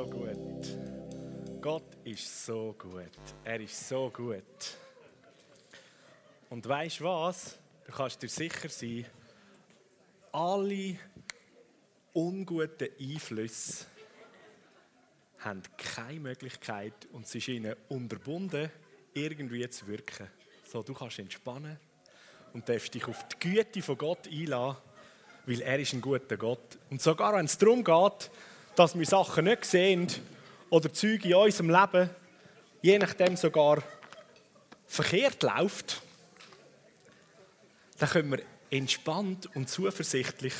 so 0.00 0.06
gut. 0.06 1.60
Gott 1.60 1.96
ist 2.04 2.46
so 2.46 2.74
gut. 2.78 3.10
Er 3.44 3.60
ist 3.60 3.86
so 3.86 4.10
gut. 4.10 4.78
Und 6.48 6.66
weißt 6.66 7.00
du 7.00 7.04
was? 7.04 7.58
Du 7.84 7.92
kannst 7.92 8.22
dir 8.22 8.28
sicher 8.28 8.68
sein, 8.70 9.04
alle 10.32 10.96
unguten 12.14 12.88
Einflüsse 12.98 13.84
haben 15.40 15.62
keine 15.76 16.20
Möglichkeit 16.20 16.94
und 17.12 17.26
es 17.26 17.34
ist 17.34 17.48
ihnen 17.48 17.74
unterbunden, 17.88 18.70
irgendwie 19.12 19.68
zu 19.68 19.86
wirken. 19.86 20.28
So, 20.64 20.82
du 20.82 20.94
kannst 20.94 21.18
entspannen 21.18 21.78
und 22.54 22.68
darfst 22.68 22.94
dich 22.94 23.06
auf 23.06 23.26
die 23.28 23.38
Güte 23.38 23.82
von 23.82 23.98
Gott 23.98 24.28
einladen, 24.28 24.78
weil 25.46 25.60
er 25.60 25.78
ist 25.78 25.92
ein 25.92 26.00
guter 26.00 26.36
Gott. 26.36 26.78
Und 26.88 27.02
sogar 27.02 27.34
wenn 27.34 27.46
es 27.46 27.58
darum 27.58 27.84
geht, 27.84 28.30
dass 28.76 28.98
wir 28.98 29.06
Sachen 29.06 29.44
nicht 29.44 29.64
sehen 29.64 30.08
oder 30.70 30.92
Züge 30.92 31.28
in 31.28 31.34
unserem 31.34 31.70
Leben, 31.70 32.10
je 32.82 32.98
nachdem 32.98 33.36
sogar 33.36 33.82
verkehrt 34.86 35.42
läuft, 35.42 36.02
dann 37.98 38.08
können 38.08 38.30
wir 38.30 38.42
entspannt 38.70 39.48
und 39.54 39.68
zuversichtlich 39.68 40.54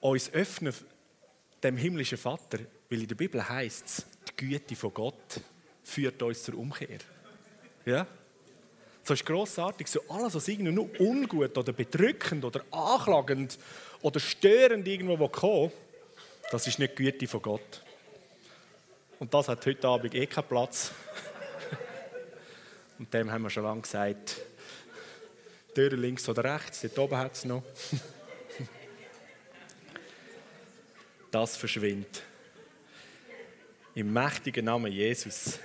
uns 0.00 0.32
öffnen 0.32 0.74
dem 1.62 1.76
himmlischen 1.76 2.18
Vater, 2.18 2.58
weil 2.90 3.02
in 3.02 3.08
der 3.08 3.14
Bibel 3.14 3.46
heißt 3.46 3.86
es, 3.86 4.06
die 4.28 4.36
Güte 4.36 4.76
von 4.76 4.94
Gott 4.94 5.40
führt 5.82 6.22
uns 6.22 6.42
zur 6.42 6.54
Umkehr. 6.56 6.98
Ja? 7.84 8.06
Das 9.08 9.20
ist 9.20 9.26
grossartig. 9.26 9.88
So 9.88 10.02
alles, 10.10 10.34
was 10.34 10.46
irgendwie 10.48 10.70
nur 10.70 11.00
ungut 11.00 11.56
oder 11.56 11.72
bedrückend 11.72 12.44
oder 12.44 12.62
anklagend 12.70 13.58
oder 14.02 14.20
störend 14.20 14.86
irgendwo 14.86 15.26
kommt, 15.28 15.72
das 16.50 16.66
ist 16.66 16.78
nicht 16.78 16.98
die 16.98 17.04
Güte 17.04 17.26
von 17.26 17.40
Gott. 17.40 17.82
Und 19.18 19.32
das 19.32 19.48
hat 19.48 19.64
heute 19.64 19.88
Abend 19.88 20.14
eh 20.14 20.26
keinen 20.26 20.46
Platz. 20.46 20.92
Und 22.98 23.12
dem 23.14 23.32
haben 23.32 23.42
wir 23.42 23.50
schon 23.50 23.62
lange 23.62 23.80
gesagt, 23.80 24.42
Tür 25.74 25.96
links 25.96 26.28
oder 26.28 26.44
rechts, 26.44 26.82
dort 26.82 26.98
oben 26.98 27.16
hat 27.16 27.32
es 27.32 27.44
noch. 27.44 27.62
Das 31.30 31.58
verschwindet. 31.58 32.22
Im 33.94 34.10
mächtigen 34.14 34.64
Namen 34.64 34.90
Jesus. 34.90 35.58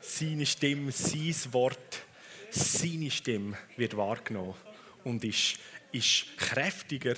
Seine 0.00 0.46
Stimme, 0.46 0.90
sein 0.92 1.52
Wort, 1.52 2.03
seine 2.54 3.10
Stimme 3.10 3.56
wird 3.76 3.96
wahrgenommen 3.96 4.54
und 5.02 5.24
ist, 5.24 5.58
ist 5.92 6.36
kräftiger 6.36 7.14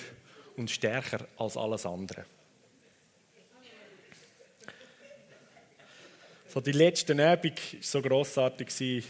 und 0.55 0.71
stärker 0.71 1.27
als 1.37 1.55
alles 1.55 1.85
andere. 1.85 2.25
So 6.47 6.61
die 6.61 6.71
letzte 6.71 7.13
Übung 7.13 7.51
war 7.51 7.81
so 7.81 8.01
grossartig, 8.01 9.03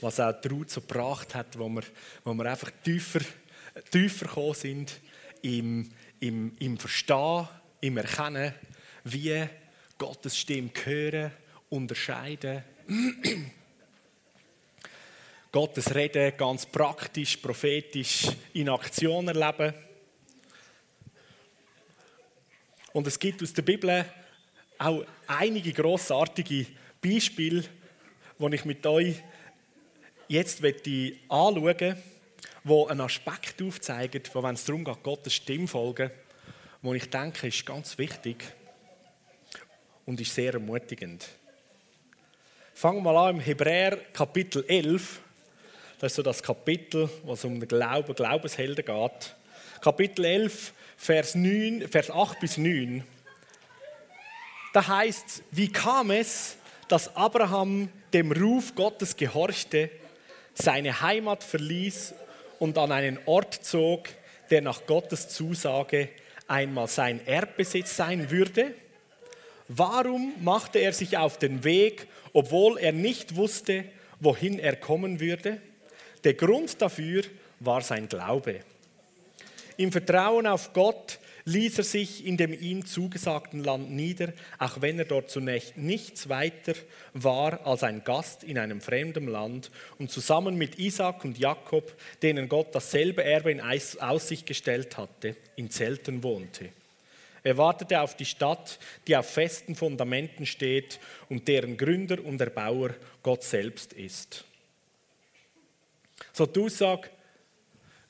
was 0.00 0.20
auch 0.20 0.38
die 0.40 0.48
Ruth 0.48 0.70
so 0.70 0.82
gebracht 0.82 1.34
hat, 1.34 1.58
wo 1.58 1.68
wir, 1.68 1.82
wo 2.24 2.34
wir 2.34 2.50
einfach 2.50 2.70
tiefer, 2.84 3.20
tiefer 3.90 4.26
gekommen 4.26 4.54
sind 4.54 5.00
im, 5.42 5.90
im, 6.20 6.54
im 6.58 6.76
Verstehen, 6.78 7.48
im 7.80 7.96
Erkennen, 7.96 8.52
wie 9.04 9.46
Gottes 9.96 10.36
Stimme 10.36 10.70
hören, 10.84 11.30
unterscheiden. 11.70 12.62
Gottes 15.56 15.94
Reden 15.94 16.36
ganz 16.36 16.66
praktisch, 16.66 17.38
prophetisch 17.38 18.26
in 18.52 18.68
Aktion 18.68 19.26
erleben. 19.26 19.72
Und 22.92 23.06
es 23.06 23.18
gibt 23.18 23.42
aus 23.42 23.54
der 23.54 23.62
Bibel 23.62 24.04
auch 24.76 25.06
einige 25.26 25.72
grossartige 25.72 26.66
Beispiele, 27.00 27.64
die 28.38 28.54
ich 28.54 28.64
mit 28.66 28.84
euch 28.84 29.14
jetzt 30.28 30.62
anschauen 30.62 31.62
möchte, 31.62 31.96
die 32.64 32.84
einen 32.90 33.00
Aspekt 33.00 33.62
aufzeigen, 33.62 34.22
wo, 34.34 34.42
wenn 34.42 34.56
es 34.56 34.64
darum 34.66 34.84
geht, 34.84 35.02
Gottes 35.02 35.32
Stimme 35.36 35.68
folgen, 35.68 36.10
wo 36.82 36.92
ich 36.92 37.08
denke, 37.08 37.46
ist 37.46 37.64
ganz 37.64 37.96
wichtig 37.96 38.44
und 40.04 40.20
ist 40.20 40.34
sehr 40.34 40.52
ermutigend. 40.52 41.26
Fangen 42.74 42.98
wir 42.98 43.10
mal 43.10 43.30
an 43.30 43.36
im 43.36 43.40
Hebräer 43.40 43.96
Kapitel 44.12 44.62
11. 44.68 45.22
Das 45.98 46.12
ist 46.12 46.16
so 46.16 46.22
das 46.22 46.42
Kapitel, 46.42 47.08
was 47.24 47.42
um 47.46 47.58
den 47.58 47.66
Glauben, 47.66 48.14
Glaubenshelden 48.14 48.84
geht. 48.84 49.34
Kapitel 49.80 50.26
11, 50.26 50.74
Vers, 50.98 51.34
9, 51.34 51.88
Vers 51.88 52.10
8 52.10 52.38
bis 52.38 52.58
9. 52.58 53.02
Da 54.74 54.86
heißt 54.86 55.42
wie 55.52 55.72
kam 55.72 56.10
es, 56.10 56.58
dass 56.88 57.16
Abraham 57.16 57.88
dem 58.12 58.30
Ruf 58.30 58.74
Gottes 58.74 59.16
gehorchte, 59.16 59.88
seine 60.52 61.00
Heimat 61.00 61.42
verließ 61.42 62.12
und 62.58 62.76
an 62.76 62.92
einen 62.92 63.18
Ort 63.24 63.54
zog, 63.54 64.10
der 64.50 64.60
nach 64.60 64.84
Gottes 64.84 65.30
Zusage 65.30 66.10
einmal 66.46 66.88
sein 66.88 67.26
Erbbesitz 67.26 67.96
sein 67.96 68.30
würde? 68.30 68.74
Warum 69.68 70.34
machte 70.44 70.78
er 70.78 70.92
sich 70.92 71.16
auf 71.16 71.38
den 71.38 71.64
Weg, 71.64 72.06
obwohl 72.34 72.76
er 72.76 72.92
nicht 72.92 73.36
wusste, 73.36 73.86
wohin 74.20 74.58
er 74.58 74.76
kommen 74.76 75.20
würde? 75.20 75.62
Der 76.26 76.34
Grund 76.34 76.82
dafür 76.82 77.22
war 77.60 77.82
sein 77.82 78.08
Glaube. 78.08 78.58
Im 79.76 79.92
Vertrauen 79.92 80.48
auf 80.48 80.72
Gott 80.72 81.20
ließ 81.44 81.78
er 81.78 81.84
sich 81.84 82.26
in 82.26 82.36
dem 82.36 82.52
ihm 82.52 82.84
zugesagten 82.84 83.62
Land 83.62 83.92
nieder, 83.92 84.32
auch 84.58 84.80
wenn 84.80 84.98
er 84.98 85.04
dort 85.04 85.30
zunächst 85.30 85.76
nichts 85.76 86.28
weiter 86.28 86.74
war 87.12 87.64
als 87.64 87.84
ein 87.84 88.02
Gast 88.02 88.42
in 88.42 88.58
einem 88.58 88.80
fremden 88.80 89.28
Land 89.28 89.70
und 90.00 90.10
zusammen 90.10 90.56
mit 90.56 90.80
Isaac 90.80 91.24
und 91.24 91.38
Jakob, 91.38 91.94
denen 92.22 92.48
Gott 92.48 92.74
dasselbe 92.74 93.22
Erbe 93.22 93.52
in 93.52 93.60
Aussicht 93.60 94.46
gestellt 94.46 94.96
hatte, 94.96 95.36
in 95.54 95.70
Zelten 95.70 96.24
wohnte. 96.24 96.70
Er 97.44 97.56
wartete 97.56 98.00
auf 98.00 98.16
die 98.16 98.24
Stadt, 98.24 98.80
die 99.06 99.16
auf 99.16 99.30
festen 99.30 99.76
Fundamenten 99.76 100.44
steht 100.44 100.98
und 101.28 101.46
deren 101.46 101.76
Gründer 101.76 102.24
und 102.24 102.40
Erbauer 102.40 102.96
Gott 103.22 103.44
selbst 103.44 103.92
ist. 103.92 104.44
So 106.36 106.44
die 106.44 106.60
Aussage, 106.60 107.08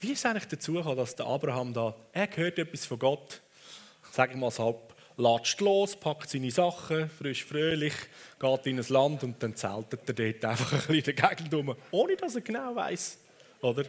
wie 0.01 0.11
ist 0.11 0.19
es 0.19 0.27
eigentlich 0.27 0.49
dazu 0.49 0.73
gekommen, 0.73 0.97
dass 0.97 1.15
der 1.15 1.27
Abraham 1.27 1.73
da, 1.73 1.95
er 2.13 2.29
hört 2.35 2.59
etwas 2.59 2.85
von 2.85 2.99
Gott, 2.99 3.41
sage 4.11 4.33
ich 4.33 4.37
mal 4.37 4.51
so, 4.51 4.83
latscht 5.17 5.61
los, 5.61 5.95
packt 5.95 6.29
seine 6.29 6.51
Sachen, 6.51 7.09
frisch, 7.09 7.45
fröhlich, 7.45 7.95
geht 8.41 8.67
in 8.67 8.81
ein 8.81 8.85
Land 8.89 9.23
und 9.23 9.41
dann 9.41 9.55
zeltet 9.55 10.01
er 10.09 10.33
dort 10.33 10.45
einfach 10.45 10.73
ein 10.73 10.79
bisschen 10.79 10.95
in 10.97 11.05
der 11.05 11.15
Gegend 11.15 11.55
rum, 11.55 11.77
ohne 11.93 12.17
dass 12.17 12.35
er 12.35 12.41
genau 12.41 12.75
weiß, 12.75 13.19
oder? 13.61 13.85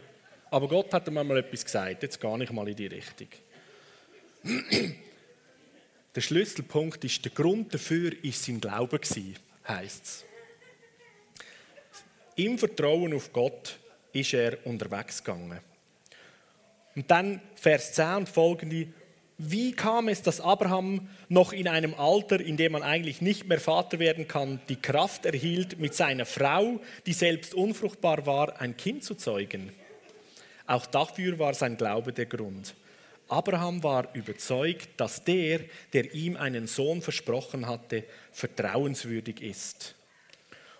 Aber 0.52 0.68
Gott 0.68 0.94
hat 0.94 1.08
ihm 1.08 1.14
mal 1.14 1.36
etwas 1.36 1.64
gesagt, 1.64 2.04
jetzt 2.04 2.20
gar 2.20 2.38
nicht 2.38 2.52
mal 2.52 2.68
in 2.68 2.76
die 2.76 2.86
Richtung. 2.86 3.28
Der 6.14 6.20
Schlüsselpunkt 6.20 7.02
ist, 7.02 7.24
der 7.24 7.32
Grund 7.32 7.74
dafür 7.74 8.12
ist 8.22 8.44
sein 8.44 8.60
Glaube 8.60 9.00
gewesen, 9.00 9.34
heisst 9.66 10.04
es. 10.04 10.24
Im 12.36 12.56
Vertrauen 12.56 13.12
auf 13.14 13.32
Gott 13.32 13.80
ist 14.12 14.34
er 14.34 14.58
unterwegs 14.66 15.22
gegangen. 15.22 15.60
Und 16.94 17.10
dann 17.10 17.40
Vers 17.54 17.92
10 17.92 18.16
und 18.16 18.28
folgende. 18.28 18.88
Wie 19.40 19.70
kam 19.70 20.08
es, 20.08 20.20
dass 20.20 20.40
Abraham 20.40 21.08
noch 21.28 21.52
in 21.52 21.68
einem 21.68 21.94
Alter, 21.94 22.40
in 22.40 22.56
dem 22.56 22.72
man 22.72 22.82
eigentlich 22.82 23.20
nicht 23.20 23.46
mehr 23.46 23.60
Vater 23.60 24.00
werden 24.00 24.26
kann, 24.26 24.60
die 24.68 24.82
Kraft 24.82 25.24
erhielt, 25.24 25.78
mit 25.78 25.94
seiner 25.94 26.26
Frau, 26.26 26.80
die 27.06 27.12
selbst 27.12 27.54
unfruchtbar 27.54 28.26
war, 28.26 28.60
ein 28.60 28.76
Kind 28.76 29.04
zu 29.04 29.14
zeugen? 29.14 29.72
Auch 30.66 30.86
dafür 30.86 31.38
war 31.38 31.54
sein 31.54 31.76
Glaube 31.76 32.12
der 32.12 32.26
Grund. 32.26 32.74
Abraham 33.28 33.82
war 33.82 34.12
überzeugt, 34.14 34.88
dass 34.96 35.22
der, 35.22 35.60
der 35.92 36.14
ihm 36.14 36.36
einen 36.36 36.66
Sohn 36.66 37.00
versprochen 37.00 37.66
hatte, 37.66 38.04
vertrauenswürdig 38.32 39.40
ist. 39.40 39.94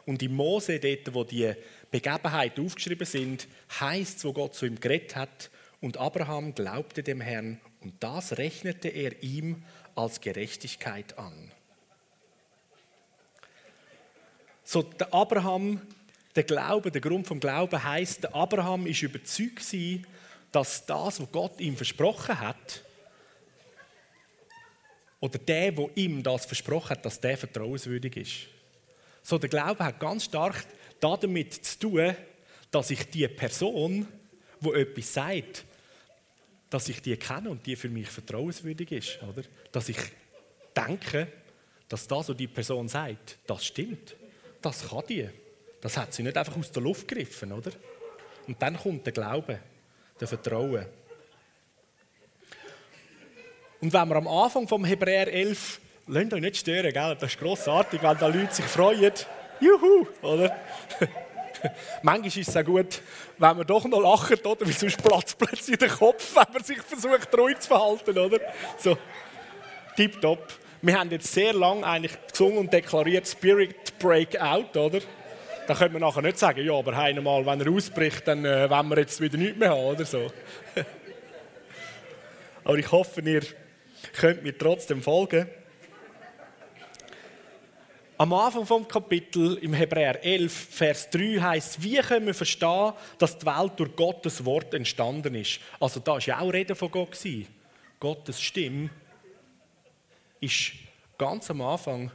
Und 0.05 0.23
im 0.23 0.35
Mose, 0.35 0.81
dort, 0.81 1.15
wo 1.15 1.23
die 1.23 1.53
Begebenheiten 1.91 2.65
aufgeschrieben 2.65 3.07
sind, 3.07 3.49
heißt 3.81 4.25
wo 4.25 4.33
Gott 4.33 4.55
zu 4.55 4.67
ihm 4.67 4.81
geredet 4.81 5.17
hat, 5.17 5.51
und 5.81 5.97
Abraham 5.97 6.55
glaubte 6.55 7.03
dem 7.03 7.21
Herrn 7.21 7.61
und 7.81 7.95
das 8.01 8.37
rechnete 8.37 8.89
er 8.89 9.23
ihm 9.23 9.65
als 9.95 10.21
Gerechtigkeit 10.21 11.17
an. 11.19 11.53
So, 14.65 14.83
der 14.83 15.15
Abraham, 15.15 15.81
der 16.35 16.43
Glaube, 16.43 16.91
der 16.91 17.01
Grund 17.01 17.27
vom 17.27 17.41
Glauben 17.41 17.83
heißt, 17.83 18.25
der 18.25 18.35
Abraham 18.35 18.87
ist 18.87 19.03
überzeugt 19.03 19.57
gewesen, 19.57 20.07
dass 20.53 20.85
das, 20.85 21.21
was 21.21 21.33
Gott 21.33 21.61
ihm 21.61 21.77
versprochen 21.77 22.39
hat, 22.41 22.83
oder 25.21 25.39
der, 25.39 25.77
wo 25.77 25.91
ihm 25.95 26.23
das 26.23 26.47
versprochen 26.47 26.91
hat, 26.91 27.05
dass 27.05 27.21
der 27.21 27.37
vertrauenswürdig 27.37 28.17
ist. 28.17 28.35
So, 29.23 29.37
der 29.39 29.49
Glaube 29.49 29.85
hat 29.85 29.99
ganz 29.99 30.25
stark 30.25 30.65
damit 31.01 31.55
zu 31.55 31.79
tun, 31.79 32.17
dass 32.71 32.91
ich 32.91 33.09
die 33.11 33.29
Person, 33.29 34.07
wo 34.61 34.73
etwas 34.73 35.13
sagt, 35.13 35.65
dass 36.71 36.89
ich 36.89 37.01
die 37.01 37.17
kenne 37.17 37.51
und 37.51 37.65
die 37.67 37.77
für 37.77 37.89
mich 37.89 38.09
vertrauenswürdig 38.09 38.93
ist, 38.93 39.23
oder? 39.23 39.43
Dass 39.73 39.89
ich 39.89 39.99
denken, 40.77 41.27
dass 41.89 42.07
das, 42.07 42.29
was 42.29 42.37
die 42.37 42.47
Person 42.47 42.89
sagt, 42.89 43.39
das 43.47 43.65
stimmt. 43.65 44.17
Das 44.61 44.89
kann 44.89 45.05
die. 45.09 45.29
Das 45.81 45.97
hat 45.97 46.13
sie 46.13 46.23
nicht 46.23 46.37
einfach 46.37 46.57
aus 46.57 46.71
der 46.71 46.83
Luft 46.83 47.09
gegriffen, 47.09 47.53
oder? 47.53 47.71
Und 48.47 48.61
dann 48.61 48.77
kommt 48.77 49.07
der 49.07 49.13
Glaube, 49.13 49.61
der 50.21 50.29
Vertrauen. 50.29 50.87
Und 53.81 53.93
wenn 53.93 54.09
wir 54.09 54.17
am 54.17 54.27
Anfang 54.27 54.67
vom 54.67 54.85
Hebräer 54.85 55.33
11, 55.33 55.81
lasst 56.09 56.33
euch 56.33 56.41
nicht 56.41 56.57
stören, 56.57 56.93
gell? 56.93 57.17
das 57.19 57.31
ist 57.31 57.39
grossartig, 57.39 58.03
wenn 58.03 58.19
da 58.19 58.27
Leute 58.27 58.53
sich 58.53 58.65
freuen. 58.65 59.13
Juhu, 59.61 60.07
oder? 60.23 60.57
Manchmal 62.03 62.27
ist 62.29 62.49
es 62.49 62.57
auch 62.57 62.65
gut, 62.65 63.03
wenn 63.39 63.57
man 63.57 63.67
doch 63.67 63.85
noch 63.85 64.01
lacht, 64.01 64.47
oder? 64.47 64.67
Weil 64.67 64.73
sonst 64.73 65.03
platzt 65.03 65.39
plötzlich 65.39 65.79
der 65.79 65.89
Kopf, 65.89 66.35
wenn 66.35 66.53
man 66.53 66.63
sich 66.63 66.81
versucht, 66.83 67.37
ruhig 67.37 67.59
zu 67.59 67.69
verhalten, 67.69 68.17
oder? 68.17 68.39
So, 68.79 68.97
tipptopp. 69.97 70.59
Wir 70.81 70.99
haben 70.99 71.11
jetzt 71.11 71.33
sehr 71.33 71.53
lange 71.53 71.85
eigentlich 71.85 72.17
gesungen 72.31 72.59
und 72.59 72.73
deklariert 72.73 73.27
Spirit 73.27 73.99
Breakout, 73.99 74.79
oder? 74.79 75.01
Da 75.67 75.75
können 75.75 75.93
wir 75.93 76.01
nachher 76.01 76.23
nicht 76.23 76.39
sagen, 76.39 76.65
ja, 76.65 76.73
aber 76.73 76.97
einmal, 76.97 77.45
wenn 77.45 77.61
er 77.61 77.71
ausbricht, 77.71 78.27
dann 78.27 78.45
äh, 78.45 78.71
wollen 78.71 78.89
wir 78.89 78.99
jetzt 78.99 79.21
wieder 79.21 79.37
nichts 79.37 79.59
mehr 79.59 79.71
haben, 79.71 79.81
oder 79.81 80.05
so. 80.05 80.31
aber 82.65 82.79
ich 82.79 82.91
hoffe, 82.91 83.21
ihr 83.21 83.43
könnt 84.19 84.43
mir 84.45 84.57
trotzdem 84.57 85.03
folgen. 85.03 85.49
Am 88.21 88.33
Anfang 88.33 88.67
vom 88.67 88.89
Kapitel 88.89 89.59
im 89.59 89.73
Hebräer 89.73 90.25
11, 90.25 90.53
Vers 90.53 91.09
3 91.11 91.41
heißt, 91.41 91.81
wie 91.81 91.99
können 91.99 92.27
wir 92.27 92.35
verstehen, 92.35 92.93
dass 93.17 93.39
die 93.39 93.47
Welt 93.47 93.75
durch 93.77 93.95
Gottes 93.95 94.45
Wort 94.45 94.75
entstanden 94.75 95.37
ist? 95.37 95.61
Also 95.79 96.01
da 96.01 96.17
ist 96.17 96.27
ja 96.27 96.41
auch 96.41 96.53
Rede 96.53 96.75
von 96.75 96.91
Gott. 96.91 97.17
Gottes 98.01 98.41
Stimme 98.41 98.91
ist 100.41 100.73
ganz 101.17 101.49
am 101.53 101.61
Anfang, 101.61 102.11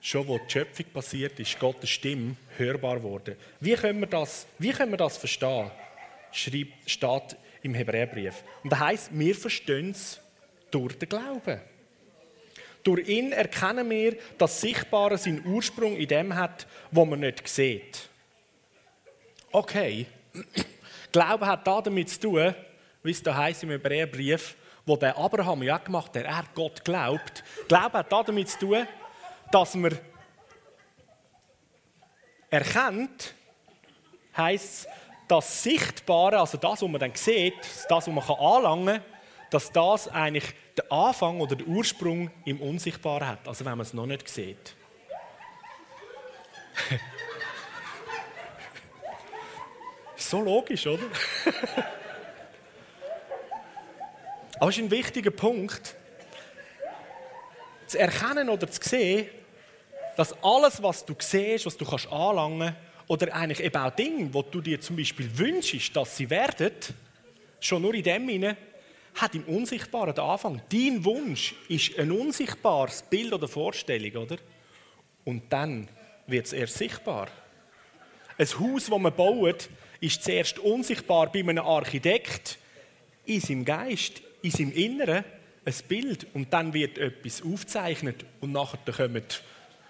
schon 0.00 0.28
wo 0.28 0.38
die 0.38 0.48
Schöpfung 0.48 0.86
passiert 0.94 1.40
ist, 1.40 1.58
Gottes 1.58 1.90
Stimme 1.90 2.36
hörbar 2.56 3.02
wurde. 3.02 3.36
Wie 3.58 3.74
können 3.74 3.98
wir 3.98 4.06
das, 4.06 4.46
wie 4.60 4.70
können 4.70 4.92
wir 4.92 4.98
das 4.98 5.16
verstehen? 5.16 5.68
Schreibt, 6.30 6.88
steht 6.88 7.36
im 7.62 7.74
Hebräerbrief. 7.74 8.44
Und 8.62 8.70
das 8.70 8.78
heißt, 8.78 9.10
wir 9.18 9.34
verstehen 9.34 9.90
es 9.90 10.20
durch 10.70 10.96
den 10.96 11.08
Glauben. 11.08 11.60
Durch 12.82 13.08
ihn 13.08 13.32
erkennen 13.32 13.88
wir, 13.88 14.16
dass 14.38 14.60
Sichtbare 14.60 15.16
seinen 15.16 15.46
Ursprung 15.46 15.96
in 15.96 16.08
dem 16.08 16.34
hat, 16.34 16.66
wo 16.90 17.04
man 17.04 17.20
nicht 17.20 17.46
sieht. 17.46 18.08
Okay, 19.52 20.06
Glaube 21.12 21.46
hat 21.46 21.66
da 21.66 21.80
damit 21.80 22.08
zu 22.08 22.20
tun, 22.20 22.54
wie 23.02 23.10
es 23.10 23.22
da 23.22 23.36
heißt 23.36 23.64
im 23.64 23.70
Hebräerbrief, 23.70 24.56
wo 24.86 24.96
der 24.96 25.16
Abraham 25.16 25.62
ja 25.62 25.78
gemacht 25.78 26.16
hat, 26.16 26.24
er 26.24 26.38
hat 26.38 26.54
Gott 26.54 26.84
glaubt. 26.84 27.44
Glaube 27.68 27.98
hat 27.98 28.10
da 28.10 28.22
damit 28.22 28.48
zu 28.48 28.58
tun, 28.58 28.86
dass 29.50 29.74
man 29.74 29.96
erkennt, 32.50 33.34
heißt 34.36 34.88
das 35.28 35.62
Sichtbare, 35.62 36.40
also 36.40 36.58
das, 36.58 36.82
was 36.82 36.88
man 36.88 37.00
dann 37.00 37.14
sieht, 37.14 37.54
das, 37.88 38.06
was 38.06 38.06
man 38.08 38.24
anlangen 38.24 38.86
kann, 38.86 39.11
dass 39.52 39.70
das 39.70 40.08
eigentlich 40.08 40.54
den 40.78 40.90
Anfang 40.90 41.40
oder 41.40 41.54
den 41.56 41.66
Ursprung 41.66 42.30
im 42.44 42.60
Unsichtbaren 42.60 43.28
hat, 43.28 43.46
also 43.46 43.64
wenn 43.64 43.72
man 43.72 43.82
es 43.82 43.92
noch 43.92 44.06
nicht 44.06 44.28
sieht. 44.28 44.74
so 50.16 50.40
logisch, 50.40 50.86
oder? 50.86 51.02
Aber 54.58 54.70
es 54.70 54.78
ist 54.78 54.84
ein 54.84 54.90
wichtiger 54.90 55.30
Punkt, 55.30 55.94
zu 57.86 57.98
erkennen 57.98 58.48
oder 58.48 58.70
zu 58.70 58.80
sehen, 58.88 59.28
dass 60.16 60.32
alles, 60.42 60.82
was 60.82 61.04
du 61.04 61.14
siehst, 61.18 61.66
was 61.66 61.76
du 61.76 61.84
kannst 61.84 62.10
anlangen 62.10 62.74
oder 63.06 63.34
eigentlich 63.34 63.60
eben 63.60 63.76
auch 63.76 63.90
Dinge, 63.90 64.32
wo 64.32 64.40
du 64.40 64.62
dir 64.62 64.80
zum 64.80 64.96
Beispiel 64.96 65.28
wünschst, 65.36 65.94
dass 65.94 66.16
sie 66.16 66.30
werden, 66.30 66.72
schon 67.60 67.82
nur 67.82 67.92
in 67.92 68.02
dem 68.02 68.26
hinein 68.28 68.56
hat 69.14 69.34
im 69.34 69.44
Unsichtbaren 69.44 70.14
den 70.14 70.24
Anfang. 70.24 70.62
Dein 70.70 71.04
Wunsch 71.04 71.54
ist 71.68 71.98
ein 71.98 72.10
unsichtbares 72.10 73.02
Bild 73.02 73.32
oder 73.32 73.48
Vorstellung, 73.48 74.24
oder? 74.24 74.36
Und 75.24 75.52
dann 75.52 75.88
wird 76.26 76.46
es 76.46 76.52
erst 76.52 76.78
sichtbar. 76.78 77.28
Ein 78.38 78.46
Haus, 78.46 78.86
das 78.86 78.98
man 78.98 79.14
baut, 79.14 79.68
ist 80.00 80.24
zuerst 80.24 80.58
unsichtbar 80.58 81.30
bei 81.30 81.40
einem 81.40 81.58
Architekt, 81.58 82.58
in 83.24 83.40
seinem 83.40 83.64
Geist, 83.64 84.22
in 84.42 84.50
seinem 84.50 84.72
Inneren, 84.72 85.24
ein 85.64 85.74
Bild. 85.86 86.26
Und 86.34 86.52
dann 86.52 86.74
wird 86.74 86.98
etwas 86.98 87.42
aufgezeichnet 87.42 88.24
und 88.40 88.52
nachher 88.52 88.78
kommen 88.92 89.22
die 89.22 89.36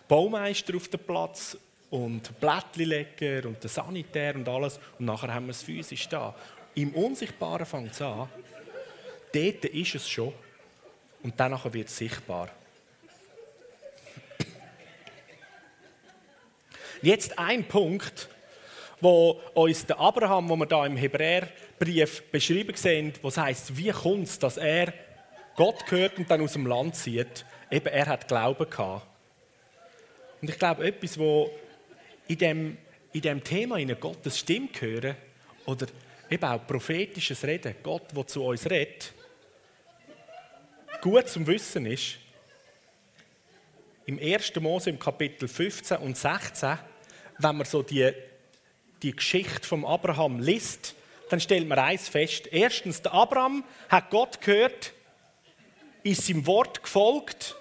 Baumeister 0.08 0.76
auf 0.76 0.88
den 0.88 1.00
Platz 1.00 1.56
und 1.88 2.38
Blättchenleger 2.40 3.46
und 3.48 3.62
der 3.62 3.70
Sanitär 3.70 4.34
und 4.34 4.48
alles. 4.48 4.78
Und 4.98 5.06
nachher 5.06 5.32
haben 5.32 5.46
wir 5.46 5.52
es 5.52 5.62
physisch 5.62 6.08
da. 6.08 6.34
Im 6.74 6.90
Unsichtbaren 6.94 7.64
fängt 7.64 7.92
es 7.92 8.02
an 8.02 8.28
Dort 9.32 9.64
ist 9.64 9.94
es 9.94 10.08
schon. 10.08 10.32
Und 11.22 11.38
danach 11.38 11.72
wird 11.72 11.88
es 11.88 11.96
sichtbar. 11.96 12.50
Jetzt 17.00 17.38
ein 17.38 17.64
Punkt, 17.66 18.28
wo 19.00 19.40
uns 19.54 19.84
der 19.86 19.98
Abraham, 19.98 20.48
wo 20.48 20.56
wir 20.56 20.66
da 20.66 20.86
im 20.86 20.96
Hebräerbrief 20.96 22.22
beschrieben 22.30 22.76
sehen, 22.76 23.12
wo 23.22 23.28
es 23.28 23.36
heißt, 23.36 23.76
wie 23.76 23.90
kommt 23.90 24.28
es, 24.28 24.38
dass 24.38 24.56
er 24.56 24.92
Gott 25.56 25.84
gehört 25.86 26.18
und 26.18 26.30
dann 26.30 26.40
aus 26.40 26.52
dem 26.52 26.66
Land 26.66 26.96
zieht. 26.96 27.44
Eben, 27.70 27.86
er 27.86 28.06
hat 28.06 28.28
Glauben 28.28 28.68
gehabt. 28.68 29.06
Und 30.40 30.50
ich 30.50 30.58
glaube, 30.58 30.86
etwas, 30.86 31.18
wo 31.18 31.50
in 32.28 32.38
dem, 32.38 32.78
in 33.12 33.20
dem 33.20 33.42
Thema 33.42 33.78
in 33.78 33.98
Gottes 33.98 34.38
Stimme 34.38 34.68
hören 34.78 35.16
oder 35.66 35.86
eben 36.30 36.44
auch 36.44 36.66
prophetisches 36.66 37.44
Reden, 37.44 37.74
Gott, 37.82 38.14
der 38.14 38.26
zu 38.26 38.44
uns 38.44 38.68
redet, 38.68 39.12
gut 41.02 41.28
zum 41.28 41.46
Wissen 41.48 41.84
ist, 41.84 42.16
im 44.06 44.18
1. 44.18 44.54
Mose 44.60 44.88
im 44.88 44.98
Kapitel 44.98 45.48
15 45.48 45.98
und 45.98 46.16
16, 46.16 46.78
wenn 47.38 47.56
man 47.56 47.66
so 47.66 47.82
die, 47.82 48.12
die 49.02 49.14
Geschichte 49.14 49.66
vom 49.66 49.84
Abraham 49.84 50.38
liest, 50.38 50.94
dann 51.28 51.40
stellt 51.40 51.68
man 51.68 51.78
eins 51.78 52.08
fest. 52.08 52.46
Erstens, 52.50 53.02
der 53.02 53.12
Abraham 53.12 53.64
hat 53.88 54.10
Gott 54.10 54.40
gehört, 54.40 54.92
ist 56.04 56.26
seinem 56.26 56.46
Wort 56.46 56.82
gefolgt 56.82 57.56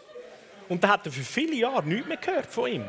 und 0.69 0.83
dann 0.83 0.91
hat 0.91 1.07
er 1.07 1.11
für 1.11 1.23
viele 1.23 1.55
Jahre 1.55 1.83
nichts 1.83 2.07
mehr 2.07 2.17
gehört 2.17 2.45
von 2.47 2.71
ihm. 2.71 2.85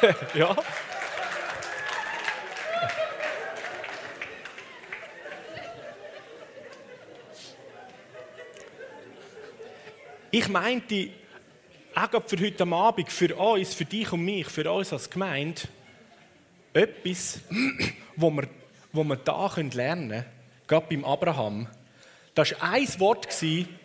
ja. 0.34 0.56
Ich 10.30 10.48
meinte, 10.48 11.08
auch 11.94 12.22
für 12.26 12.38
heute 12.38 12.66
Abend, 12.66 13.10
für 13.10 13.34
uns, 13.34 13.74
für 13.74 13.84
dich 13.86 14.12
und 14.12 14.24
mich, 14.24 14.46
für 14.48 14.70
uns 14.70 14.92
als 14.92 15.08
Gemeinde, 15.08 15.62
etwas, 16.74 17.40
wo 18.16 18.30
wir, 18.30 18.48
wo 18.92 19.02
wir 19.04 19.16
da 19.16 19.50
lernen 19.56 19.72
können, 20.10 20.24
gerade 20.66 20.86
beim 20.90 21.04
Abraham. 21.04 21.68
Das 22.34 22.52
war 22.52 22.72
ein 22.72 23.00
Wort, 23.00 23.26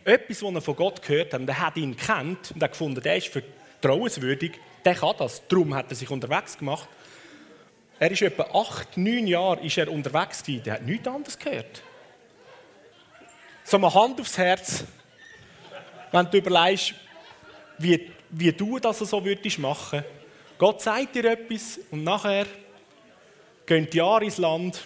etwas, 0.04 0.40
das 0.40 0.54
er 0.54 0.62
von 0.62 0.76
Gott 0.76 1.02
gehört 1.02 1.34
hat. 1.34 1.48
Er 1.48 1.60
hat 1.60 1.78
ihn 1.78 1.96
kennt 1.96 2.52
und 2.52 2.62
er 2.62 2.68
gefunden, 2.68 3.02
der 3.02 3.16
ist 3.16 3.28
vertrauenswürdig 3.28 4.60
der 4.86 4.96
kann 4.96 5.16
das. 5.18 5.42
Darum 5.48 5.74
hat 5.76 5.90
er 5.90 5.96
sich 5.96 6.10
unterwegs 6.10 6.58
gemacht. 6.58 6.88
Er 8.00 8.12
ist 8.12 8.22
etwa 8.22 8.44
acht, 8.60 8.98
neun 8.98 9.28
Jahre 9.28 9.62
ist 9.62 9.78
er 9.78 9.92
unterwegs 9.92 10.44
gewesen. 10.44 10.64
Der 10.64 10.74
hat 10.74 10.84
nichts 10.84 11.08
anderes 11.08 11.38
gehört. 11.38 11.84
So 13.64 13.78
eine 13.78 13.94
Hand 13.94 14.20
aufs 14.20 14.38
Herz, 14.38 14.84
wenn 16.12 16.30
du 16.30 16.38
überlegst, 16.38 16.96
wie, 17.78 18.12
wie 18.30 18.52
du 18.52 18.80
das 18.80 19.00
so 19.00 19.24
würdest 19.24 19.60
machen. 19.60 20.04
Gott 20.58 20.82
sagt 20.82 21.16
dir 21.16 21.26
etwas 21.26 21.80
und 21.92 22.04
nachher 22.04 22.46
gehen 23.66 23.88
die 23.90 23.98
Jahre 23.98 24.26
ins 24.26 24.38
Land 24.38 24.86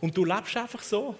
und 0.00 0.16
du 0.16 0.24
lebst 0.24 0.56
einfach 0.56 0.82
so. 0.82 1.14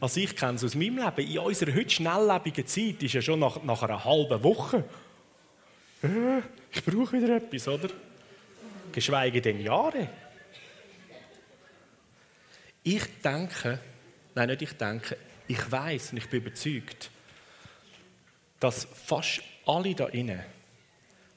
Also 0.00 0.20
ich 0.20 0.34
kenne 0.34 0.54
es 0.54 0.64
aus 0.64 0.74
meinem 0.74 0.98
Leben. 0.98 1.30
In 1.30 1.38
unserer 1.38 1.74
heute 1.74 1.90
schnelllebigen 1.90 2.66
Zeit 2.66 3.02
ist 3.02 3.14
ja 3.14 3.22
schon 3.22 3.38
nach, 3.38 3.62
nach 3.62 3.82
einer 3.84 4.04
halben 4.04 4.42
Woche 4.42 4.84
ich 6.02 6.84
brauche 6.84 7.12
wieder 7.12 7.36
etwas, 7.36 7.68
oder? 7.68 7.88
Geschweige 8.90 9.40
denn 9.40 9.60
Jahre. 9.60 10.08
Ich 12.82 13.20
denke, 13.22 13.78
nein, 14.34 14.48
nicht 14.48 14.62
ich 14.62 14.72
denke, 14.72 15.16
ich 15.46 15.70
weiß 15.70 16.12
und 16.12 16.18
ich 16.18 16.28
bin 16.28 16.40
überzeugt, 16.40 17.10
dass 18.58 18.84
fast 18.84 19.42
alle 19.66 19.94
da 19.94 20.06
innen 20.06 20.42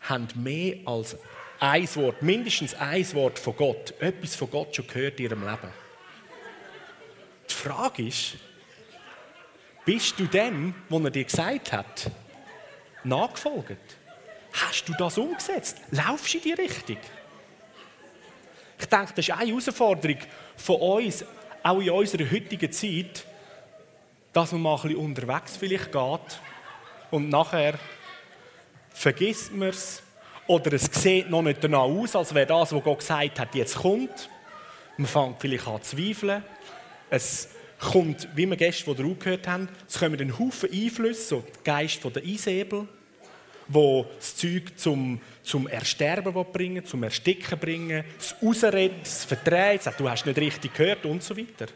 haben 0.01 0.27
mehr 0.35 0.77
als 0.85 1.17
ein 1.59 1.95
Wort, 1.95 2.21
mindestens 2.21 2.73
ein 2.75 3.13
Wort 3.13 3.39
von 3.39 3.55
Gott, 3.55 3.93
etwas 3.99 4.35
von 4.35 4.49
Gott 4.49 4.75
schon 4.75 4.87
gehört 4.87 5.19
in 5.19 5.25
ihrem 5.25 5.41
Leben. 5.41 5.71
Die 7.49 7.53
Frage 7.53 8.07
ist, 8.07 8.35
bist 9.83 10.19
du 10.19 10.25
dem, 10.25 10.73
was 10.89 11.03
er 11.03 11.11
dir 11.11 11.23
gesagt 11.23 11.71
hat, 11.71 12.11
nachgefolgt? 13.03 13.97
Hast 14.55 14.87
du 14.87 14.93
das 14.97 15.17
umgesetzt? 15.17 15.77
Laufst 15.91 16.33
du 16.33 16.37
in 16.37 16.43
die 16.43 16.53
Richtung? 16.53 16.97
Ich 18.79 18.85
denke, 18.85 19.13
das 19.15 19.27
ist 19.27 19.31
eine 19.31 19.49
Herausforderung 19.49 20.17
von 20.55 20.75
uns, 20.75 21.25
auch 21.63 21.79
in 21.79 21.89
unserer 21.89 22.29
heutigen 22.31 22.71
Zeit, 22.71 23.25
dass 24.31 24.51
man 24.51 24.61
mal 24.61 24.75
ein 24.75 24.81
bisschen 24.81 24.97
unterwegs 24.97 25.57
vielleicht 25.57 25.91
geht 25.91 26.39
und 27.11 27.29
nachher 27.29 27.75
vergisst 28.93 29.53
man 29.53 29.69
es 29.69 30.01
oder 30.47 30.73
es 30.73 30.85
sieht 30.91 31.29
noch 31.29 31.41
nicht 31.41 31.63
danach 31.63 31.79
aus, 31.79 32.15
als 32.15 32.33
wäre 32.33 32.45
das, 32.45 32.71
was 32.71 32.83
Gott 32.83 32.99
gesagt 32.99 33.39
hat, 33.39 33.55
jetzt 33.55 33.77
kommt. 33.77 34.29
Man 34.97 35.07
fängt 35.07 35.41
vielleicht 35.41 35.67
an 35.67 35.81
zu 35.81 35.95
zweifeln. 35.95 36.43
Es 37.09 37.49
kommt, 37.79 38.27
wie 38.35 38.45
wir 38.45 38.55
gestern 38.55 38.95
von 38.95 39.19
gehört 39.19 39.47
haben, 39.47 39.69
es 39.87 39.99
kommen 39.99 40.19
einen 40.19 40.37
Haufen 40.37 40.71
Einflüsse, 40.71 41.27
so 41.27 41.41
der 41.41 41.63
Geist 41.63 42.03
der 42.03 42.23
Einsäbel, 42.23 42.87
wo 43.67 44.05
das 44.17 44.35
Zeug 44.35 44.77
zum, 44.77 45.21
zum 45.43 45.67
Ersterben 45.67 46.33
bringen, 46.51 46.85
zum 46.85 47.03
Ersticken 47.03 47.57
bringen, 47.59 48.03
das 48.17 48.35
Rausreden, 48.41 48.99
das 49.01 49.25
Verdrehen, 49.25 49.79
sagt, 49.79 49.99
du 49.99 50.09
hast 50.09 50.25
nicht 50.25 50.37
richtig 50.37 50.73
gehört 50.73 51.05
und 51.05 51.23
so 51.23 51.35
weiter. 51.37 51.67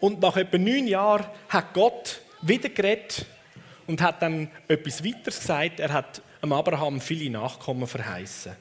Und 0.00 0.20
nach 0.20 0.36
etwa 0.36 0.56
neun 0.56 0.86
Jahren 0.86 1.26
hat 1.48 1.74
Gott 1.74 2.22
wieder 2.40 2.70
geredet 2.70 3.26
und 3.86 4.00
hat 4.00 4.22
dann 4.22 4.50
etwas 4.66 5.04
weiteres 5.04 5.40
gesagt. 5.40 5.80
Er 5.80 5.92
hat 5.92 6.22
dem 6.42 6.52
Abraham 6.52 7.00
viele 7.00 7.28
Nachkommen 7.30 7.86
verheißen. 7.86 8.56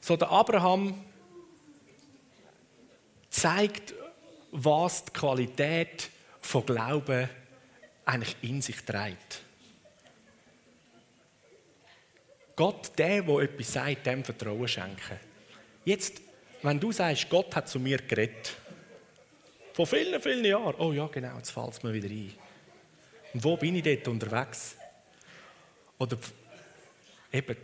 So, 0.00 0.16
der 0.16 0.30
Abraham 0.30 1.04
zeigt, 3.28 3.92
was 4.50 5.04
die 5.04 5.12
Qualität 5.12 6.10
von 6.40 6.64
Glauben 6.64 7.28
eigentlich 8.04 8.36
in 8.42 8.62
sich 8.62 8.82
trägt. 8.84 9.42
Gott, 12.56 12.90
der, 12.98 13.22
der 13.22 13.38
etwas 13.40 13.72
sagt, 13.72 14.06
dem 14.06 14.24
Vertrauen 14.24 14.66
schenken. 14.66 15.20
Jetzt, 15.84 16.20
wenn 16.62 16.80
du 16.80 16.90
sagst, 16.90 17.28
Gott 17.28 17.54
hat 17.54 17.68
zu 17.68 17.78
mir 17.78 17.98
geredet, 17.98 18.56
vor 19.72 19.86
vielen, 19.86 20.20
vielen 20.20 20.44
Jahren, 20.44 20.74
oh 20.78 20.92
ja, 20.92 21.06
genau, 21.06 21.36
jetzt 21.36 21.50
fällt 21.50 21.70
es 21.70 21.82
mir 21.84 21.92
wieder 21.92 22.08
ein. 22.08 22.34
Und 23.32 23.44
wo 23.44 23.56
bin 23.56 23.76
ich 23.76 23.84
dort 23.84 24.08
unterwegs? 24.08 24.76
Oder 25.98 26.18
eben, 27.32 27.56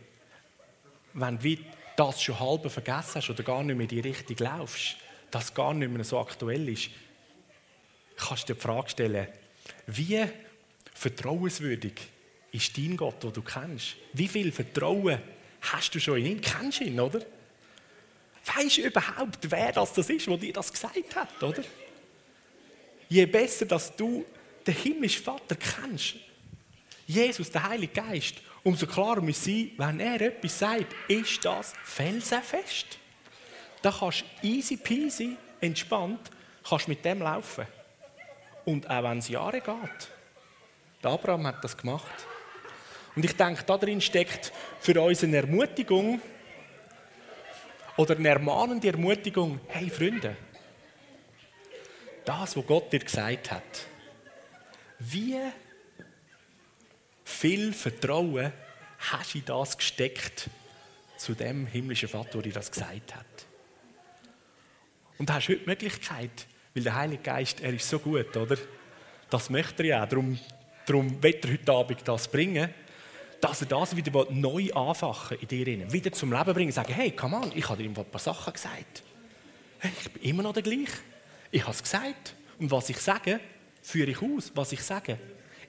wenn 1.14 1.38
du 1.38 1.56
das 1.96 2.22
schon 2.22 2.38
halb 2.38 2.70
vergessen 2.70 3.16
hast 3.16 3.30
oder 3.30 3.42
gar 3.42 3.62
nicht 3.64 3.76
mehr 3.76 3.84
in 3.84 3.88
die 3.88 4.00
Richtung 4.00 4.36
laufst, 4.38 4.96
das 5.34 5.52
gar 5.52 5.74
nicht 5.74 5.90
mehr 5.90 6.04
so 6.04 6.18
aktuell 6.18 6.68
ist, 6.68 6.90
kannst 8.16 8.48
du 8.48 8.52
dir 8.52 8.54
die 8.54 8.62
Frage 8.62 8.88
stellen, 8.88 9.28
wie 9.86 10.24
vertrauenswürdig 10.94 11.94
ist 12.52 12.76
dein 12.78 12.96
Gott, 12.96 13.22
den 13.22 13.32
du 13.32 13.42
kennst? 13.42 13.96
Wie 14.12 14.28
viel 14.28 14.52
Vertrauen 14.52 15.18
hast 15.60 15.94
du 15.94 15.98
schon 15.98 16.18
in 16.18 16.26
ihn? 16.26 16.40
Kennst 16.40 16.80
du 16.80 16.84
ihn, 16.84 17.00
oder? 17.00 17.20
Weißt 18.54 18.76
du 18.76 18.82
überhaupt, 18.82 19.50
wer 19.50 19.72
das, 19.72 19.92
das 19.92 20.08
ist, 20.08 20.26
der 20.26 20.36
dir 20.36 20.52
das 20.52 20.72
gesagt 20.72 21.16
hat, 21.16 21.42
oder? 21.42 21.64
Je 23.08 23.26
besser, 23.26 23.66
dass 23.66 23.94
du 23.96 24.24
den 24.66 24.74
himmlischen 24.74 25.24
Vater 25.24 25.56
kennst, 25.56 26.14
Jesus, 27.06 27.50
der 27.50 27.68
Heilige 27.68 27.92
Geist, 27.92 28.36
umso 28.62 28.86
klarer 28.86 29.20
muss 29.20 29.44
sein, 29.44 29.72
wenn 29.76 30.00
er 30.00 30.20
etwas 30.20 30.58
sagt, 30.58 30.94
ist 31.08 31.44
das 31.44 31.74
felsenfest. 31.84 32.98
Da 33.84 33.92
kannst 33.92 34.24
du 34.40 34.46
easy 34.46 34.78
peasy, 34.78 35.36
entspannt, 35.60 36.30
kannst 36.66 36.88
mit 36.88 37.04
dem 37.04 37.20
laufen. 37.20 37.66
Und 38.64 38.88
auch 38.88 39.02
wenn 39.02 39.18
es 39.18 39.28
Jahre 39.28 39.60
geht. 39.60 40.08
Der 41.02 41.10
Abraham 41.10 41.46
hat 41.48 41.62
das 41.62 41.76
gemacht. 41.76 42.26
Und 43.14 43.26
ich 43.26 43.36
denke, 43.36 43.62
darin 43.64 44.00
steckt 44.00 44.54
für 44.80 44.98
uns 44.98 45.22
eine 45.22 45.36
Ermutigung 45.36 46.22
oder 47.98 48.16
eine 48.16 48.28
ermahnende 48.28 48.88
Ermutigung. 48.88 49.60
Hey 49.68 49.90
Freunde, 49.90 50.34
das, 52.24 52.56
was 52.56 52.66
Gott 52.66 52.90
dir 52.90 53.00
gesagt 53.00 53.50
hat, 53.50 53.86
wie 54.98 55.38
viel 57.22 57.74
Vertrauen 57.74 58.50
hast 59.10 59.34
du 59.34 59.38
in 59.40 59.44
das 59.44 59.76
gesteckt 59.76 60.48
zu 61.18 61.34
dem 61.34 61.66
himmlischen 61.66 62.08
Vater, 62.08 62.30
der 62.32 62.42
dir 62.44 62.52
das 62.54 62.72
gesagt 62.72 63.14
hat? 63.14 63.43
Und 65.24 65.32
hast 65.32 65.48
heute 65.48 65.60
die 65.60 65.70
Möglichkeit, 65.70 66.46
weil 66.74 66.82
der 66.82 66.94
Heilige 66.94 67.22
Geist, 67.22 67.62
er 67.62 67.72
ist 67.72 67.88
so 67.88 67.98
gut, 67.98 68.36
oder? 68.36 68.58
Das 69.30 69.48
möchte 69.48 69.82
er 69.82 69.88
ja. 69.88 70.04
Darum, 70.04 70.38
darum 70.84 71.22
wird 71.22 71.46
er 71.46 71.52
heute 71.52 71.72
Abend 71.72 72.00
das 72.04 72.28
bringen, 72.28 72.68
dass 73.40 73.62
er 73.62 73.68
das 73.68 73.96
wieder 73.96 74.26
neu 74.28 74.70
anfachen 74.74 75.38
in 75.40 75.48
dir. 75.48 75.90
Wieder 75.90 76.12
zum 76.12 76.30
Leben 76.30 76.52
bringen. 76.52 76.72
Sagen, 76.72 76.92
hey, 76.92 77.10
come 77.12 77.38
on, 77.38 77.50
ich 77.54 77.66
habe 77.66 77.82
dir 77.82 77.88
ein 77.88 77.94
paar 77.94 78.20
Sachen 78.20 78.52
gesagt. 78.52 79.02
Ich 79.82 80.12
bin 80.12 80.22
immer 80.24 80.42
noch 80.42 80.52
der 80.52 80.62
gleiche. 80.62 80.92
Ich 81.50 81.62
habe 81.62 81.72
es 81.72 81.82
gesagt. 81.82 82.34
Und 82.58 82.70
was 82.70 82.90
ich 82.90 82.98
sage, 82.98 83.40
führe 83.80 84.10
ich 84.10 84.20
aus. 84.20 84.52
Was 84.54 84.72
ich 84.72 84.82
sage, 84.82 85.18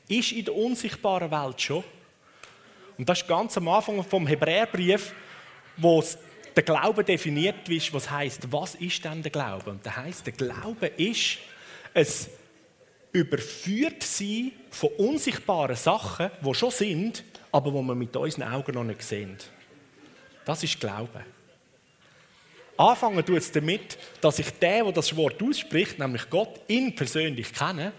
ist 0.09 0.33
in 0.33 0.43
der 0.43 0.53
unsichtbaren 0.53 1.31
Welt 1.31 1.61
schon. 1.61 1.85
Und 2.97 3.07
das 3.07 3.21
ist 3.21 3.27
ganz 3.29 3.55
am 3.55 3.69
Anfang 3.69 4.03
vom 4.03 4.27
Hebräerbrief, 4.27 5.13
wo 5.77 6.01
es 6.01 6.17
der 6.55 6.63
Glaube 6.63 7.03
definiert 7.03 7.67
ist, 7.69 7.93
was 7.93 8.09
heißt, 8.09 8.51
was 8.51 8.75
ist 8.75 9.03
denn 9.03 9.21
der 9.21 9.31
Glaube? 9.31 9.71
Und 9.71 9.85
der 9.85 9.97
heißt, 9.97 10.25
der 10.25 10.33
Glaube 10.33 10.87
ist 10.87 11.37
es 11.93 12.29
überführt 13.11 14.03
sein 14.03 14.51
von 14.69 14.89
unsichtbaren 14.97 15.75
Sachen, 15.75 16.29
wo 16.41 16.53
schon 16.53 16.71
sind, 16.71 17.23
aber 17.51 17.73
wo 17.73 17.81
wir 17.81 17.95
mit 17.95 18.15
unseren 18.15 18.51
Augen 18.51 18.73
noch 18.73 18.83
nicht 18.83 19.01
sehen. 19.01 19.37
Das 20.43 20.63
ist 20.63 20.79
Glaube. 20.79 21.23
Anfangen 22.77 23.25
tut 23.25 23.37
es 23.37 23.51
damit, 23.51 23.97
dass 24.19 24.39
ich 24.39 24.49
den, 24.51 24.83
der 24.83 24.91
das 24.91 25.15
Wort 25.15 25.41
ausspricht, 25.41 25.97
nämlich 25.97 26.29
Gott, 26.29 26.59
ihn 26.67 26.93
persönlich 26.93 27.53
kenne, 27.53 27.93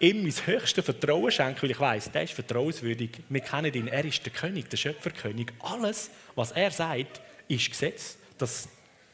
ihm 0.00 0.22
mein 0.22 0.32
höchstes 0.46 0.84
Vertrauen 0.84 1.30
schenke, 1.30 1.62
weil 1.62 1.70
ich 1.70 1.80
weiß, 1.80 2.10
der 2.12 2.24
ist 2.24 2.34
vertrauenswürdig. 2.34 3.10
Wir 3.30 3.40
kennen 3.40 3.72
ihn, 3.72 3.88
er 3.88 4.04
ist 4.04 4.24
der 4.24 4.32
König, 4.32 4.68
der 4.68 4.76
Schöpferkönig. 4.76 5.52
Alles, 5.60 6.10
was 6.34 6.52
er 6.52 6.70
sagt, 6.70 7.22
ist 7.50 7.70
Gesetz. 7.70 8.16
Das, 8.38 8.68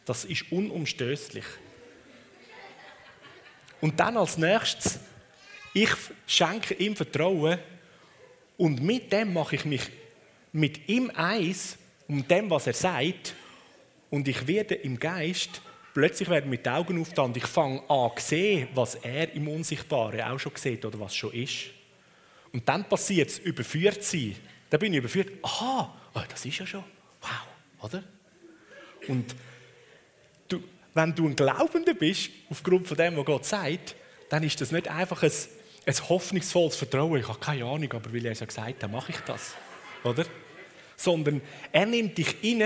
das 0.04 0.24
ist 0.24 0.50
unumstößlich. 0.50 1.44
Und 3.80 3.98
dann 4.00 4.16
als 4.16 4.38
nächstes, 4.38 5.00
ich 5.74 5.90
schenke 6.26 6.74
ihm 6.74 6.96
Vertrauen 6.96 7.58
und 8.56 8.82
mit 8.82 9.12
dem 9.12 9.32
mache 9.32 9.56
ich 9.56 9.64
mich 9.64 9.82
mit 10.52 10.88
ihm 10.88 11.10
eins, 11.14 11.76
um 12.08 12.26
dem, 12.26 12.48
was 12.48 12.66
er 12.66 12.72
sagt. 12.72 13.34
Und 14.08 14.26
ich 14.28 14.46
werde 14.46 14.74
im 14.74 14.98
Geist, 14.98 15.60
plötzlich 15.92 16.30
werden 16.30 16.48
mit 16.48 16.66
Augen 16.66 17.00
aufgetan 17.00 17.26
und 17.26 17.36
ich 17.36 17.46
fange 17.46 17.82
an 17.90 18.10
zu 18.16 18.24
sehen, 18.24 18.68
was 18.74 18.94
er 18.96 19.32
im 19.34 19.48
Unsichtbaren 19.48 20.20
auch 20.22 20.38
schon 20.38 20.52
sieht 20.54 20.84
oder 20.84 20.98
was 20.98 21.14
schon 21.14 21.32
ist. 21.32 21.66
Und 22.52 22.66
dann 22.68 22.88
passiert 22.88 23.28
es, 23.28 23.38
überführt 23.38 24.02
sie. 24.02 24.36
Da 24.70 24.78
bin 24.78 24.92
ich 24.94 24.98
überführt. 24.98 25.32
Aha, 25.42 25.94
oh, 26.14 26.22
das 26.28 26.44
ist 26.44 26.58
ja 26.58 26.66
schon. 26.66 26.84
Wow, 27.20 27.30
oder? 27.82 28.02
Und 29.08 29.34
du, 30.48 30.62
wenn 30.94 31.14
du 31.14 31.26
ein 31.26 31.36
Glaubender 31.36 31.94
bist, 31.94 32.30
aufgrund 32.50 32.86
von 32.88 32.96
dem, 32.96 33.16
was 33.16 33.24
Gott 33.24 33.44
sagt, 33.44 33.94
dann 34.28 34.42
ist 34.42 34.60
das 34.60 34.72
nicht 34.72 34.88
einfach 34.88 35.22
ein, 35.22 35.32
ein 35.86 36.08
hoffnungsvolles 36.08 36.76
Vertrauen. 36.76 37.20
Ich 37.20 37.28
habe 37.28 37.38
keine 37.38 37.64
Ahnung, 37.64 37.92
aber 37.92 38.12
weil 38.12 38.26
er 38.26 38.32
es 38.32 38.40
ja 38.40 38.46
gesagt 38.46 38.82
hat, 38.82 38.90
mache 38.90 39.12
ich 39.12 39.20
das. 39.20 39.54
Oder? 40.04 40.24
Sondern 40.96 41.40
er 41.72 41.86
nimmt 41.86 42.16
dich 42.18 42.42
in 42.42 42.60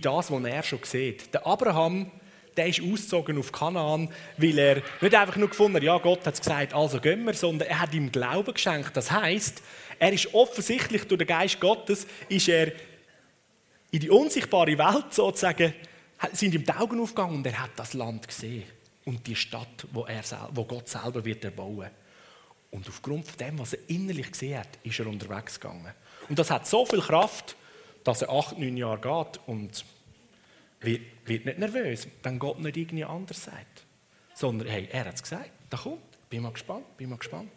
das, 0.00 0.30
was 0.30 0.44
er 0.44 0.62
schon 0.62 0.80
sieht. 0.84 1.34
Der 1.34 1.46
Abraham, 1.46 2.10
der 2.56 2.68
ist 2.68 2.80
ausgezogen 2.80 3.38
auf 3.38 3.50
Kanaan, 3.50 4.10
weil 4.36 4.58
er 4.58 4.82
nicht 5.00 5.14
einfach 5.14 5.36
nur 5.36 5.48
gefunden 5.48 5.76
hat, 5.76 5.82
ja, 5.82 5.98
Gott 5.98 6.26
hat 6.26 6.34
es 6.34 6.40
gesagt, 6.40 6.74
also 6.74 7.00
gehen 7.00 7.24
wir, 7.24 7.34
sondern 7.34 7.68
er 7.68 7.80
hat 7.80 7.94
ihm 7.94 8.12
Glauben 8.12 8.54
geschenkt. 8.54 8.96
Das 8.96 9.10
heißt, 9.10 9.62
er 9.98 10.12
ist 10.12 10.32
offensichtlich 10.34 11.06
durch 11.06 11.18
den 11.18 11.26
Geist 11.26 11.60
Gottes, 11.60 12.06
ist 12.28 12.48
er 12.48 12.72
in 13.92 14.00
die 14.00 14.10
unsichtbare 14.10 14.76
Welt 14.76 15.12
sozusagen, 15.12 15.72
sind 16.32 16.54
ihm 16.54 16.64
die 16.64 16.72
Augen 16.72 17.00
aufgegangen 17.00 17.36
und 17.36 17.46
er 17.46 17.62
hat 17.62 17.70
das 17.76 17.94
Land 17.94 18.26
gesehen 18.26 18.64
und 19.04 19.26
die 19.26 19.36
Stadt, 19.36 19.86
wo, 19.92 20.04
er, 20.06 20.22
wo 20.52 20.64
Gott 20.64 20.88
selber 20.88 21.24
wird 21.24 21.44
erbauen. 21.44 21.90
Und 22.70 22.88
aufgrund 22.88 23.26
von 23.26 23.36
dem, 23.36 23.58
was 23.58 23.74
er 23.74 23.80
innerlich 23.88 24.32
gesehen 24.32 24.58
hat, 24.58 24.78
ist 24.82 24.98
er 24.98 25.06
unterwegs 25.06 25.60
gegangen. 25.60 25.92
Und 26.28 26.38
das 26.38 26.50
hat 26.50 26.66
so 26.66 26.86
viel 26.86 27.00
Kraft, 27.00 27.54
dass 28.02 28.22
er 28.22 28.30
acht, 28.30 28.58
neun 28.58 28.76
Jahre 28.76 28.98
geht 28.98 29.40
und 29.46 29.84
wird, 30.80 31.02
wird 31.26 31.44
nicht 31.44 31.58
nervös, 31.58 32.08
wenn 32.22 32.38
Gott 32.38 32.60
nicht 32.60 32.76
irgendwie 32.76 33.04
anders 33.04 33.44
sagt. 33.44 33.84
Sondern, 34.34 34.68
hey, 34.68 34.88
er 34.90 35.04
hat 35.04 35.16
es 35.16 35.22
gesagt, 35.22 35.50
da 35.68 35.76
kommt, 35.76 36.00
bin 36.30 36.42
mal 36.42 36.52
gespannt, 36.52 36.96
bin 36.96 37.10
mal 37.10 37.18
gespannt. 37.18 37.50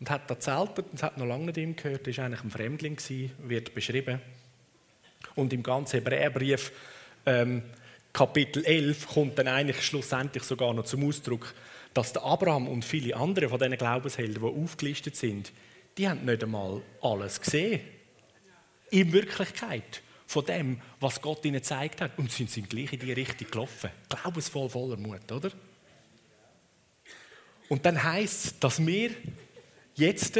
Und 0.00 0.10
hat 0.10 0.30
da 0.30 0.38
zeltet 0.38 0.86
und 0.92 1.02
hat 1.02 1.18
noch 1.18 1.26
lange 1.26 1.46
nicht 1.46 1.58
ihm 1.58 1.76
gehört. 1.76 2.06
War 2.06 2.24
eigentlich 2.24 2.44
ein 2.44 2.50
Fremdling, 2.50 2.96
gewesen, 2.96 3.32
wird 3.38 3.74
beschrieben. 3.74 4.20
Und 5.34 5.52
im 5.52 5.62
ganzen 5.62 5.96
Hebräerbrief, 5.96 6.72
ähm, 7.26 7.62
Kapitel 8.12 8.64
11, 8.64 9.08
kommt 9.08 9.38
dann 9.38 9.48
eigentlich 9.48 9.82
schlussendlich 9.84 10.44
sogar 10.44 10.72
noch 10.74 10.84
zum 10.84 11.06
Ausdruck, 11.06 11.54
dass 11.94 12.12
der 12.12 12.22
Abraham 12.22 12.68
und 12.68 12.84
viele 12.84 13.16
andere 13.16 13.48
von 13.48 13.58
diesen 13.58 13.76
Glaubenshelden, 13.76 14.42
die 14.42 14.62
aufgelistet 14.62 15.16
sind, 15.16 15.52
die 15.96 16.08
haben 16.08 16.24
nicht 16.24 16.42
einmal 16.42 16.82
alles 17.02 17.40
gesehen. 17.40 17.80
In 18.90 19.12
Wirklichkeit 19.12 20.02
von 20.28 20.44
dem, 20.44 20.80
was 21.00 21.22
Gott 21.22 21.44
ihnen 21.46 21.54
gezeigt 21.54 22.02
hat. 22.02 22.18
Und 22.18 22.30
sind, 22.30 22.50
sind 22.50 22.68
gleich 22.68 22.92
in 22.92 23.00
die 23.00 23.12
Richtung 23.12 23.50
gelaufen. 23.50 23.90
Glaubensvoll, 24.10 24.68
voller 24.68 24.98
Mut, 24.98 25.32
oder? 25.32 25.50
Und 27.70 27.84
dann 27.84 28.02
heißt 28.02 28.44
es, 28.44 28.58
dass 28.58 28.86
wir 28.86 29.10
jetzt 29.98 30.38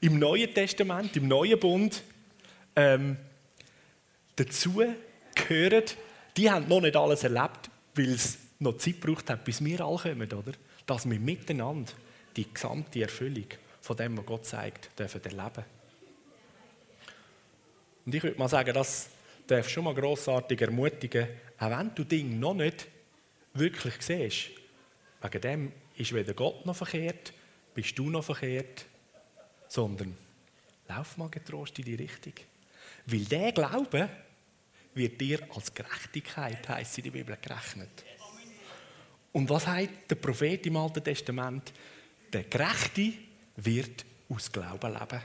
im 0.00 0.18
Neuen 0.18 0.52
Testament, 0.52 1.16
im 1.16 1.28
Neuen 1.28 1.58
Bund, 1.58 2.02
ähm, 2.74 3.16
dazu 4.36 4.82
gehören, 5.34 5.84
die 6.36 6.50
haben 6.50 6.68
noch 6.68 6.80
nicht 6.80 6.96
alles 6.96 7.24
erlebt, 7.24 7.70
weil 7.94 8.12
es 8.12 8.38
noch 8.58 8.76
Zeit 8.78 9.00
braucht 9.00 9.30
hat, 9.30 9.44
bis 9.44 9.64
wir 9.64 9.80
alle 9.80 9.98
kommen, 9.98 10.32
oder? 10.32 10.52
Dass 10.86 11.08
wir 11.08 11.18
miteinander 11.18 11.92
die 12.36 12.52
gesamte 12.52 13.02
Erfüllung 13.02 13.46
von 13.80 13.96
dem, 13.96 14.18
was 14.18 14.26
Gott 14.26 14.46
zeigt, 14.46 14.90
dürfen 14.98 15.24
erleben. 15.24 15.64
Und 18.04 18.14
ich 18.14 18.22
würde 18.22 18.38
mal 18.38 18.48
sagen, 18.48 18.74
das 18.74 19.08
darf 19.46 19.68
schon 19.68 19.84
mal 19.84 19.94
grossartig 19.94 20.60
ermutigen, 20.60 21.28
auch 21.58 21.70
wenn 21.70 21.94
du 21.94 22.04
Dinge 22.04 22.36
noch 22.36 22.54
nicht 22.54 22.86
wirklich 23.54 23.94
siehst. 24.00 24.50
Wegen 25.22 25.40
dem 25.40 25.72
ist 25.96 26.12
weder 26.12 26.34
Gott 26.34 26.66
noch 26.66 26.76
verkehrt, 26.76 27.32
bist 27.76 27.98
du 27.98 28.08
noch 28.08 28.24
verkehrt, 28.24 28.86
sondern 29.68 30.16
lauf 30.88 31.18
mal 31.18 31.28
getrost 31.28 31.78
in 31.78 31.84
die 31.84 31.94
Richtung. 31.94 32.32
Weil 33.04 33.24
der 33.26 33.52
Glaube 33.52 34.08
wird 34.94 35.20
dir 35.20 35.46
als 35.54 35.74
Gerechtigkeit, 35.74 36.66
heisst 36.70 36.96
in 36.96 37.04
der 37.04 37.10
Bibel, 37.10 37.36
gerechnet. 37.36 38.04
Und 39.32 39.50
was 39.50 39.66
heißt 39.66 39.90
der 40.08 40.14
Prophet 40.14 40.64
im 40.64 40.78
Alten 40.78 41.04
Testament? 41.04 41.74
Der 42.32 42.44
Gerechte 42.44 43.12
wird 43.56 44.06
aus 44.30 44.50
Glauben 44.50 44.94
leben. 44.94 45.22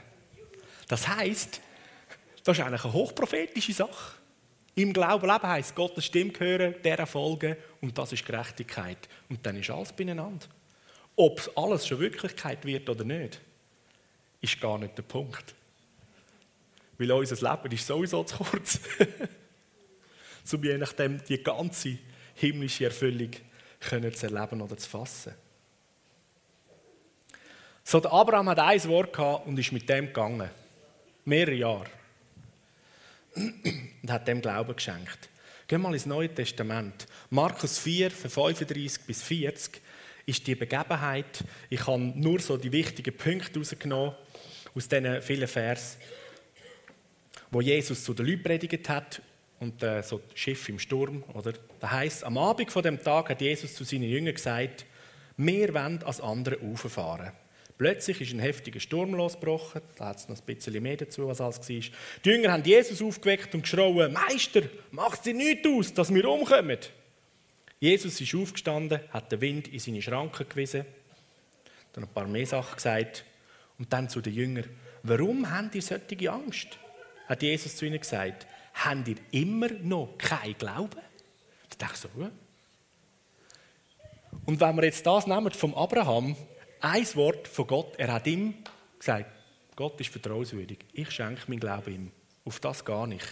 Das 0.86 1.08
heißt, 1.08 1.58
das 2.44 2.58
ist 2.58 2.62
eigentlich 2.62 2.84
eine 2.84 2.92
hochprophetische 2.92 3.72
Sache. 3.72 4.16
Im 4.74 4.92
Glauben 4.92 5.26
leben 5.26 5.42
heisst, 5.42 5.74
Gottes 5.74 6.04
Stimme 6.04 6.32
hören, 6.38 6.74
der 6.84 7.06
folgen 7.06 7.56
und 7.80 7.96
das 7.96 8.12
ist 8.12 8.26
Gerechtigkeit. 8.26 9.08
Und 9.30 9.44
dann 9.46 9.56
ist 9.56 9.70
alles 9.70 9.94
beieinander. 9.94 10.46
Ob 11.16 11.38
es 11.38 11.56
alles 11.56 11.86
schon 11.86 12.00
Wirklichkeit 12.00 12.64
wird 12.64 12.88
oder 12.88 13.04
nicht, 13.04 13.40
ist 14.40 14.60
gar 14.60 14.78
nicht 14.78 14.96
der 14.96 15.02
Punkt. 15.02 15.54
Weil 16.98 17.12
unser 17.12 17.50
Leben 17.50 17.74
ist 17.74 17.86
sowieso 17.86 18.24
zu 18.24 18.36
kurz. 18.36 18.80
um 20.52 20.64
je 20.64 20.78
nachdem 20.78 21.22
die 21.24 21.42
ganze 21.42 21.98
himmlische 22.34 22.86
Erfüllung 22.86 23.30
zu 23.80 24.26
erleben 24.26 24.60
oder 24.60 24.76
zu 24.76 24.88
fassen. 24.88 25.34
So, 27.84 28.00
der 28.00 28.12
Abraham 28.12 28.48
hat 28.48 28.58
ein 28.58 28.84
Wort 28.84 29.12
gehabt 29.12 29.46
und 29.46 29.58
ist 29.58 29.72
mit 29.72 29.88
dem 29.88 30.06
gegangen. 30.06 30.50
Mehrere 31.24 31.54
Jahre. 31.54 31.90
Und 33.34 34.10
hat 34.10 34.28
dem 34.28 34.40
Glauben 34.40 34.74
geschenkt. 34.74 35.28
Gehen 35.66 35.80
wir 35.80 35.88
mal 35.88 35.94
ins 35.94 36.06
Neue 36.06 36.32
Testament. 36.32 37.06
Markus 37.30 37.78
4, 37.78 38.10
von 38.10 38.30
35 38.30 39.02
bis 39.06 39.22
40 39.22 39.81
ist 40.26 40.46
die 40.46 40.54
Begebenheit. 40.54 41.44
Ich 41.70 41.86
habe 41.86 42.00
nur 42.00 42.40
so 42.40 42.56
die 42.56 42.72
wichtigen 42.72 43.16
Punkte 43.16 43.54
herausgenommen 43.54 44.14
aus 44.74 44.88
diesen 44.88 45.20
vielen 45.22 45.48
Vers, 45.48 45.98
wo 47.50 47.60
Jesus 47.60 48.04
zu 48.04 48.14
den 48.14 48.26
Leuten 48.26 48.42
predigt 48.42 48.88
hat 48.88 49.20
und 49.60 49.82
äh, 49.82 50.02
so 50.02 50.20
Schiff 50.34 50.68
im 50.68 50.78
Sturm, 50.78 51.22
oder? 51.34 51.52
Da 51.80 51.90
heißt, 51.90 52.24
am 52.24 52.38
Abend 52.38 52.70
von 52.70 52.82
dem 52.82 53.00
Tag 53.00 53.28
hat 53.30 53.40
Jesus 53.40 53.74
zu 53.74 53.84
seinen 53.84 54.04
Jüngern 54.04 54.34
gesagt: 54.34 54.86
"Wir 55.36 55.72
wollen 55.74 56.02
als 56.02 56.20
andere 56.20 56.60
Ufer 56.62 56.88
fahren." 56.88 57.32
Plötzlich 57.78 58.20
ist 58.20 58.32
ein 58.32 58.38
heftiger 58.38 58.80
Sturm 58.80 59.14
losgebrochen. 59.14 59.82
Da 59.96 60.06
hat 60.06 60.18
es 60.18 60.28
noch 60.28 60.36
ein 60.36 60.44
bisschen 60.44 60.82
mehr 60.82 60.96
dazu, 60.96 61.26
was 61.26 61.40
alles 61.40 61.58
war. 61.58 61.80
Die 62.24 62.28
Jünger 62.28 62.52
haben 62.52 62.64
Jesus 62.64 63.02
aufgeweckt 63.02 63.54
und 63.54 63.62
geschrien: 63.62 64.12
Meister, 64.12 64.62
macht 64.90 65.26
dir 65.26 65.34
nichts 65.34 65.68
aus, 65.68 65.92
dass 65.92 66.14
wir 66.14 66.28
umkommen. 66.28 66.78
Jesus 67.82 68.20
ist 68.20 68.32
aufgestanden, 68.36 69.00
hat 69.10 69.32
den 69.32 69.40
Wind 69.40 69.66
in 69.66 69.80
seine 69.80 70.00
Schranken 70.00 70.48
gewiesen, 70.48 70.84
dann 71.92 72.04
ein 72.04 72.10
paar 72.10 72.28
mehr 72.28 72.46
Sachen 72.46 72.76
gesagt 72.76 73.24
und 73.76 73.92
dann 73.92 74.08
zu 74.08 74.20
den 74.20 74.34
Jüngern: 74.34 74.68
Warum 75.02 75.50
habt 75.50 75.74
ihr 75.74 75.82
solche 75.82 76.30
Angst? 76.30 76.78
Hat 77.26 77.42
Jesus 77.42 77.74
zu 77.74 77.84
ihnen 77.84 77.98
gesagt: 77.98 78.46
Habt 78.72 79.08
ihr 79.08 79.16
immer 79.32 79.68
noch 79.68 80.14
keinen 80.16 80.56
Glauben? 80.56 81.00
Da 81.70 81.76
dachte 81.76 81.94
ich 81.94 82.00
so, 82.00 82.08
ja. 82.20 82.30
Und 84.46 84.60
wenn 84.60 84.76
wir 84.76 84.84
jetzt 84.84 85.04
das 85.04 85.26
nehmen 85.26 85.50
vom 85.50 85.74
Abraham, 85.74 86.36
ein 86.78 87.14
Wort 87.16 87.48
von 87.48 87.66
Gott. 87.66 87.94
Er 87.98 88.12
hat 88.12 88.28
ihm 88.28 88.54
gesagt, 88.96 89.26
Gott 89.74 90.00
ist 90.00 90.10
vertrauenswürdig. 90.10 90.78
Ich 90.92 91.10
schenke 91.10 91.42
mein 91.48 91.58
Glauben 91.58 91.92
ihm. 91.92 92.12
Auf 92.44 92.60
das 92.60 92.84
gar 92.84 93.08
nicht. 93.08 93.26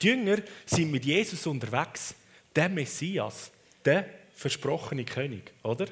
Die 0.00 0.08
Jünger 0.08 0.38
sind 0.66 0.90
mit 0.90 1.04
Jesus 1.04 1.46
unterwegs. 1.46 2.16
Der 2.56 2.68
Messias, 2.68 3.51
der 3.84 4.06
versprochene 4.34 5.04
König, 5.04 5.52
oder? 5.62 5.86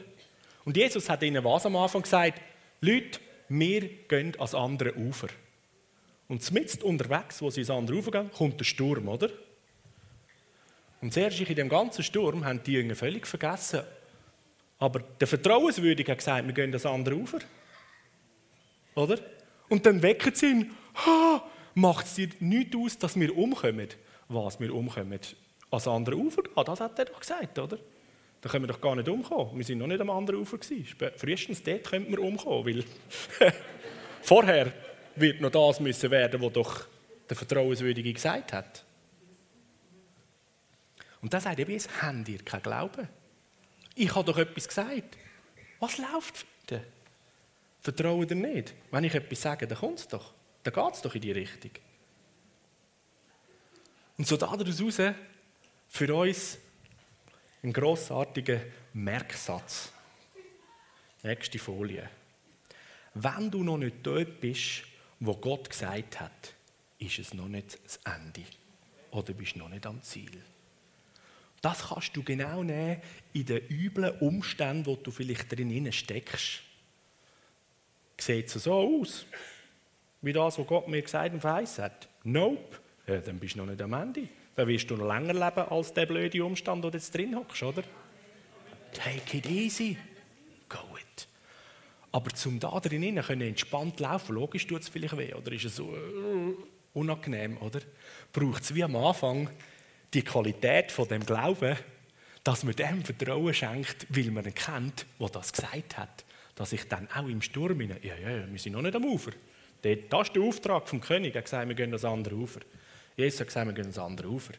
Und 0.64 0.76
Jesus 0.76 1.08
hat 1.08 1.22
ihnen 1.22 1.42
was 1.44 1.66
am 1.66 1.76
Anfang 1.76 2.02
gesagt? 2.02 2.40
Leute, 2.80 3.20
wir 3.48 3.88
gehen 4.08 4.34
ans 4.38 4.54
andere 4.54 4.94
Ufer. 4.96 5.28
Und 6.28 6.48
mitten 6.52 6.82
unterwegs, 6.82 7.42
wo 7.42 7.50
sie 7.50 7.60
ans 7.60 7.70
andere 7.70 7.96
Ufer 7.96 8.10
gehen, 8.12 8.30
kommt 8.30 8.60
der 8.60 8.64
Sturm, 8.64 9.08
oder? 9.08 9.30
Und 11.00 11.12
zuerst 11.12 11.40
in 11.40 11.54
dem 11.54 11.68
ganzen 11.68 12.04
Sturm 12.04 12.44
haben 12.44 12.62
die 12.62 12.72
Jünger 12.72 12.94
völlig 12.94 13.26
vergessen, 13.26 13.80
aber 14.78 15.00
der 15.00 15.28
Vertrauenswürdige 15.28 16.12
hat 16.12 16.18
gesagt, 16.18 16.46
wir 16.46 16.54
gehen 16.54 16.72
das 16.72 16.86
andere 16.86 17.14
Ufer. 17.14 17.40
Oder? 18.94 19.18
Und 19.68 19.84
dann 19.84 20.02
wecken 20.02 20.34
sie 20.34 20.46
ihn, 20.46 20.76
ha, 21.06 21.44
macht 21.74 22.06
es 22.06 22.14
dir 22.14 22.28
nichts 22.40 22.76
aus, 22.76 22.98
dass 22.98 23.18
wir 23.18 23.36
umkommen? 23.36 23.88
Was, 24.28 24.58
wir 24.58 24.74
umkommen? 24.74 25.20
Ans 25.70 25.86
andere 25.86 26.16
Ufer? 26.16 26.42
Ah, 26.56 26.64
das 26.64 26.80
hat 26.80 26.98
er 26.98 27.04
doch 27.06 27.20
gesagt, 27.20 27.58
oder? 27.58 27.78
Da 28.40 28.48
können 28.48 28.64
wir 28.64 28.72
doch 28.72 28.80
gar 28.80 28.96
nicht 28.96 29.08
umkommen. 29.08 29.56
Wir 29.56 29.64
sind 29.64 29.78
noch 29.78 29.86
nicht 29.86 30.00
am 30.00 30.10
anderen 30.10 30.40
Ufer. 30.40 30.58
Frühestens 31.16 31.62
dort 31.62 31.84
könnten 31.84 32.10
wir 32.10 32.20
umkommen, 32.20 32.66
weil 32.66 32.84
vorher 34.22 34.72
wird 35.16 35.40
noch 35.40 35.50
das 35.50 35.80
müssen 35.80 36.10
werden, 36.10 36.40
was 36.40 36.52
doch 36.52 36.86
der 37.28 37.36
Vertrauenswürdige 37.36 38.12
gesagt 38.12 38.52
hat. 38.52 38.84
Und 41.20 41.34
da 41.34 41.40
sagt 41.40 41.58
er, 41.58 41.68
jetzt 41.68 41.90
habt 42.02 42.28
ihr 42.28 42.38
keinen 42.38 42.62
Glauben. 42.62 43.08
Ich 43.94 44.14
habe 44.14 44.24
doch 44.24 44.38
etwas 44.38 44.66
gesagt. 44.66 45.18
Was 45.78 45.98
läuft 45.98 46.46
denn? 46.70 46.82
Vertrauen 47.80 48.26
dir 48.26 48.34
nicht. 48.34 48.74
Wenn 48.90 49.04
ich 49.04 49.14
etwas 49.14 49.42
sage, 49.42 49.66
dann 49.66 49.78
kommt 49.78 49.98
es 49.98 50.08
doch. 50.08 50.32
Dann 50.62 50.74
geht 50.74 50.94
es 50.94 51.02
doch 51.02 51.14
in 51.14 51.20
die 51.20 51.32
Richtung. 51.32 51.70
Und 54.18 54.26
so 54.26 54.36
daraus 54.36 54.82
raus 54.82 54.98
für 55.90 56.14
uns 56.14 56.56
ein 57.62 57.72
grossartiger 57.72 58.60
Merksatz. 58.94 59.92
Nächste 61.22 61.58
Folie. 61.58 62.08
Wenn 63.12 63.50
du 63.50 63.62
noch 63.62 63.76
nicht 63.76 63.96
dort 64.02 64.40
bist, 64.40 64.84
wo 65.18 65.34
Gott 65.34 65.68
gesagt 65.68 66.20
hat, 66.20 66.54
ist 66.98 67.18
es 67.18 67.34
noch 67.34 67.48
nicht 67.48 67.78
das 67.84 67.98
Ende. 68.04 68.42
Oder 69.10 69.34
bist 69.34 69.56
du 69.56 69.58
noch 69.58 69.68
nicht 69.68 69.84
am 69.84 70.00
Ziel. 70.02 70.42
Das 71.60 71.88
kannst 71.88 72.16
du 72.16 72.22
genau 72.22 72.62
nehmen 72.62 73.02
in 73.34 73.44
den 73.44 73.66
üblen 73.68 74.16
Umständen, 74.20 74.86
wo 74.86 74.96
du 74.96 75.10
vielleicht 75.10 75.52
drin 75.52 75.92
steckst. 75.92 76.62
Sieht 78.18 78.54
es 78.54 78.64
so 78.64 78.72
aus, 78.72 79.26
wie 80.22 80.32
das, 80.32 80.58
was 80.58 80.66
Gott 80.66 80.88
mir 80.88 81.02
gesagt 81.02 81.34
und 81.34 81.40
verheißen 81.40 81.84
hat? 81.84 82.08
Nope. 82.22 82.78
Ja, 83.06 83.18
dann 83.18 83.38
bist 83.38 83.56
du 83.56 83.58
noch 83.58 83.66
nicht 83.66 83.82
am 83.82 83.92
Ende. 83.92 84.28
Dann 84.60 84.68
wirst 84.68 84.90
du 84.90 84.96
noch 84.96 85.06
länger 85.06 85.32
leben 85.32 85.70
als 85.70 85.94
der 85.94 86.04
blöde 86.04 86.44
Umstand, 86.44 86.84
wo 86.84 86.90
du 86.90 86.98
jetzt 86.98 87.14
drin 87.14 87.34
hockst, 87.34 87.62
oder? 87.62 87.82
Take 88.92 89.38
it 89.38 89.46
easy. 89.46 89.96
Go 90.68 90.98
it. 90.98 91.26
Aber 92.12 92.28
zum 92.34 92.60
da 92.60 92.78
drin 92.78 93.22
können 93.22 93.40
entspannt 93.40 94.00
laufen, 94.00 94.34
logisch 94.34 94.66
tut 94.66 94.82
es 94.82 94.90
vielleicht 94.90 95.16
weh, 95.16 95.32
oder 95.32 95.50
ist 95.52 95.64
es 95.64 95.76
so 95.76 95.84
uh, 95.84 96.54
unangenehm, 96.92 97.56
oder? 97.56 97.80
Braucht 98.34 98.64
es 98.64 98.74
wie 98.74 98.84
am 98.84 98.96
Anfang 98.96 99.48
die 100.12 100.20
Qualität 100.20 100.92
von 100.92 101.08
dem 101.08 101.24
Glauben, 101.24 101.78
dass 102.44 102.62
man 102.62 102.76
dem 102.76 103.02
Vertrauen 103.02 103.54
schenkt, 103.54 104.08
weil 104.10 104.30
man 104.30 104.44
ihn 104.44 104.54
kennt, 104.54 105.06
der 105.18 105.28
das 105.30 105.54
gesagt 105.54 105.96
hat. 105.96 106.26
Dass 106.54 106.74
ich 106.74 106.86
dann 106.86 107.08
auch 107.14 107.28
im 107.28 107.40
Sturm, 107.40 107.80
ja, 107.80 107.96
ja, 108.02 108.14
ja, 108.14 108.52
wir 108.52 108.58
sind 108.58 108.74
noch 108.74 108.82
nicht 108.82 108.94
am 108.94 109.06
Ufer. 109.06 109.30
Das 109.80 109.92
ist 110.26 110.36
der 110.36 110.42
Auftrag 110.42 110.86
vom 110.86 111.00
König. 111.00 111.34
Er 111.34 111.38
hat 111.38 111.44
gesagt, 111.46 111.66
wir 111.66 111.74
gehen 111.74 111.86
ans 111.86 112.04
andere 112.04 112.34
Ufer. 112.34 112.60
Jesus 113.20 113.40
hat 113.40 113.48
gesagt, 113.48 113.66
wir 113.66 113.72
gehen 113.74 113.84
ans 113.84 113.98
andere 113.98 114.28
Ufer. 114.28 114.54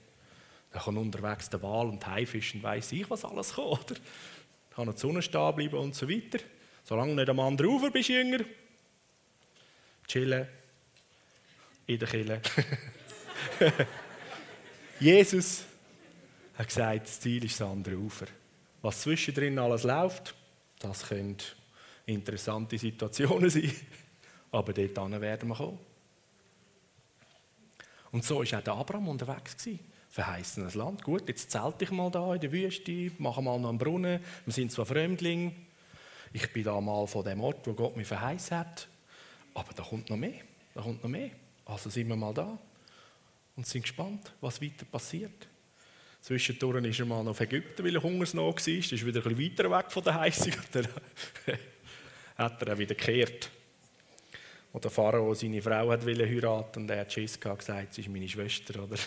Dann 0.71 0.82
kann 0.82 0.97
unterwegs 0.97 1.50
der 1.50 1.62
Wal 1.62 1.88
und 1.88 2.06
Haifisch 2.06 2.56
und 2.56 2.63
weiss 2.63 2.91
ich, 2.91 3.10
was 3.10 3.26
alles 3.26 3.54
kommt. 3.54 3.91
Oder? 3.91 4.00
Kann 4.74 4.86
noch 4.86 4.93
die 4.93 5.00
Sonne 5.00 5.21
stehen 5.21 5.56
bleiben 5.56 5.78
und 5.78 5.95
so 5.95 6.10
weiter. 6.10 6.39
Solange 6.84 7.12
du 7.12 7.15
nicht 7.17 7.30
am 7.30 7.39
anderen 7.39 7.71
Ufer 7.71 7.91
bist, 7.91 8.10
Jünger, 8.10 8.39
chillen 10.08 10.47
in 11.88 12.00
der 12.00 12.08
Kille. 12.08 12.41
Jesus 15.00 15.65
hat 16.56 16.67
gesagt, 16.67 17.08
das 17.08 17.19
Ziel 17.19 17.43
ist 17.43 17.60
das 17.60 17.67
andere 17.67 17.97
Ufer. 17.97 18.28
Was 18.82 19.02
zwischendrin 19.02 19.60
alles 19.60 19.84
läuft, 19.84 20.36
das 20.80 21.08
können 21.08 21.38
interessante 22.06 22.78
Situationen 22.78 23.50
sein, 23.50 23.71
aber 24.52 24.74
dort 24.74 25.21
werden 25.21 25.50
wir 25.50 25.56
kommen. 25.56 25.90
Und 28.12 28.24
so 28.24 28.39
war 28.39 28.41
auch 28.41 28.63
der 28.63 28.74
Abraham 28.74 29.08
unterwegs. 29.08 29.56
Verheißenes 30.10 30.76
Land. 30.76 31.04
Gut, 31.04 31.28
jetzt 31.30 31.52
zelte 31.52 31.86
ich 31.86 31.91
mal 31.91 32.12
da 32.12 32.36
in 32.36 32.41
der 32.41 32.52
Wüste, 32.52 33.12
mache 33.17 33.41
mal 33.41 33.58
noch 33.58 33.69
einen 33.69 33.78
Brunnen. 33.78 34.19
Wir 34.45 34.54
sind 34.54 34.71
zwar 34.71 34.86
Fremdlinge. 34.86 35.54
Ich 36.34 36.52
bin 36.52 36.63
da 36.63 36.80
mal 36.82 37.08
von 37.08 37.24
dem 37.24 37.41
Ort, 37.41 37.65
wo 37.65 37.74
Gott 37.74 37.95
mich 37.95 38.08
verheißen 38.08 38.58
hat. 38.58 38.88
Aber 39.54 39.74
da 39.74 39.84
kommt 39.84 40.10
noch 40.10 40.17
mehr. 40.17 40.41
Da 40.74 40.82
kommt 40.82 41.02
noch 41.02 41.10
mehr. 41.10 41.32
Also 41.65 41.89
sind 41.89 42.10
wir 42.10 42.15
mal 42.15 42.34
da 42.34 42.58
und 43.56 43.65
sind 43.65 43.84
gespannt, 43.84 44.34
was 44.41 44.62
weiter 44.62 44.86
passiert. 44.86 45.47
Zwischendurch 46.21 46.86
ist 46.86 47.00
er 47.00 47.06
mal 47.06 47.28
auf 47.28 47.39
Ägypten, 47.39 47.84
weil 47.84 47.95
er 47.95 48.04
Hungersnot 48.04 48.67
war. 48.67 48.74
Ist 48.74 48.91
wieder 48.91 49.26
ein 49.26 49.36
bisschen 49.36 49.58
weiter 49.58 49.71
weg 49.71 49.91
von 49.91 50.04
der 50.04 50.19
Heissung. 50.19 50.54
Dann 50.71 50.88
hat 52.38 52.62
er 52.62 52.74
auch 52.74 52.78
wieder 52.78 52.95
gekehrt. 52.95 53.50
Und 54.73 54.84
der 54.84 54.91
Pharao 54.91 55.34
seine 55.34 55.62
Frau 55.62 55.91
hat 55.91 56.05
heiraten 56.05 56.84
und 56.84 56.89
er 56.89 57.01
hat 57.01 57.12
Schiss 57.12 57.39
gesagt, 57.39 57.93
sie 57.93 58.01
ist 58.01 58.10
meine 58.10 58.27
Schwester. 58.27 58.84
Oder? 58.84 58.97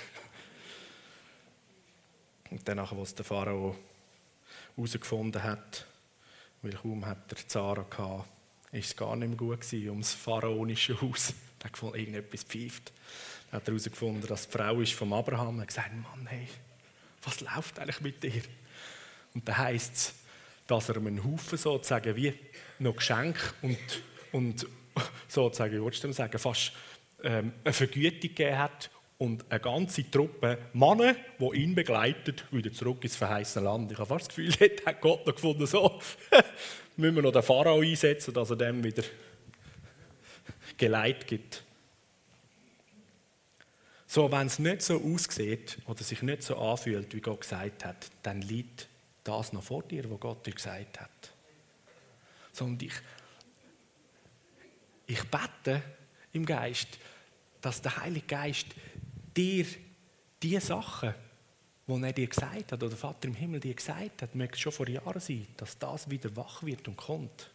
Und 2.51 2.69
danach, 2.69 2.93
als 2.93 3.15
der 3.15 3.25
Pharao 3.25 3.75
herausgefunden 4.77 5.43
hat, 5.43 5.87
weil 6.63 6.73
kaum 6.73 7.05
hat 7.07 7.33
er 7.33 7.49
Zara 7.49 7.83
gehabt, 7.83 8.29
ist 8.73 8.87
es 8.87 8.97
gar 8.97 9.17
nicht 9.17 9.29
mehr 9.29 9.37
gut 9.37 9.61
gewesen, 9.61 9.91
um 9.91 10.01
das 10.01 10.13
pharaonische 10.13 11.01
Haus. 11.01 11.35
Er 11.61 11.69
hat 11.69 11.73
gefunden, 11.73 11.99
irgendetwas 11.99 12.43
pfeift. 12.43 12.93
Dann 13.51 13.59
hat 13.59 13.69
er 13.69 13.73
herausgefunden, 13.73 14.29
dass 14.29 14.47
die 14.47 14.53
Frau 14.53 14.81
ist 14.83 14.93
vom 14.93 15.15
Abraham. 15.15 15.57
Er 15.57 15.63
hat 15.63 15.69
gesagt, 15.69 15.95
Mann, 15.95 16.27
hey, 16.27 16.47
was 17.23 17.41
läuft 17.41 17.79
eigentlich 17.79 18.03
mit 18.03 18.23
dir? 18.23 18.43
Und 19.33 19.49
dann 19.49 19.57
heisst 19.57 19.95
es, 19.95 20.15
dass 20.67 20.91
er 20.91 20.99
einen 20.99 21.25
Haufen 21.25 21.57
sozusagen 21.57 22.15
wie 22.17 22.35
noch 22.79 22.97
Geschenk 22.97 23.55
und, 23.63 23.79
und 24.33 24.67
sozusagen, 25.29 25.75
ich 25.75 25.81
wollte 25.81 26.13
sagen, 26.13 26.39
fast 26.39 26.73
ähm, 27.23 27.53
eine 27.65 27.73
Vergütung 27.73 28.21
gegeben 28.21 28.59
hat 28.59 28.91
und 29.19 29.45
eine 29.51 29.61
ganze 29.61 30.11
Truppe 30.11 30.59
Männer, 30.73 31.15
die 31.39 31.57
ihn 31.57 31.75
begleitet, 31.75 32.45
wieder 32.53 32.73
zurück 32.73 33.03
ins 33.03 33.17
verheißene 33.17 33.65
Land. 33.65 33.93
Ich 33.93 33.99
habe 33.99 34.07
fast 34.07 34.29
das 34.29 34.35
Gefühl, 34.35 34.53
dort 34.59 34.87
hat 34.87 35.01
Gott 35.01 35.27
noch 35.27 35.35
gefunden, 35.35 35.67
so 35.67 36.01
müssen 36.97 37.17
wir 37.17 37.23
noch 37.23 37.33
den 37.33 37.43
Pharao 37.43 37.81
einsetzen, 37.81 38.35
dass 38.35 38.51
er 38.51 38.57
dem 38.57 38.83
wieder 38.83 39.05
Geleit 40.77 41.27
gibt. 41.27 41.65
So, 44.07 44.31
wenn 44.31 44.47
es 44.47 44.59
nicht 44.59 44.83
so 44.83 45.03
aussieht 45.03 45.79
oder 45.87 46.03
sich 46.05 46.23
nicht 46.23 46.43
so 46.43 46.57
anfühlt, 46.57 47.15
wie 47.15 47.21
Gott 47.21 47.41
gesagt 47.41 47.85
hat, 47.85 48.11
dann 48.23 48.43
liegt 48.43 48.89
das 49.25 49.53
noch 49.53 49.63
vor 49.63 49.83
dir, 49.83 50.09
was 50.11 50.21
Gott 50.21 50.47
dir 50.47 50.53
gesagt 50.53 51.01
hat. 51.01 51.33
So, 52.53 52.65
und 52.65 52.81
ich, 52.83 52.93
ich 55.07 55.23
bete 55.25 55.83
im 56.33 56.45
Geist, 56.45 56.99
dass 57.61 57.81
der 57.81 57.97
Heilige 57.97 58.27
Geist 58.27 58.67
dir 59.37 59.67
die 60.43 60.59
Sachen, 60.61 61.15
die 61.87 62.03
er 62.03 62.13
dir 62.13 62.27
gesagt 62.27 62.73
hat, 62.73 62.83
oder 62.83 62.89
der 62.89 62.99
Vater 62.99 63.29
im 63.29 63.35
Himmel 63.35 63.61
dir 63.61 63.75
gesagt 63.75 64.23
hat, 64.23 64.35
möchte 64.35 64.59
schon 64.59 64.73
vor 64.73 64.89
Jahren 64.89 65.21
sein, 65.21 65.47
dass 65.57 65.79
das 65.79 66.09
wieder 66.09 66.35
wach 66.37 66.63
wird 66.63 66.87
und 66.89 66.97
kommt. 66.97 67.51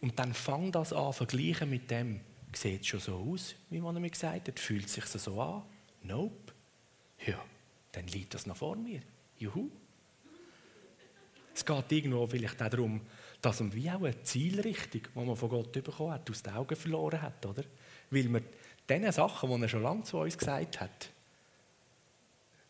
Und 0.00 0.18
dann 0.18 0.34
fang 0.34 0.72
das 0.72 0.92
an 0.92 1.12
vergleichen 1.12 1.70
mit 1.70 1.90
dem, 1.90 2.20
Sieht 2.54 2.82
es 2.82 2.86
schon 2.86 3.00
so 3.00 3.16
aus, 3.16 3.54
wie 3.70 3.80
man 3.80 4.00
mir 4.00 4.10
gesagt 4.10 4.48
hat? 4.48 4.60
Fühlt 4.60 4.86
es 4.86 4.94
sich 4.94 5.06
so 5.06 5.40
an? 5.40 5.62
Nope. 6.02 6.52
Ja, 7.26 7.42
dann 7.92 8.06
liegt 8.08 8.34
das 8.34 8.46
noch 8.46 8.56
vor 8.56 8.76
mir. 8.76 9.00
Juhu. 9.38 9.70
Es 11.54 11.64
geht 11.64 11.92
irgendwo 11.92 12.26
vielleicht 12.26 12.62
auch 12.62 12.68
darum, 12.68 13.00
dass 13.42 13.60
man 13.60 13.74
wie 13.74 13.90
auch 13.90 14.02
eine 14.02 14.22
Zielrichtung, 14.22 15.02
die 15.14 15.18
man 15.18 15.36
von 15.36 15.48
Gott 15.48 15.72
bekommen 15.72 16.12
hat, 16.12 16.30
aus 16.30 16.42
den 16.42 16.54
Augen 16.54 16.76
verloren 16.76 17.20
hat, 17.20 17.44
oder? 17.44 17.64
Weil 18.10 18.28
man 18.28 18.44
diesen 18.88 19.12
Sachen, 19.12 19.50
die 19.50 19.62
er 19.62 19.68
schon 19.68 19.82
lange 19.82 20.04
zu 20.04 20.18
uns 20.18 20.38
gesagt 20.38 20.80
hat, 20.80 21.10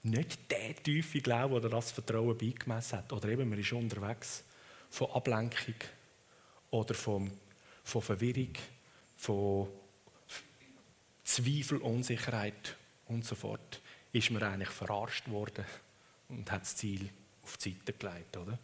nicht 0.03 0.51
der 0.51 0.75
tiefe 0.75 1.21
Glaube 1.21 1.57
oder 1.57 1.69
das 1.69 1.93
Vertrauen 1.93 2.37
beigemessen 2.37 2.99
hat. 2.99 3.13
Oder 3.13 3.29
eben, 3.29 3.49
man 3.49 3.59
ist 3.59 3.73
unterwegs 3.73 4.43
von 4.91 5.11
Ablenkung 5.11 5.77
oder 6.71 6.95
von, 6.95 7.31
von 7.85 8.03
Verwirrung 8.03 8.53
von 9.17 9.69
Zweifel, 11.23 11.79
Unsicherheit 11.79 12.77
und 13.07 13.25
so 13.25 13.35
fort, 13.35 13.81
ist 14.13 14.31
man 14.31 14.43
eigentlich 14.43 14.71
verarscht 14.71 15.29
worden 15.29 15.65
und 16.29 16.51
hat 16.51 16.63
das 16.63 16.77
Ziel 16.77 17.09
auf 17.45 17.57
die 17.59 17.71
Seite 17.71 17.93
gelegt, 17.93 18.37
oder? 18.37 18.59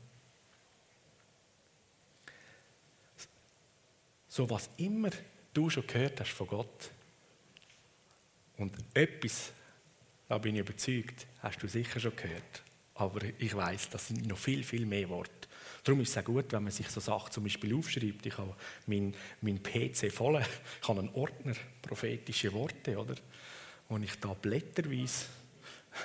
So 4.29 4.49
was 4.49 4.69
immer 4.77 5.11
du 5.55 5.71
schon 5.71 5.87
gehört 5.87 6.21
hast 6.21 6.31
von 6.31 6.47
Gott 6.47 6.91
und 8.59 8.75
etwas, 8.95 9.53
da 10.29 10.39
bin 10.39 10.55
ich 10.55 10.61
überzeugt, 10.61 11.27
hast 11.41 11.63
du 11.63 11.69
sicher 11.69 11.99
schon 11.99 12.15
gehört. 12.15 12.63
Aber 12.95 13.21
ich 13.39 13.55
weiß, 13.55 13.91
das 13.91 14.09
sind 14.09 14.27
noch 14.27 14.37
viel, 14.37 14.65
viel 14.65 14.85
mehr 14.85 15.09
Worte. 15.09 15.49
Darum 15.85 16.01
ist 16.01 16.11
es 16.11 16.19
auch 16.19 16.25
gut, 16.25 16.53
wenn 16.53 16.65
man 16.65 16.73
sich 16.73 16.89
so 16.89 17.01
Sachen 17.01 17.31
zum 17.31 17.45
Beispiel 17.45 17.75
aufschreibt. 17.75 18.27
Ich 18.27 18.37
habe 18.37 18.55
meinen 18.87 19.15
mein 19.41 19.63
PC 19.63 20.13
voll. 20.13 20.43
Ich 20.83 20.89
habe 20.89 20.99
einen 20.99 21.15
Ordner, 21.15 21.55
prophetische 21.81 22.53
Worte, 22.53 22.99
oder? 22.99 23.15
Wo 23.89 23.97
ich 23.99 24.19
da 24.21 24.35
blätterweise 24.35 25.27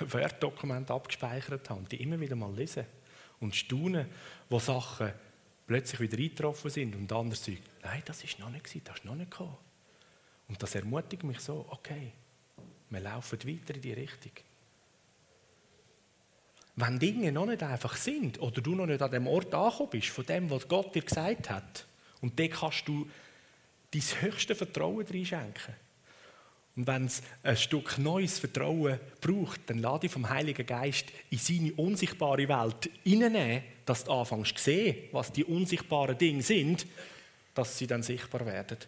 Word-Dokumente 0.00 0.94
abgespeichert 0.94 1.68
habe 1.68 1.80
und 1.80 1.92
die 1.92 2.00
immer 2.00 2.18
wieder 2.18 2.36
mal 2.36 2.54
lesen 2.54 2.86
und 3.40 3.54
staunen, 3.56 4.06
wo 4.48 4.60
Sachen 4.60 5.12
plötzlich 5.66 6.00
wieder 6.00 6.18
eingetroffen 6.18 6.70
sind 6.70 6.94
und 6.94 7.12
anders 7.12 7.44
sagen, 7.44 7.62
nein, 7.82 8.02
das 8.04 8.22
ist 8.24 8.38
noch 8.38 8.50
nicht, 8.50 8.64
das 8.84 8.96
ist 8.96 9.04
noch 9.04 9.14
nicht 9.14 9.30
gekommen. 9.30 9.56
Und 10.48 10.62
das 10.62 10.74
ermutigt 10.74 11.24
mich 11.24 11.40
so, 11.40 11.66
okay, 11.70 12.12
wir 12.90 13.00
laufen 13.00 13.38
weiter 13.44 13.74
in 13.74 13.80
die 13.80 13.92
Richtung. 13.92 14.32
Wenn 16.76 16.98
Dinge 16.98 17.30
noch 17.30 17.46
nicht 17.46 17.62
einfach 17.62 17.96
sind 17.96 18.40
oder 18.40 18.60
du 18.60 18.74
noch 18.74 18.86
nicht 18.86 19.00
an 19.00 19.10
dem 19.10 19.26
Ort 19.26 19.54
angekommen 19.54 19.90
bist, 19.90 20.08
von 20.08 20.26
dem, 20.26 20.50
was 20.50 20.68
Gott 20.68 20.94
dir 20.94 21.02
gesagt 21.02 21.50
hat, 21.50 21.86
und 22.20 22.38
dann 22.38 22.50
kannst 22.50 22.88
du 22.88 23.08
dein 23.92 24.02
höchste 24.20 24.54
Vertrauen 24.54 25.06
schenken. 25.24 25.74
Und 26.76 26.86
wenn 26.88 27.04
es 27.06 27.22
ein 27.42 27.56
Stück 27.56 27.98
neues 27.98 28.38
Vertrauen 28.40 28.98
braucht, 29.20 29.60
dann 29.70 29.78
lade 29.78 30.00
dich 30.00 30.10
vom 30.10 30.28
Heiligen 30.28 30.66
Geist 30.66 31.06
in 31.30 31.38
seine 31.38 31.72
unsichtbare 31.74 32.48
Welt 32.48 32.90
hineinnehmen, 33.04 33.62
dass 33.86 34.04
du 34.04 34.12
anfängst 34.12 34.58
zu 34.58 34.64
sehen, 34.64 34.96
was 35.12 35.30
die 35.30 35.44
unsichtbaren 35.44 36.18
Dinge 36.18 36.42
sind, 36.42 36.86
dass 37.54 37.78
sie 37.78 37.86
dann 37.86 38.02
sichtbar 38.02 38.44
werden. 38.44 38.78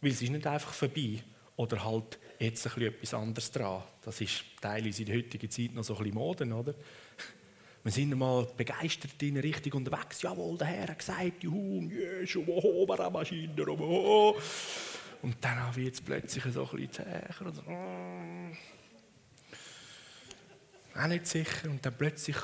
Weil 0.00 0.10
es 0.12 0.22
ist 0.22 0.30
nicht 0.30 0.46
einfach 0.46 0.72
vorbei 0.72 1.22
oder 1.56 1.84
halt 1.84 2.18
jetzt 2.38 2.66
ein 2.66 2.72
bisschen 2.72 2.94
etwas 2.94 3.14
anderes 3.14 3.50
dran. 3.50 3.82
Das 4.02 4.20
ist 4.20 4.44
teilweise 4.60 5.02
in 5.02 5.06
der 5.06 5.16
heutigen 5.16 5.50
Zeit 5.50 5.74
noch 5.74 5.84
so 5.84 5.94
ein 5.94 5.98
bisschen 5.98 6.14
Moden, 6.14 6.52
oder? 6.52 6.74
Wir 7.82 7.92
sind 7.92 8.12
einmal 8.12 8.46
begeistert 8.56 9.22
in 9.22 9.34
eine 9.34 9.44
Richtung 9.44 9.74
unterwegs. 9.74 10.22
Jawohl, 10.22 10.56
der 10.56 10.68
Herr 10.68 10.88
hat 10.88 10.98
gesagt, 10.98 11.42
juhu, 11.42 11.82
Jesu, 11.90 12.42
oben 12.46 13.12
Maschine. 13.12 13.54
Und 15.24 15.36
dann 15.40 15.74
wird 15.74 15.94
es 15.94 16.02
plötzlich 16.02 16.44
so 16.52 16.68
ein 16.68 16.76
bisschen 16.76 16.92
zäher. 16.92 17.30
So, 17.50 17.62
auch 20.94 21.06
nicht 21.06 21.26
sicher. 21.26 21.70
Und 21.70 21.84
dann 21.84 21.96
plötzlich, 21.96 22.36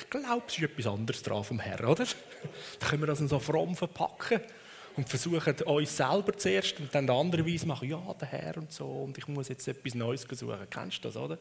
ich 0.00 0.10
glaube, 0.10 0.42
es 0.48 0.58
ist 0.58 0.64
etwas 0.64 0.86
anderes 0.88 1.22
dran 1.22 1.44
vom 1.44 1.60
Herrn, 1.60 1.84
oder? 1.84 2.04
Dann 2.80 2.90
können 2.90 3.02
wir 3.02 3.06
das 3.06 3.20
so 3.20 3.38
fromm 3.38 3.76
verpacken 3.76 4.40
und 4.96 5.08
versuchen 5.08 5.54
uns 5.62 5.96
selber 5.96 6.36
zuerst 6.36 6.80
und 6.80 6.92
dann 6.92 7.06
der 7.06 7.14
andere 7.14 7.46
Weise 7.46 7.66
machen, 7.66 7.88
ja, 7.88 8.12
der 8.14 8.26
Herr 8.26 8.56
und 8.56 8.72
so, 8.72 8.84
und 8.86 9.16
ich 9.16 9.28
muss 9.28 9.46
jetzt 9.46 9.68
etwas 9.68 9.94
Neues 9.94 10.22
suchen. 10.22 10.66
Kennst 10.68 10.98
du 10.98 11.02
das, 11.02 11.16
oder? 11.16 11.38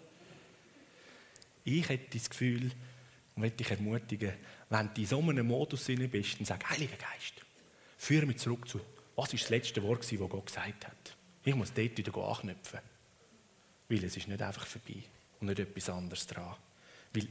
Ich 1.64 1.90
hätte 1.90 2.20
das 2.20 2.30
Gefühl, 2.30 2.72
und 3.36 3.42
möchte 3.42 3.58
dich 3.58 3.72
ermutigen, 3.72 4.34
wenn 4.70 4.94
du 4.94 5.02
in 5.02 5.08
so 5.08 5.20
einem 5.20 5.48
Modus 5.48 5.86
bist, 5.86 6.40
dann 6.40 6.46
sag, 6.46 6.70
Heiliger 6.70 6.98
Geist, 6.98 7.34
führe 7.98 8.28
mich 8.28 8.38
zurück 8.38 8.70
zu, 8.70 8.80
was 9.20 9.34
ist 9.34 9.44
das 9.44 9.50
letzte 9.50 9.84
Wort, 9.84 10.10
das 10.10 10.18
Gott 10.18 10.46
gesagt 10.46 10.88
hat. 10.88 11.16
Ich 11.44 11.54
muss 11.54 11.74
dort 11.74 11.98
wieder 11.98 12.16
anknüpfen. 12.16 12.80
Weil 13.90 14.04
es 14.06 14.16
ist 14.16 14.30
nicht 14.30 14.42
einfach 14.42 14.66
vorbei 14.66 15.04
und 15.42 15.48
nicht 15.48 15.60
etwas 15.60 15.90
anderes 15.90 16.26
dran. 16.26 16.56
Weil 17.14 17.28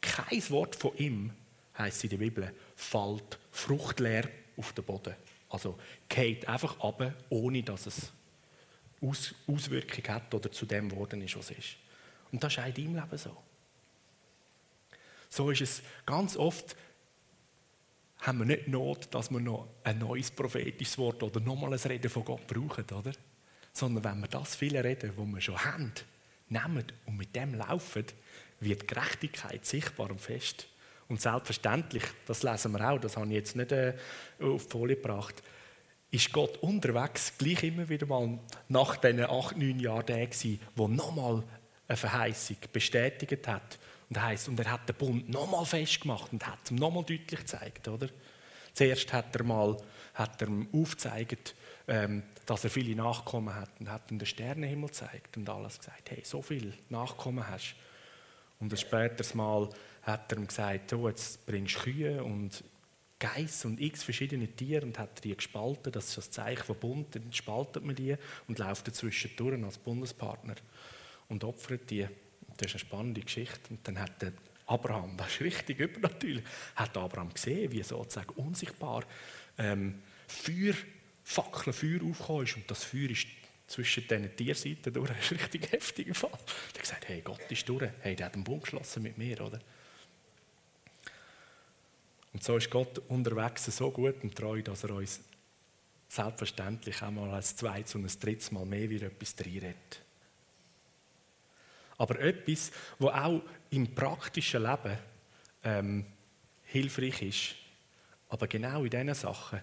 kein 0.00 0.50
Wort 0.50 0.76
von 0.76 0.96
ihm, 0.96 1.32
heisst 1.76 2.04
in 2.04 2.10
der 2.10 2.16
Bibel, 2.16 2.54
fällt 2.74 3.38
fruchtleer 3.50 4.30
auf 4.56 4.72
den 4.72 4.84
Boden. 4.84 5.14
Also 5.50 5.78
geht 6.08 6.48
einfach 6.48 6.80
ab, 6.80 7.12
ohne 7.28 7.62
dass 7.62 7.86
es 7.86 8.12
Aus 9.02 9.34
Auswirkung 9.46 10.04
hat 10.08 10.32
oder 10.32 10.50
zu 10.50 10.64
dem 10.64 10.88
geworden 10.88 11.20
ist, 11.20 11.36
was 11.36 11.50
es 11.50 11.58
ist. 11.58 11.76
Und 12.32 12.42
das 12.42 12.56
in 12.56 12.74
deinem 12.74 12.94
Leben 12.94 13.18
so. 13.18 13.36
So 15.28 15.50
ist 15.50 15.60
es 15.60 15.82
ganz 16.06 16.36
oft 16.36 16.76
haben 18.22 18.38
wir 18.38 18.44
nicht 18.44 18.68
Not, 18.68 19.08
dass 19.14 19.30
wir 19.30 19.40
noch 19.40 19.68
ein 19.84 19.98
neues 19.98 20.30
prophetisches 20.30 20.98
Wort 20.98 21.22
oder 21.22 21.40
nochmal 21.40 21.72
ein 21.72 21.78
Reden 21.78 22.10
von 22.10 22.24
Gott 22.24 22.46
brauchen, 22.46 22.84
oder? 22.92 23.12
Sondern 23.72 24.04
wenn 24.04 24.20
wir 24.20 24.28
das 24.28 24.56
viele 24.56 24.82
Reden, 24.84 25.12
wo 25.16 25.24
wir 25.24 25.40
schon 25.40 25.64
haben, 25.64 25.92
nehmen 26.48 26.84
und 27.06 27.16
mit 27.16 27.34
dem 27.34 27.54
laufen, 27.54 28.04
wird 28.60 28.86
Gerechtigkeit 28.86 29.64
sichtbar 29.64 30.10
und 30.10 30.20
fest. 30.20 30.66
Und 31.08 31.20
selbstverständlich, 31.20 32.04
das 32.26 32.42
lesen 32.42 32.72
wir 32.72 32.88
auch, 32.88 33.00
das 33.00 33.16
habe 33.16 33.26
ich 33.26 33.32
jetzt 33.32 33.56
nicht 33.56 33.72
äh, 33.72 33.94
auf 34.40 34.64
die 34.64 34.70
Folie 34.70 34.96
gebracht, 34.96 35.42
ist 36.10 36.32
Gott 36.32 36.56
unterwegs 36.58 37.32
gleich 37.38 37.62
immer 37.62 37.88
wieder 37.88 38.06
mal 38.06 38.38
nach 38.68 38.96
diesen 38.96 39.24
acht, 39.24 39.56
neun 39.56 39.78
Jahren 39.78 40.06
der 40.06 40.26
gewesen, 40.26 40.60
wo 40.74 40.88
nochmal 40.88 41.42
eine 41.88 41.96
Verheißung 41.96 42.56
bestätigt 42.72 43.46
hat. 43.48 43.78
Und 44.10 44.22
heißt, 44.22 44.48
und 44.48 44.60
er 44.60 44.72
hat 44.72 44.88
den 44.88 44.96
Bund 44.96 45.28
nochmal 45.28 45.64
festgemacht 45.64 46.32
und 46.32 46.46
hat 46.46 46.70
ihm 46.70 46.76
nochmal 46.76 47.04
deutlich 47.04 47.40
gezeigt, 47.40 47.88
oder? 47.88 48.08
Zuerst 48.74 49.12
hat 49.12 49.34
er 49.36 49.44
mal 49.44 49.76
hat 50.14 50.42
er 50.42 50.48
ihm 50.48 50.68
aufgezeigt, 50.72 51.54
ähm, 51.88 52.22
dass 52.46 52.64
er 52.64 52.70
viele 52.70 52.94
Nachkommen 52.94 53.54
hat 53.54 53.70
und 53.80 53.90
hat 53.90 54.10
ihm 54.10 54.18
den 54.18 54.26
Sternenhimmel 54.26 54.88
gezeigt 54.88 55.36
und 55.36 55.48
alles 55.48 55.78
gesagt, 55.78 56.10
hey, 56.10 56.22
so 56.24 56.42
viele 56.42 56.72
Nachkommen 56.88 57.46
hast. 57.48 57.74
Und 58.58 58.72
ein 58.72 58.76
späteres 58.76 59.34
Mal 59.34 59.70
hat 60.02 60.32
er 60.32 60.38
ihm 60.38 60.46
gesagt, 60.46 60.92
oh, 60.92 61.08
jetzt 61.08 61.46
bringst 61.46 61.76
du 61.76 61.80
Kühe 61.80 62.22
und 62.22 62.62
Geiss 63.18 63.64
und 63.66 63.80
x 63.80 64.02
verschiedene 64.02 64.48
Tiere 64.48 64.86
und 64.86 64.98
hat 64.98 65.22
die 65.24 65.36
gespalten. 65.36 65.92
Das 65.92 66.08
ist 66.08 66.16
das 66.16 66.30
Zeichen 66.30 66.64
von 66.64 66.76
Bund. 66.76 67.14
Dann 67.14 67.32
spaltet 67.32 67.84
man 67.84 67.94
die 67.94 68.16
und 68.48 68.58
läuft 68.58 68.88
dazwischen 68.88 69.30
durch 69.36 69.62
als 69.62 69.78
Bundespartner 69.78 70.54
und 71.28 71.44
opfert 71.44 71.90
die. 71.90 72.08
Das 72.60 72.74
ist 72.74 72.74
eine 72.74 72.80
spannende 72.80 73.20
Geschichte. 73.20 73.70
Und 73.70 73.86
dann 73.86 73.98
hat 73.98 74.20
der 74.22 74.32
Abraham, 74.66 75.16
das 75.16 75.32
ist 75.32 75.40
richtig 75.40 75.80
übernatürlich, 75.80 76.44
hat 76.76 76.96
Abraham 76.96 77.32
gesehen, 77.32 77.72
wie 77.72 77.82
sozusagen 77.82 78.30
unsichtbar 78.34 79.04
ähm, 79.58 80.02
Feuer, 80.28 80.74
Fackeln, 81.24 81.72
Feuer 81.72 82.00
aufgekommen 82.08 82.44
ist. 82.44 82.56
Und 82.56 82.70
das 82.70 82.84
Feuer 82.84 83.10
ist 83.10 83.26
zwischen 83.66 84.06
diesen 84.06 84.36
Tierseiten 84.36 84.92
durch. 84.92 85.10
Das 85.16 85.32
ist 85.32 85.32
richtig 85.32 85.72
heftig 85.72 86.16
Fall. 86.16 86.30
Er 86.32 86.68
hat 86.68 86.80
gesagt, 86.80 87.08
hey, 87.08 87.20
Gott 87.22 87.40
ist 87.50 87.68
durch. 87.68 87.88
Hey, 88.00 88.14
der 88.14 88.26
hat 88.26 88.34
einen 88.34 88.44
Bund 88.44 88.62
geschlossen 88.62 89.02
mit 89.02 89.16
mir, 89.16 89.40
oder? 89.40 89.60
Und 92.32 92.44
so 92.44 92.56
ist 92.56 92.70
Gott 92.70 92.98
unterwegs 93.08 93.64
so 93.64 93.90
gut 93.90 94.22
und 94.22 94.36
treu, 94.36 94.62
dass 94.62 94.84
er 94.84 94.90
uns 94.94 95.20
selbstverständlich 96.08 97.02
einmal 97.02 97.30
als 97.30 97.56
zweites 97.56 97.94
und 97.94 98.04
ein 98.04 98.20
drittes 98.20 98.52
Mal 98.52 98.66
mehr 98.66 98.90
wieder 98.90 99.06
etwas 99.06 99.34
reinredet. 99.38 100.02
Aber 102.00 102.18
etwas, 102.18 102.72
was 102.98 103.12
auch 103.12 103.42
im 103.68 103.94
praktischen 103.94 104.62
Leben 104.62 104.96
ähm, 105.62 106.06
hilfreich 106.64 107.20
ist, 107.20 107.54
aber 108.30 108.46
genau 108.46 108.84
in 108.84 108.88
diesen 108.88 109.12
Sachen, 109.12 109.60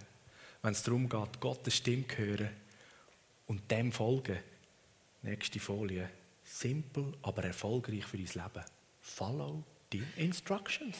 wenn 0.62 0.71
es 0.71 0.84
darum 0.84 1.10
geht, 1.10 1.39
Gottes 1.39 1.78
Stimme 1.78 2.06
hören 2.15 2.50
und 3.47 3.71
dem 3.71 3.91
folgen, 3.91 4.38
nächste 5.23 5.60
Folie, 5.60 6.12
simpel, 6.43 7.12
aber 7.23 7.43
erfolgreich 7.43 8.06
für 8.06 8.17
dein 8.17 8.28
Leben. 8.28 8.65
Follow 9.02 9.63
the 9.91 10.04
instructions. 10.17 10.95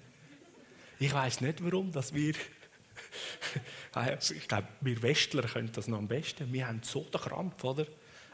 Ich 1.00 1.12
weiß 1.12 1.42
nicht, 1.42 1.64
warum, 1.64 1.92
dass 1.92 2.14
wir, 2.14 2.36
ich 4.36 4.48
glaube, 4.48 4.68
wir 4.82 5.02
Westler 5.02 5.48
können 5.48 5.72
das 5.72 5.88
noch 5.88 5.98
am 5.98 6.08
besten. 6.08 6.54
Wir 6.54 6.68
haben 6.68 6.84
so 6.84 7.02
den 7.02 7.20
Krampf, 7.20 7.64
oder? 7.64 7.88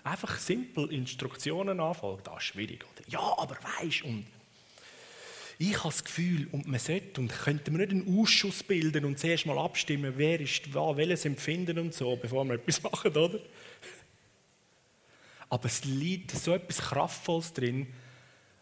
Einfach 0.07 0.37
simpel 0.37 0.91
Instruktionen 0.91 1.79
anfolgen, 1.79 2.21
das 2.23 2.37
ist 2.37 2.43
schwierig, 2.43 2.83
oder? 2.83 3.07
Ja, 3.09 3.19
aber 3.37 3.57
weißt 3.79 4.03
und 4.03 4.25
ich 5.59 5.75
habe 5.79 5.89
das 5.89 6.03
Gefühl, 6.03 6.47
und 6.51 6.67
man 6.67 6.79
sollte, 6.79 7.19
und 7.19 7.29
könnte 7.29 7.71
man 7.71 7.81
nicht 7.81 7.91
einen 7.91 8.19
Ausschuss 8.19 8.61
bilden 8.61 9.05
und 9.05 9.17
zuerst 9.17 9.47
mal 9.47 9.57
abstimmen, 9.57 10.13
wer 10.15 10.39
ist 10.39 10.71
was, 10.73 10.97
welches 10.97 11.25
Empfinden 11.25 11.79
und 11.79 11.95
so, 11.95 12.15
bevor 12.15 12.45
wir 12.45 12.55
etwas 12.55 12.83
machen, 12.91 13.11
oder? 13.11 13.39
Aber 15.49 15.65
es 15.65 15.83
liegt 15.83 16.31
so 16.31 16.53
etwas 16.53 16.77
Kraftvolles 16.77 17.53
drin, 17.53 17.87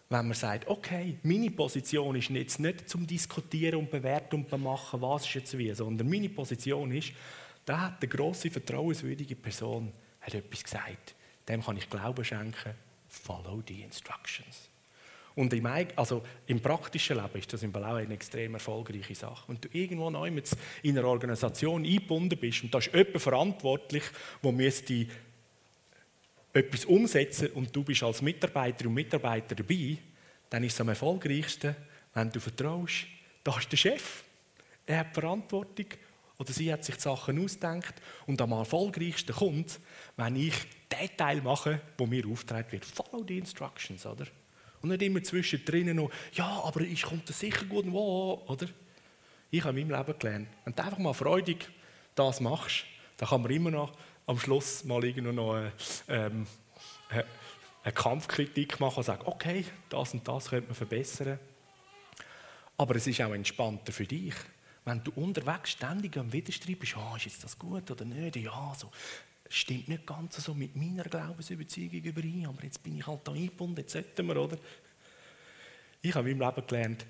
wenn 0.10 0.28
man 0.28 0.34
sagt, 0.36 0.68
okay, 0.68 1.18
meine 1.24 1.52
Position 1.52 2.16
ist 2.16 2.30
jetzt 2.30 2.60
nicht 2.60 2.88
zum 2.88 3.06
Diskutieren 3.06 3.80
und 3.80 3.92
Bewerten 3.92 4.36
und 4.36 4.50
Bemachen, 4.50 5.02
was 5.02 5.26
ist 5.26 5.34
jetzt 5.34 5.58
wie, 5.58 5.74
sondern 5.74 6.08
meine 6.08 6.30
Position 6.30 6.92
ist, 6.92 7.12
da 7.66 7.82
hat 7.82 8.02
eine 8.02 8.08
grosse, 8.08 8.52
vertrauenswürdige 8.52 9.36
Person 9.36 9.92
hat 10.22 10.36
etwas 10.36 10.64
gesagt. 10.64 11.16
Dem 11.48 11.64
kann 11.64 11.78
ich 11.78 11.90
Glauben 11.90 12.26
schenken. 12.26 12.74
Follow 13.08 13.64
the 13.68 13.82
instructions. 13.84 14.70
Und 15.36 15.52
im, 15.54 15.66
also 15.96 16.24
im 16.48 16.62
praktischen 16.62 17.18
Leben 17.18 17.40
ist 17.40 17.52
das 17.52 17.64
im 17.64 17.72
Blau 17.72 17.96
eine 17.96 18.14
extrem 18.14 18.54
erfolgreiche 18.54 19.16
Sache. 19.16 19.44
Wenn 19.48 19.60
du 19.60 19.68
irgendwo 19.74 20.10
neu 20.10 20.32
in 20.84 20.98
einer 20.98 21.08
Organisation 21.08 21.84
eingebunden 21.84 22.40
bist 22.40 22.64
und 22.64 22.74
da 22.74 22.78
ist 22.78 22.94
jemand 22.94 23.22
verantwortlich, 23.22 24.04
der 24.42 24.52
müsste 24.54 25.08
etwas 26.54 26.86
umsetzen 26.86 27.50
und 27.50 27.76
du 27.76 27.84
bist 27.84 28.02
als 28.02 28.22
Mitarbeiter 28.22 28.88
und 28.88 28.94
Mitarbeiter 28.94 29.56
dabei, 29.56 29.98
dann 30.50 30.64
ist 30.64 30.74
es 30.74 30.82
am 30.82 30.90
erfolgreichsten, 30.90 31.76
wenn 32.14 32.32
du 32.32 32.40
vertraust, 32.40 33.06
da 33.44 33.58
ist 33.58 33.70
der 33.70 33.78
Chef. 33.78 34.24
Er 34.86 35.00
hat 35.00 35.14
Verantwortung 35.14 35.88
oder 36.38 36.52
sie 36.52 36.72
hat 36.72 36.84
sich 36.84 36.96
die 36.96 37.02
Sachen 37.02 37.44
ausgedacht 37.44 37.96
und 38.26 38.42
am 38.42 38.52
erfolgreichsten 38.52 39.34
kommt, 39.34 39.80
wenn 40.18 40.36
ich 40.36 40.54
den 40.92 41.18
Teil 41.18 41.42
mache, 41.42 41.82
wo 41.98 42.06
mir 42.06 42.28
aufgetragen 42.28 42.72
wird. 42.72 42.86
Follow 42.86 43.24
the 43.28 43.38
instructions, 43.38 44.06
oder? 44.06 44.26
Und 44.82 44.90
nicht 44.90 45.02
immer 45.02 45.24
zwischendrin 45.24 45.96
noch, 45.96 46.12
ja, 46.34 46.62
aber 46.64 46.82
ich 46.82 47.04
kommt 47.04 47.28
das 47.30 47.40
sicher 47.40 47.66
gut, 47.66 47.86
wo, 47.88 48.44
oder? 48.48 48.68
Ich 49.50 49.64
habe 49.64 49.80
in 49.80 49.88
meinem 49.88 50.00
Leben 50.00 50.20
gelernt, 50.20 50.48
wenn 50.64 50.76
du 50.76 50.84
einfach 50.84 50.98
mal 50.98 51.14
freudig 51.14 51.70
das 52.16 52.42
machst, 52.42 52.86
dann 53.18 53.30
kann 53.30 53.42
man 53.42 53.52
immer 53.52 53.72
noch 53.72 53.92
am 54.26 54.40
Schluss 54.40 54.84
mal 54.84 55.04
irgendwo 55.04 55.32
noch 55.32 55.56
äh, 55.56 55.72
ähm, 56.08 56.48
äh, 57.10 57.24
eine 57.84 57.94
Kampfkritik 57.94 58.80
machen 58.80 58.98
und 58.98 59.04
sagen, 59.04 59.24
okay, 59.26 59.66
das 59.90 60.14
und 60.14 60.28
das 60.28 60.50
könnte 60.50 60.68
man 60.68 60.76
verbessern. 60.76 61.40
Aber 62.78 62.96
es 62.96 63.08
ist 63.08 63.22
auch 63.22 63.34
entspannter 63.34 63.94
für 63.94 64.06
dich. 64.06 64.34
Wenn 64.86 65.04
du 65.04 65.12
unterwegs 65.16 65.72
ständig 65.72 66.16
am 66.18 66.32
Widerstreit 66.32 66.80
bist, 66.80 66.96
ah, 66.96 67.16
ist 67.16 67.26
jetzt 67.26 67.44
das 67.44 67.58
gut 67.58 67.90
oder 67.90 68.06
nicht? 68.06 68.36
Ja, 68.36 68.74
so. 68.78 68.92
Stimmt 69.50 69.88
nicht 69.88 70.06
ganz 70.06 70.38
so 70.38 70.54
mit 70.54 70.76
meiner 70.76 71.04
Glaubensüberzeugung 71.04 72.02
überein, 72.02 72.46
aber 72.48 72.64
jetzt 72.64 72.82
bin 72.82 72.98
ich 72.98 73.06
halt 73.06 73.28
da 73.28 73.32
eingebunden, 73.32 73.78
jetzt 73.78 73.94
sollten 73.94 74.26
wir, 74.28 74.38
oder? 74.38 74.58
Ich 76.02 76.14
habe 76.14 76.30
in 76.30 76.38
meinem 76.38 76.56
Leben 76.56 76.68
gelernt, 76.68 77.06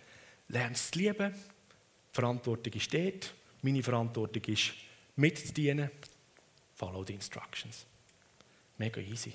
lernst 0.50 0.94
zu 0.94 1.00
lieben, 1.00 1.34
die 1.34 2.14
Verantwortung 2.14 2.74
ist 2.74 2.94
dort, 2.94 3.34
meine 3.62 3.84
Verantwortung 3.84 4.44
ist 4.44 4.74
mitzudienen, 5.16 5.90
follow 6.76 7.04
the 7.06 7.14
instructions. 7.14 7.86
Mega 8.78 9.00
easy. 9.02 9.34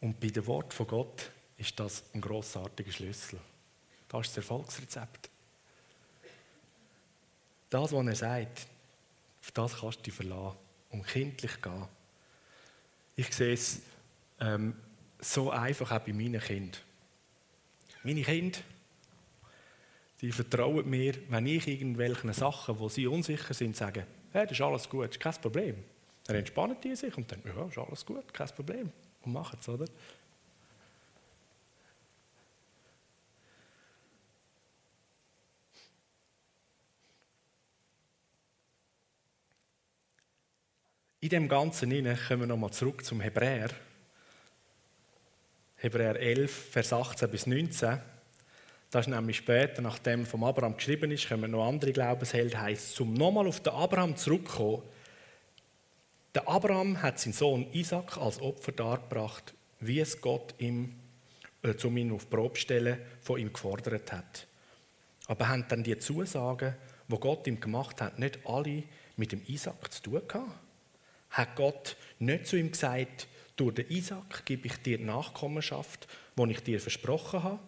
Und 0.00 0.20
bei 0.20 0.28
dem 0.28 0.46
Wort 0.46 0.74
von 0.74 0.86
Gott 0.86 1.30
ist 1.56 1.78
das 1.78 2.04
ein 2.14 2.20
grossartiger 2.20 2.92
Schlüssel. 2.92 3.40
Das 4.08 4.22
ist 4.22 4.30
das 4.30 4.36
Erfolgsrezept. 4.38 5.30
Das, 7.70 7.92
was 7.92 8.06
er 8.06 8.14
sagt, 8.16 8.66
auf 9.40 9.50
das 9.52 9.80
kannst 9.80 9.98
du 9.98 10.02
dich 10.02 10.14
verlassen 10.14 10.56
und 10.90 11.06
kindlich 11.06 11.60
gehen. 11.60 11.88
Ich 13.16 13.32
sehe 13.34 13.54
es 13.54 13.80
ähm, 14.40 14.76
so 15.18 15.50
einfach 15.50 15.90
auch 15.90 16.00
bei 16.00 16.12
meinen 16.12 16.40
Kindern. 16.40 16.80
Meine 18.02 18.22
Kinder 18.22 18.58
die 20.24 20.32
vertrauen 20.32 20.88
mir, 20.88 21.14
wenn 21.28 21.46
ich 21.46 21.68
irgendwelche 21.68 22.32
Sachen, 22.32 22.78
wo 22.78 22.88
sie 22.88 23.06
unsicher 23.06 23.52
sind, 23.52 23.76
sage, 23.76 24.06
hey, 24.32 24.44
das 24.44 24.52
ist 24.52 24.62
alles 24.62 24.88
gut, 24.88 25.08
das 25.08 25.16
ist 25.16 25.20
kein 25.20 25.34
Problem. 25.34 25.76
Dann 26.26 26.36
entspannen 26.36 26.78
die 26.82 26.96
sich 26.96 27.14
und 27.14 27.30
denken, 27.30 27.52
ja, 27.54 27.66
ist 27.66 27.76
alles 27.76 28.06
gut, 28.06 28.32
kein 28.32 28.48
Problem. 28.48 28.90
Und 29.20 29.32
machen 29.34 29.58
es, 29.60 29.68
oder? 29.68 29.84
In 41.24 41.30
dem 41.30 41.48
Ganzen 41.48 41.88
kommen 41.88 42.40
wir 42.40 42.46
nochmal 42.46 42.70
zurück 42.70 43.02
zum 43.02 43.22
Hebräer. 43.22 43.70
Hebräer 45.76 46.16
11, 46.16 46.52
Vers 46.70 46.92
18 46.92 47.30
bis 47.30 47.46
19. 47.46 47.98
Das 48.90 49.06
ist 49.06 49.10
nämlich 49.10 49.38
später, 49.38 49.80
nachdem 49.80 50.26
vom 50.26 50.44
Abraham 50.44 50.76
geschrieben 50.76 51.10
ist, 51.12 51.26
kommen 51.26 51.52
noch 51.52 51.66
andere 51.66 51.94
Glaubenshelden, 51.94 52.60
heißt 52.60 52.94
zum 52.94 53.14
nochmal 53.14 53.46
auf 53.46 53.60
den 53.60 53.72
Abraham 53.72 54.18
zurückkommen. 54.18 54.82
Der 56.34 56.46
Abraham 56.46 57.00
hat 57.00 57.18
seinen 57.18 57.32
Sohn 57.32 57.72
Isaac 57.72 58.18
als 58.18 58.38
Opfer 58.42 58.72
dargebracht, 58.72 59.54
wie 59.80 60.00
es 60.00 60.20
Gott 60.20 60.54
ihm, 60.58 60.94
äh, 61.62 61.74
zum 61.74 61.96
ihn 61.96 62.12
auf 62.12 62.28
Probe 62.28 62.58
stellen, 62.58 62.98
von 63.22 63.40
ihm 63.40 63.50
gefordert 63.50 64.12
hat. 64.12 64.46
Aber 65.26 65.48
haben 65.48 65.64
dann 65.68 65.84
die 65.84 65.96
Zusagen, 65.96 66.74
wo 67.08 67.16
Gott 67.16 67.46
ihm 67.46 67.60
gemacht 67.60 68.02
hat, 68.02 68.18
nicht 68.18 68.40
alle 68.44 68.82
mit 69.16 69.32
dem 69.32 69.40
Isaac 69.46 69.90
zu 69.90 70.02
tun 70.02 70.28
gehabt? 70.28 70.63
Hat 71.34 71.56
Gott 71.56 71.96
nicht 72.20 72.46
zu 72.46 72.56
ihm 72.56 72.70
gesagt, 72.70 73.26
durch 73.56 73.74
den 73.74 73.90
Isaac 73.90 74.46
gebe 74.46 74.68
ich 74.68 74.76
dir 74.76 74.98
die 74.98 75.04
Nachkommenschaft, 75.04 76.06
die 76.36 76.50
ich 76.52 76.60
dir 76.60 76.80
versprochen 76.80 77.42
habe. 77.42 77.58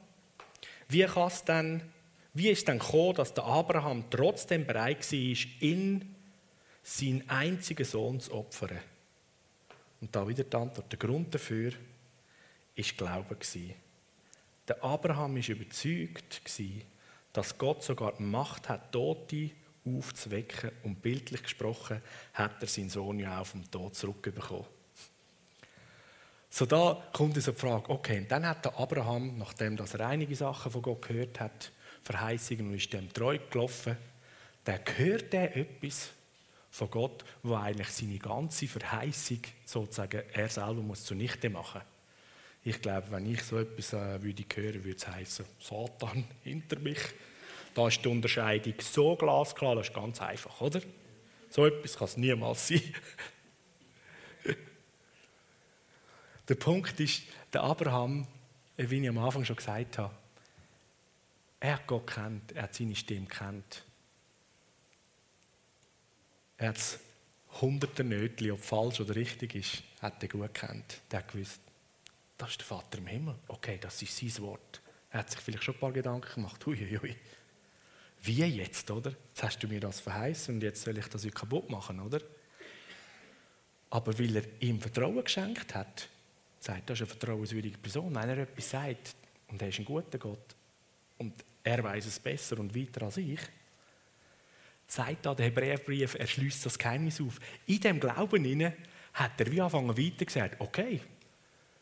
Wie 0.88 1.02
kann 1.02 1.26
es 1.26 1.44
denn, 1.44 1.82
wie 2.32 2.48
ist 2.50 2.58
es 2.58 2.64
denn 2.64 2.78
gekommen, 2.78 3.16
dass 3.16 3.34
der 3.34 3.42
Abraham 3.42 4.04
trotzdem 4.08 4.64
bereit 4.64 5.10
war, 5.10 5.38
in 5.58 6.14
seinen 6.84 7.28
einzigen 7.28 7.84
Sohn 7.84 8.20
zu 8.20 8.34
opfern? 8.34 8.78
Und 10.00 10.14
da 10.14 10.28
wieder 10.28 10.44
die 10.44 10.56
Antwort. 10.56 10.92
Der 10.92 10.98
Grund 11.00 11.34
dafür 11.34 11.72
war 11.72 12.84
Glaube. 12.96 13.36
Der 14.68 14.84
Abraham 14.84 15.34
war 15.34 15.48
überzeugt, 15.48 16.40
dass 17.32 17.58
Gott 17.58 17.82
sogar 17.82 18.12
die 18.16 18.22
Macht 18.22 18.68
hat, 18.68 18.92
Tote 18.92 19.50
aufzuwecken. 19.86 20.70
Und 20.82 21.02
bildlich 21.02 21.42
gesprochen 21.42 22.02
hat 22.34 22.60
er 22.60 22.68
seinen 22.68 22.90
Sohn 22.90 23.18
ja 23.18 23.40
auch 23.40 23.46
vom 23.46 23.70
Tod 23.70 23.94
zurückbekommen. 23.94 24.66
So 26.50 26.64
da 26.64 27.02
kommt 27.12 27.40
so 27.40 27.52
die 27.52 27.58
Frage, 27.58 27.90
okay, 27.90 28.18
und 28.18 28.30
dann 28.30 28.46
hat 28.46 28.64
der 28.64 28.78
Abraham, 28.78 29.36
nachdem 29.36 29.76
er 29.76 30.06
einige 30.06 30.34
Sachen 30.34 30.72
von 30.72 30.82
Gott 30.82 31.06
gehört 31.06 31.38
hat, 31.40 31.70
Verheißungen 32.02 32.68
und 32.68 32.74
ist 32.74 32.92
dem 32.92 33.12
treu 33.12 33.38
gelaufen, 33.50 33.96
dann 34.64 34.80
hört 34.96 35.34
er 35.34 35.56
etwas 35.56 36.10
von 36.70 36.90
Gott, 36.90 37.24
wo 37.42 37.54
eigentlich 37.56 37.88
seine 37.88 38.18
ganze 38.18 38.68
Verheißung 38.68 39.40
sozusagen 39.64 40.22
er 40.32 40.48
selber 40.48 40.82
muss 40.82 41.04
zunichte 41.04 41.50
machen. 41.50 41.82
Ich 42.64 42.80
glaube, 42.80 43.10
wenn 43.10 43.32
ich 43.32 43.42
so 43.42 43.58
etwas 43.58 43.92
äh, 43.92 44.22
würde 44.22 44.44
hören, 44.54 44.84
würde 44.84 44.96
es 44.96 45.06
heißen, 45.06 45.44
Satan 45.60 46.24
hinter 46.42 46.78
mich. 46.80 46.98
Da 47.76 47.88
ist 47.88 48.02
die 48.02 48.08
Unterscheidung 48.08 48.72
so 48.80 49.14
glasklar, 49.16 49.76
das 49.76 49.88
ist 49.88 49.94
ganz 49.94 50.22
einfach, 50.22 50.62
oder? 50.62 50.80
So 51.50 51.66
etwas 51.66 51.98
kann 51.98 52.06
es 52.06 52.16
niemals 52.16 52.68
sein. 52.68 52.80
Der 56.48 56.54
Punkt 56.54 56.98
ist, 57.00 57.24
der 57.52 57.64
Abraham, 57.64 58.26
wie 58.78 59.02
ich 59.02 59.08
am 59.08 59.18
Anfang 59.18 59.44
schon 59.44 59.56
gesagt 59.56 59.98
habe, 59.98 60.14
er 61.60 61.74
hat 61.74 61.86
Gott 61.86 62.06
kennt, 62.06 62.52
er 62.52 62.62
hat 62.62 62.74
seine 62.74 62.96
Stimme 62.96 63.26
kennt. 63.26 63.84
Er 66.56 66.68
hat 66.68 66.98
hunderte 67.60 68.04
Nötchen, 68.04 68.52
ob 68.52 68.60
falsch 68.60 69.00
oder 69.00 69.16
richtig 69.16 69.54
ist, 69.54 69.82
hat 70.00 70.22
er 70.22 70.28
gut 70.30 70.54
kennt. 70.54 71.02
Der 71.10 71.18
hat 71.18 71.32
gewusst, 71.32 71.60
das 72.38 72.50
ist 72.52 72.60
der 72.60 72.66
Vater 72.66 72.98
im 72.98 73.06
Himmel. 73.08 73.34
Okay, 73.48 73.76
das 73.78 74.00
ist 74.00 74.16
sein 74.16 74.44
Wort. 74.44 74.80
Er 75.10 75.18
hat 75.20 75.30
sich 75.30 75.40
vielleicht 75.40 75.64
schon 75.64 75.74
ein 75.74 75.80
paar 75.80 75.92
Gedanken 75.92 76.34
gemacht. 76.34 76.66
Uiuiui. 76.66 77.16
Wie 78.22 78.44
jetzt, 78.44 78.90
oder? 78.90 79.12
Jetzt 79.28 79.42
hast 79.42 79.62
du 79.62 79.68
mir 79.68 79.80
das 79.80 80.00
verheißen 80.00 80.54
und 80.54 80.62
jetzt 80.62 80.82
soll 80.82 80.98
ich 80.98 81.06
das 81.06 81.26
kaputt 81.32 81.70
machen, 81.70 82.00
oder? 82.00 82.20
Aber 83.90 84.18
weil 84.18 84.36
er 84.36 84.44
ihm 84.60 84.80
Vertrauen 84.80 85.22
geschenkt 85.22 85.74
hat, 85.74 86.08
sagt, 86.58 86.90
das 86.90 87.00
ist 87.00 87.02
eine 87.02 87.18
vertrauenswürdige 87.18 87.78
Person. 87.78 88.14
Wenn 88.14 88.28
er 88.28 88.38
etwas 88.38 88.70
sagt 88.70 89.14
und 89.48 89.62
er 89.62 89.68
ist 89.68 89.78
ein 89.78 89.84
guter 89.84 90.18
Gott 90.18 90.56
und 91.18 91.32
er 91.62 91.82
weiß 91.82 92.06
es 92.06 92.18
besser 92.18 92.58
und 92.58 92.74
weiter 92.74 93.02
als 93.04 93.16
ich, 93.16 93.40
sagt 94.86 95.26
da 95.26 95.34
der 95.34 95.46
Hebräerbrief, 95.46 96.14
er 96.14 96.26
schließt 96.26 96.66
das 96.66 96.78
Geheimnis 96.78 97.20
auf. 97.20 97.38
In 97.66 97.80
dem 97.80 98.00
Glauben 98.00 98.44
inne 98.44 98.76
hat 99.14 99.40
er 99.40 99.50
wie 99.50 99.60
anfangen 99.60 99.96
weiter 99.96 100.24
gesagt, 100.24 100.60
okay, 100.60 101.00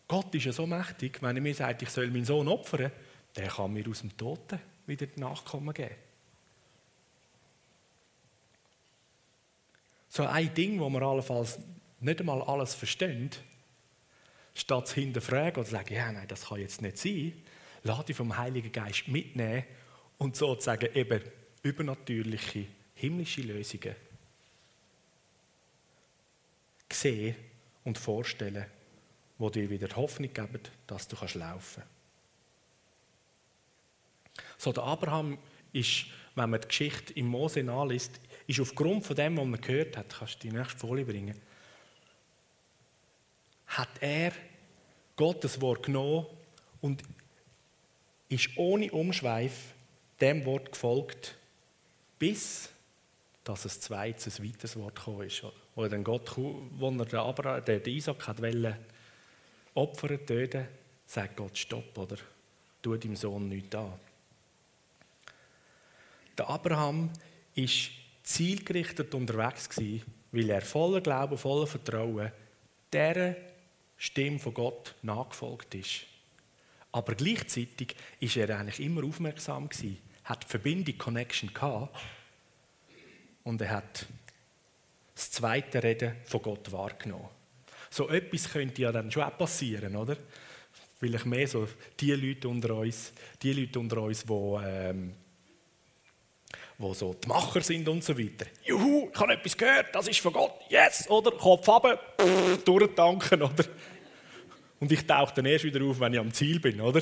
Gott 0.07 0.35
ist 0.35 0.45
ja 0.45 0.53
so 0.53 0.67
mächtig, 0.67 1.23
wenn 1.23 1.37
er 1.37 1.43
mir 1.43 1.55
sagt, 1.55 1.83
ich 1.83 1.91
soll 1.91 2.09
meinen 2.11 2.25
Sohn 2.25 2.49
opfern, 2.49 2.93
der 3.37 3.49
kann 3.49 3.73
mir 3.73 3.89
aus 3.89 4.01
dem 4.01 4.17
Toten 4.17 4.61
wieder 4.87 5.07
Nachkommen 5.17 5.73
geben. 5.75 5.95
So 10.15 10.25
ein 10.25 10.55
Ding, 10.55 10.79
wo 10.79 10.89
man 10.89 11.03
allenfalls 11.03 11.59
nicht 11.99 12.21
einmal 12.21 12.41
alles 12.43 12.73
versteht, 12.73 13.43
statt 14.55 14.87
zu 14.87 14.95
hinterfragen 14.95 15.57
oder 15.57 15.65
zu 15.65 15.73
sagen, 15.73 15.93
ja, 15.93 16.13
nein, 16.13 16.29
das 16.29 16.47
kann 16.47 16.61
jetzt 16.61 16.83
nicht 16.83 16.99
sein, 16.99 17.33
lade 17.83 18.13
ich 18.13 18.17
vom 18.17 18.37
Heiligen 18.37 18.71
Geist 18.71 19.09
mitnehmen 19.09 19.65
und 20.19 20.37
sozusagen 20.37 20.89
eben 20.95 21.21
übernatürliche, 21.65 22.67
himmlische 22.95 23.41
Lösungen 23.41 23.97
sehen 26.93 27.35
und 27.83 27.99
vorstellen, 27.99 28.67
wo 29.37 29.51
dir 29.51 29.69
wieder 29.69 29.97
Hoffnung 29.97 30.33
geben, 30.33 30.61
dass 30.87 31.09
du 31.09 31.17
laufen 31.17 31.83
kannst. 31.83 31.89
So, 34.59 34.73
der 34.73 34.85
Abraham 34.85 35.39
ist, 35.73 36.07
wenn 36.37 36.51
man 36.51 36.61
die 36.61 36.69
Geschichte 36.69 37.13
im 37.15 37.27
Mose 37.27 37.65
nachliest, 37.65 38.21
ist 38.47 38.61
aufgrund 38.61 39.05
von 39.05 39.17
dem, 39.17 39.37
was 39.37 39.47
man 39.47 39.61
gehört 39.61 39.97
hat, 39.97 40.17
kannst 40.19 40.43
du 40.43 40.49
die 40.49 40.57
nächste 40.57 40.79
Folie 40.79 41.05
bringen, 41.05 41.41
hat 43.67 43.89
er 44.01 44.33
Gottes 45.17 45.61
Wort 45.61 45.85
genommen 45.85 46.27
und 46.81 47.03
ist 48.29 48.51
ohne 48.57 48.91
Umschweif 48.91 49.75
dem 50.21 50.45
Wort 50.45 50.73
gefolgt, 50.73 51.37
bis 52.19 52.71
dass 53.45 53.67
ein 53.67 53.71
zweites, 53.71 54.41
ein 54.41 54.49
weiteres 54.49 54.77
Wort 54.77 54.97
gekommen 54.97 55.27
ist. 55.27 55.43
Wo 55.75 55.87
dann 55.87 56.03
Gott, 56.03 56.37
wo 56.37 56.91
er 56.91 57.05
den, 57.05 57.19
Abraham, 57.19 57.65
den 57.65 57.85
Isaac 57.85 58.27
hat 58.27 58.41
wollen, 58.41 58.75
opfern, 59.75 60.25
töten, 60.25 60.67
sagt 61.07 61.37
Gott, 61.37 61.57
stopp, 61.59 61.97
oder? 61.99 62.17
Tu 62.81 62.97
deinem 62.97 63.17
Sohn 63.17 63.49
nichts 63.49 63.75
an. 63.75 63.93
Der 66.39 66.49
Abraham 66.49 67.11
war 67.55 67.65
zielgerichtet 68.25 69.15
unterwegs 69.15 69.71
weil 70.33 70.51
er 70.51 70.63
voller 70.63 71.01
Glauben, 71.01 71.39
voller 71.39 71.69
Vertrauen 71.69 72.33
dieser 72.93 73.37
Stimme 73.97 74.39
von 74.41 74.55
Gott 74.55 74.95
nachgefolgt 75.03 75.75
ist. 75.77 76.07
Aber 76.91 77.15
gleichzeitig 77.15 77.95
ist 78.19 78.37
er 78.37 78.59
eigentlich 78.59 78.81
immer 78.81 79.05
aufmerksam 79.05 79.69
gewesen, 79.69 79.99
hat 80.25 80.45
Verbindung, 80.45 80.99
Connection 80.99 81.53
gehabt 81.53 81.97
und 83.45 83.61
er 83.61 83.71
hat 83.71 84.07
das 85.15 85.31
zweite 85.31 85.83
Reden 85.83 86.17
von 86.25 86.43
Gott 86.43 86.73
wahrgenommen. 86.73 87.29
So 87.91 88.09
etwas 88.09 88.51
könnte 88.51 88.83
ja 88.83 88.91
dann 88.91 89.11
schon 89.13 89.23
auch 89.23 89.39
passieren, 89.39 89.95
oder? 89.95 90.17
Vielleicht 90.99 91.27
mehr 91.27 91.47
so 91.47 91.69
die 92.01 92.13
Leute 92.13 92.49
unter 92.49 92.75
uns, 92.77 93.13
die 93.43 93.53
Leute 93.53 93.79
unter 93.79 94.03
uns, 94.03 94.25
die 94.25 94.33
ähm, 94.33 95.15
wo 96.79 96.93
so 96.93 97.15
die 97.15 97.29
Macher 97.29 97.61
sind 97.61 97.89
und 97.89 98.03
so 98.03 98.19
weiter. 98.19 98.47
Juhu, 98.65 99.09
ich 99.13 99.21
habe 99.21 99.35
etwas 99.35 99.57
gehört, 99.57 99.95
das 99.95 100.09
ist 100.09 100.21
von 100.21 100.33
Gott, 100.33 100.55
yes, 100.69 101.09
oder? 101.09 101.31
Kopf 101.33 101.69
runter, 101.69 101.99
durchtanken, 102.65 103.43
oder? 103.43 103.65
Und 104.81 104.91
ich 104.91 105.07
tauche 105.07 105.35
dann 105.35 105.47
erst 105.47 105.65
wieder 105.65 105.85
auf, 105.85 106.01
wenn 106.01 106.15
ich 106.15 106.19
am 106.19 106.33
Ziel 106.33 106.59
bin, 106.59 106.81
oder? 106.81 107.01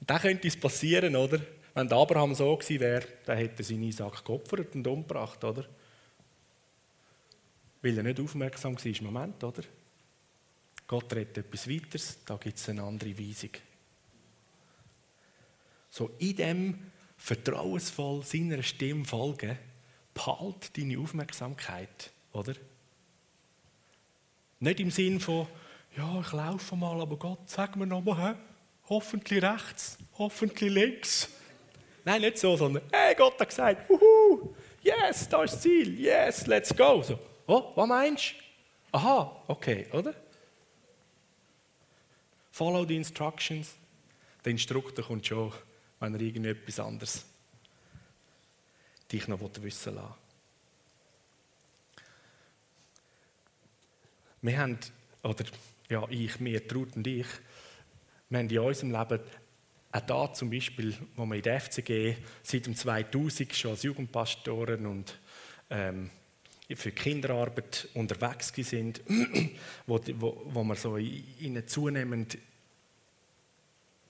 Und 0.00 0.08
dann 0.10 0.20
könnte 0.20 0.48
es 0.48 0.56
passieren, 0.56 1.16
oder? 1.16 1.40
Wenn 1.74 1.90
Abraham 1.92 2.34
so 2.34 2.56
gewesen 2.56 2.80
wäre, 2.80 3.06
dann 3.24 3.38
hätte 3.38 3.62
er 3.62 3.64
seinen 3.64 3.84
Isaac 3.84 4.24
geopfert 4.24 4.74
und 4.74 4.86
umgebracht, 4.86 5.42
oder? 5.42 5.64
Weil 7.82 7.96
er 7.96 8.02
nicht 8.02 8.20
aufmerksam 8.20 8.76
war 8.76 8.86
im 8.86 9.04
Moment, 9.04 9.42
oder? 9.42 9.62
Gott 10.86 11.12
redet 11.14 11.38
etwas 11.38 11.68
weiteres, 11.68 12.18
da 12.26 12.36
gibt 12.36 12.58
es 12.58 12.68
eine 12.68 12.82
andere 12.82 13.16
Weisung. 13.16 13.50
So 15.88 16.10
in 16.18 16.36
dem 16.36 16.89
vertrauensvoll 17.20 18.24
seiner 18.24 18.62
Stimme 18.62 19.04
folgen, 19.04 19.58
behalt 20.14 20.76
deine 20.76 20.98
Aufmerksamkeit, 20.98 22.10
oder? 22.32 22.54
Nicht 24.58 24.80
im 24.80 24.90
Sinn 24.90 25.20
von, 25.20 25.46
ja, 25.96 26.20
ich 26.20 26.32
laufe 26.32 26.76
mal, 26.76 27.00
aber 27.00 27.16
Gott, 27.16 27.48
sag 27.48 27.76
mir 27.76 27.86
nochmal, 27.86 28.36
hoffentlich 28.88 29.42
rechts, 29.42 29.98
hoffentlich 30.18 30.72
links. 30.72 31.28
Nein, 32.04 32.22
nicht 32.22 32.38
so, 32.38 32.56
sondern, 32.56 32.82
hey, 32.90 33.14
Gott 33.14 33.38
hat 33.38 33.48
gesagt, 33.48 33.90
uhu, 33.90 34.54
yes, 34.82 35.28
da 35.28 35.44
ist 35.44 35.54
das 35.54 35.60
Ziel, 35.60 36.00
yes, 36.00 36.46
let's 36.46 36.74
go. 36.74 37.02
So, 37.02 37.18
oh, 37.46 37.72
was 37.74 37.88
meinst 37.88 38.32
du? 38.32 38.96
Aha, 38.96 39.42
okay, 39.46 39.86
oder? 39.92 40.14
Follow 42.50 42.84
the 42.84 42.96
instructions. 42.96 43.76
Der 44.44 44.52
Instruktor 44.52 45.04
kommt 45.04 45.26
schon 45.26 45.52
wenn 46.00 46.14
er 46.14 46.20
irgendetwas 46.20 46.80
anderes 46.80 47.24
dich 49.12 49.28
noch 49.28 49.40
wissen 49.40 49.94
lassen. 49.94 50.14
Wir 54.42 54.58
haben, 54.58 54.78
oder 55.22 55.44
ja, 55.88 56.08
ich, 56.08 56.40
mir, 56.40 56.66
Trud 56.66 56.96
und 56.96 57.06
ich, 57.06 57.26
wir 58.30 58.38
haben 58.38 58.48
in 58.48 58.58
unserem 58.58 58.92
Leben 58.92 59.20
auch 59.92 60.00
da 60.00 60.32
zum 60.32 60.50
Beispiel, 60.50 60.96
wo 61.16 61.26
wir 61.26 61.36
in 61.36 61.42
der 61.42 61.60
FCG 61.60 62.16
seit 62.42 62.66
dem 62.66 62.76
2000 62.76 63.54
schon 63.54 63.72
als 63.72 63.82
Jugendpastoren 63.82 64.86
und 64.86 65.18
ähm, 65.68 66.10
für 66.72 66.92
Kinderarbeit 66.92 67.88
unterwegs 67.94 68.52
sind, 68.54 69.00
wo, 69.86 70.00
wo, 70.14 70.42
wo 70.46 70.64
wir 70.64 70.76
so 70.76 70.96
in 70.96 71.24
eine 71.42 71.66
zunehmend 71.66 72.38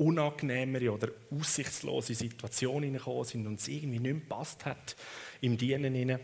unangenehmere 0.01 0.93
oder 0.93 1.09
aussichtslose 1.31 2.15
Situation 2.15 2.83
hineingekommen 2.83 3.25
sind 3.25 3.47
und 3.47 3.61
es 3.61 3.69
irgendwie 3.69 3.99
nicht 3.99 4.03
mehr 4.03 4.15
gepasst 4.15 4.65
hat 4.65 4.97
im 5.43 5.59
Dienen. 5.59 6.19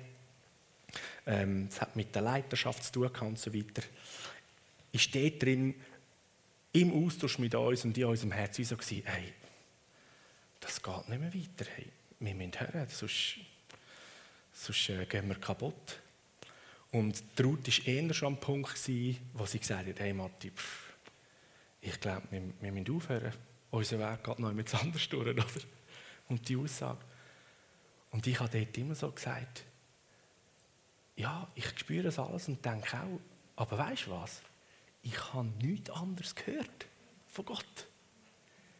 Ähm, 1.26 1.68
es 1.70 1.80
hat 1.80 1.94
mit 1.94 2.14
der 2.14 2.22
Leiterschaft 2.22 2.84
zu 2.84 2.92
tun 2.92 3.10
und 3.20 3.38
so 3.38 3.52
weiter. 3.52 3.82
ist 4.92 5.14
dort 5.14 5.42
drin 5.42 5.74
im 6.72 7.04
Austausch 7.04 7.38
mit 7.38 7.54
uns 7.54 7.84
und 7.84 7.98
in 7.98 8.04
unserem 8.04 8.32
Herzen 8.32 8.64
so 8.64 8.76
gewesen, 8.76 9.02
hey, 9.04 9.32
das 10.60 10.82
geht 10.82 11.08
nicht 11.08 11.20
mehr 11.20 11.34
weiter. 11.34 11.70
Hey, 11.76 11.86
wir 12.20 12.34
müssen 12.34 12.58
hören, 12.58 12.86
sonst, 12.88 13.36
sonst 14.52 14.88
äh, 14.88 15.04
gehen 15.04 15.28
wir 15.28 15.36
kaputt. 15.36 16.00
Und 16.92 17.22
die 17.38 17.42
Ruth 17.42 17.66
war 17.66 17.86
eher 17.86 18.14
schon 18.14 18.28
am 18.28 18.40
Punkt, 18.40 18.74
gewesen, 18.74 19.18
wo 19.34 19.44
sie 19.44 19.58
gesagt 19.58 19.86
hat, 19.86 20.00
hey 20.00 20.14
Matti, 20.14 20.50
pff, 20.50 20.94
ich 21.82 22.00
glaube, 22.00 22.22
wir, 22.30 22.42
wir 22.60 22.72
müssen 22.72 22.96
aufhören. 22.96 23.32
Unser 23.70 23.98
Weg 23.98 24.24
geht 24.24 24.38
noch 24.38 24.56
etwas 24.56 24.80
anders 24.80 25.08
durch, 25.08 25.28
oder? 25.28 25.44
Und 26.28 26.48
die 26.48 26.56
Aussage. 26.56 27.00
Und 28.10 28.26
ich 28.26 28.38
habe 28.40 28.58
dort 28.58 28.78
immer 28.78 28.94
so 28.94 29.10
gesagt, 29.10 29.64
ja, 31.16 31.48
ich 31.54 31.78
spüre 31.78 32.04
das 32.04 32.18
alles 32.18 32.48
und 32.48 32.64
denke 32.64 32.96
auch, 32.98 33.20
aber 33.56 33.78
weißt 33.78 34.06
du 34.06 34.10
was? 34.12 34.42
Ich 35.02 35.32
habe 35.32 35.48
nichts 35.62 35.90
anderes 35.90 36.34
gehört 36.34 36.86
von 37.28 37.44
Gott. 37.44 37.86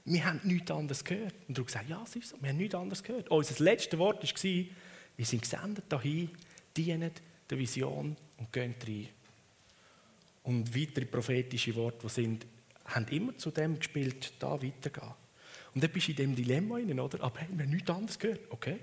Wir 0.04 0.24
haben 0.24 0.40
nichts 0.44 0.70
anderes 0.70 1.04
gehört. 1.04 1.34
Und 1.48 1.58
hast 1.58 1.66
gesagt, 1.66 1.88
ja, 1.88 2.02
es 2.02 2.14
ist 2.16 2.28
so, 2.30 2.36
wir 2.40 2.50
haben 2.50 2.56
nichts 2.56 2.74
anderes 2.74 3.02
gehört. 3.02 3.28
Unser 3.28 3.62
letztes 3.64 3.98
Wort 3.98 4.22
war, 4.22 4.64
wir 5.16 5.26
sind 5.26 5.42
gesendet 5.42 5.84
dahin, 5.88 6.30
dienen 6.76 7.10
der 7.48 7.58
Vision 7.58 8.16
und 8.36 8.52
gehen 8.52 8.74
rein. 8.86 9.08
Und 10.42 10.76
weitere 10.78 11.06
prophetische 11.06 11.74
Worte, 11.74 12.06
die 12.06 12.08
sind, 12.08 12.46
haben 12.88 13.06
immer 13.08 13.36
zu 13.36 13.50
dem 13.50 13.78
gespielt, 13.78 14.32
da 14.38 14.62
weitergehen. 14.62 15.14
Und 15.74 15.84
dann 15.84 15.90
bist 15.90 16.08
du 16.08 16.12
in 16.12 16.16
dem 16.16 16.34
Dilemma 16.34 16.76
rein, 16.76 16.98
oder? 16.98 17.22
Aber 17.22 17.38
hey, 17.40 17.48
wir 17.52 17.64
haben 17.64 17.70
nichts 17.70 17.90
anderes 17.90 18.18
gehört. 18.18 18.40
Okay. 18.50 18.78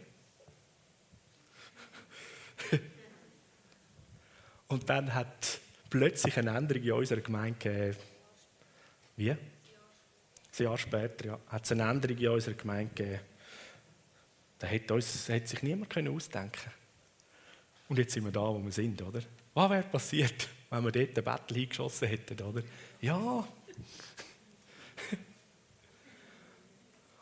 und 4.67 4.87
dann 4.89 5.13
hat 5.13 5.59
plötzlich 5.89 6.37
eine 6.37 6.55
Änderung 6.55 6.83
in 6.83 6.91
unserer 6.91 7.21
Gemeinde 7.21 7.57
gegeben. 7.57 7.97
Wie? 9.15 9.31
Ein 9.31 9.39
Jahr 10.57 10.77
später 10.77 11.25
ja, 11.25 11.39
hat 11.47 11.65
es 11.65 11.71
eine 11.71 11.89
Änderung 11.89 12.17
in 12.17 12.29
unserer 12.29 12.53
Gemeinde 12.53 12.93
gegeben. 12.93 13.21
Da 14.59 14.67
hätte, 14.67 14.93
uns, 14.93 15.27
hätte 15.27 15.47
sich 15.47 15.63
niemand 15.63 15.97
ausdenken 15.97 16.51
können. 16.51 16.75
Und 17.89 17.97
jetzt 17.97 18.13
sind 18.13 18.23
wir 18.23 18.31
da, 18.31 18.41
wo 18.41 18.63
wir 18.63 18.71
sind, 18.71 19.01
oder? 19.01 19.21
Was 19.53 19.69
wäre 19.69 19.83
passiert, 19.83 20.47
wenn 20.69 20.83
wir 20.83 20.91
dort 20.91 21.17
den 21.17 21.23
Battle 21.23 21.57
hingeschossen 21.57 22.07
hätten, 22.07 22.41
oder? 22.41 22.61
Ja. 23.01 23.47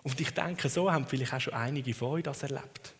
Und 0.03 0.19
ich 0.19 0.31
denke, 0.31 0.69
so 0.69 0.91
haben 0.91 1.05
vielleicht 1.07 1.33
auch 1.33 1.41
schon 1.41 1.53
einige 1.53 1.93
von 1.93 2.09
euch 2.09 2.23
das 2.23 2.43
erlebt. 2.43 2.93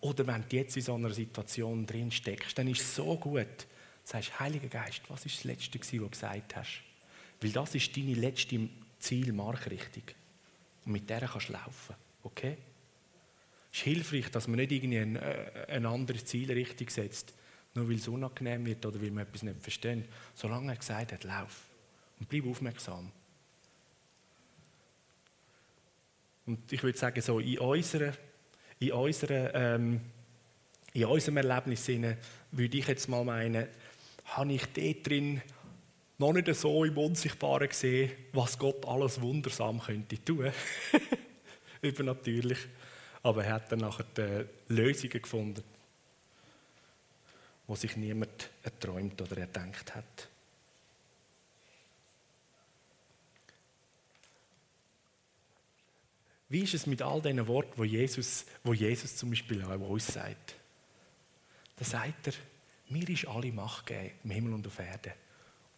Oder 0.00 0.26
wenn 0.26 0.44
du 0.48 0.56
jetzt 0.56 0.76
in 0.76 0.82
so 0.82 0.94
einer 0.94 1.10
Situation 1.10 1.84
drin 1.86 2.10
steckst, 2.10 2.56
dann 2.56 2.68
ist 2.68 2.80
es 2.80 2.94
so 2.94 3.16
gut, 3.16 3.66
sagst, 4.04 4.40
Heiliger 4.40 4.68
Geist, 4.68 5.02
was 5.08 5.26
ist 5.26 5.38
das 5.38 5.44
Letzte, 5.44 5.78
was 5.78 5.90
du 5.90 6.08
gesagt 6.08 6.56
hast? 6.56 6.82
Weil 7.40 7.50
das 7.50 7.74
ist 7.74 7.96
deine 7.96 8.14
letzte 8.14 8.68
Zielmarkrichtung. 8.98 10.04
Und 10.84 10.92
mit 10.92 11.08
der 11.08 11.20
kannst 11.20 11.48
du 11.48 11.52
laufen. 11.52 11.94
Okay? 12.22 12.56
Es 13.72 13.78
ist 13.78 13.84
hilfreich, 13.84 14.30
dass 14.30 14.48
man 14.48 14.56
nicht 14.56 14.72
irgendwie 14.72 14.98
ein, 14.98 15.16
äh, 15.16 15.66
eine 15.68 15.88
andere 15.88 16.22
Zielrichtung 16.24 16.88
setzt, 16.88 17.34
nur 17.74 17.88
weil 17.88 17.96
es 17.96 18.08
unangenehm 18.08 18.66
wird 18.66 18.84
oder 18.84 19.00
weil 19.00 19.10
man 19.10 19.24
etwas 19.24 19.42
nicht 19.42 19.60
versteht. 19.60 20.08
Solange 20.34 20.72
er 20.72 20.76
gesagt 20.76 21.12
hat, 21.12 21.24
lauf. 21.24 21.69
Und 22.20 22.28
bleib 22.28 22.46
aufmerksam. 22.46 23.10
Und 26.46 26.72
ich 26.72 26.82
würde 26.82 26.98
sagen, 26.98 27.20
so 27.20 27.38
in 27.38 27.58
unserer, 27.58 28.12
in 28.78 28.92
unserer, 28.92 29.54
ähm, 29.54 30.00
in 30.92 31.04
unserem 31.04 31.38
Erlebnis 31.38 31.88
würde 31.88 32.78
ich 32.78 32.86
jetzt 32.86 33.08
mal 33.08 33.24
meinen, 33.24 33.66
habe 34.24 34.52
ich 34.52 34.64
dort 34.66 35.06
drin 35.06 35.42
noch 36.18 36.32
nicht 36.32 36.54
so 36.54 36.84
im 36.84 36.98
Unsichtbaren 36.98 37.68
gesehen, 37.68 38.12
was 38.32 38.58
Gott 38.58 38.86
alles 38.86 39.20
wundersam 39.20 39.80
könnte 39.80 40.22
tun. 40.22 40.52
Übernatürlich. 41.82 42.58
Aber 43.22 43.44
er 43.44 43.54
hat 43.54 43.72
dann 43.72 43.80
nachher 43.80 44.46
Lösungen 44.68 45.22
gefunden, 45.22 45.62
wo 47.66 47.74
sich 47.74 47.96
niemand 47.96 48.50
erträumt 48.62 49.20
oder 49.22 49.38
erdenkt 49.38 49.94
hat. 49.94 50.29
Wie 56.50 56.64
ist 56.64 56.74
es 56.74 56.86
mit 56.86 57.00
all 57.00 57.22
diesen 57.22 57.46
Worten, 57.46 57.72
wo 57.76 57.84
Jesus, 57.84 58.44
wo 58.64 58.74
Jesus 58.74 59.16
zum 59.16 59.30
Beispiel 59.30 59.64
auch 59.64 59.78
uns 59.88 60.08
sagt? 60.08 60.56
Da 61.76 61.84
sagt 61.84 62.26
er, 62.26 62.32
mir 62.88 63.08
ist 63.08 63.26
alle 63.26 63.52
Macht 63.52 63.86
gegeben, 63.86 64.10
im 64.24 64.30
Himmel 64.32 64.52
und 64.54 64.66
auf 64.66 64.78
Erden. 64.80 65.12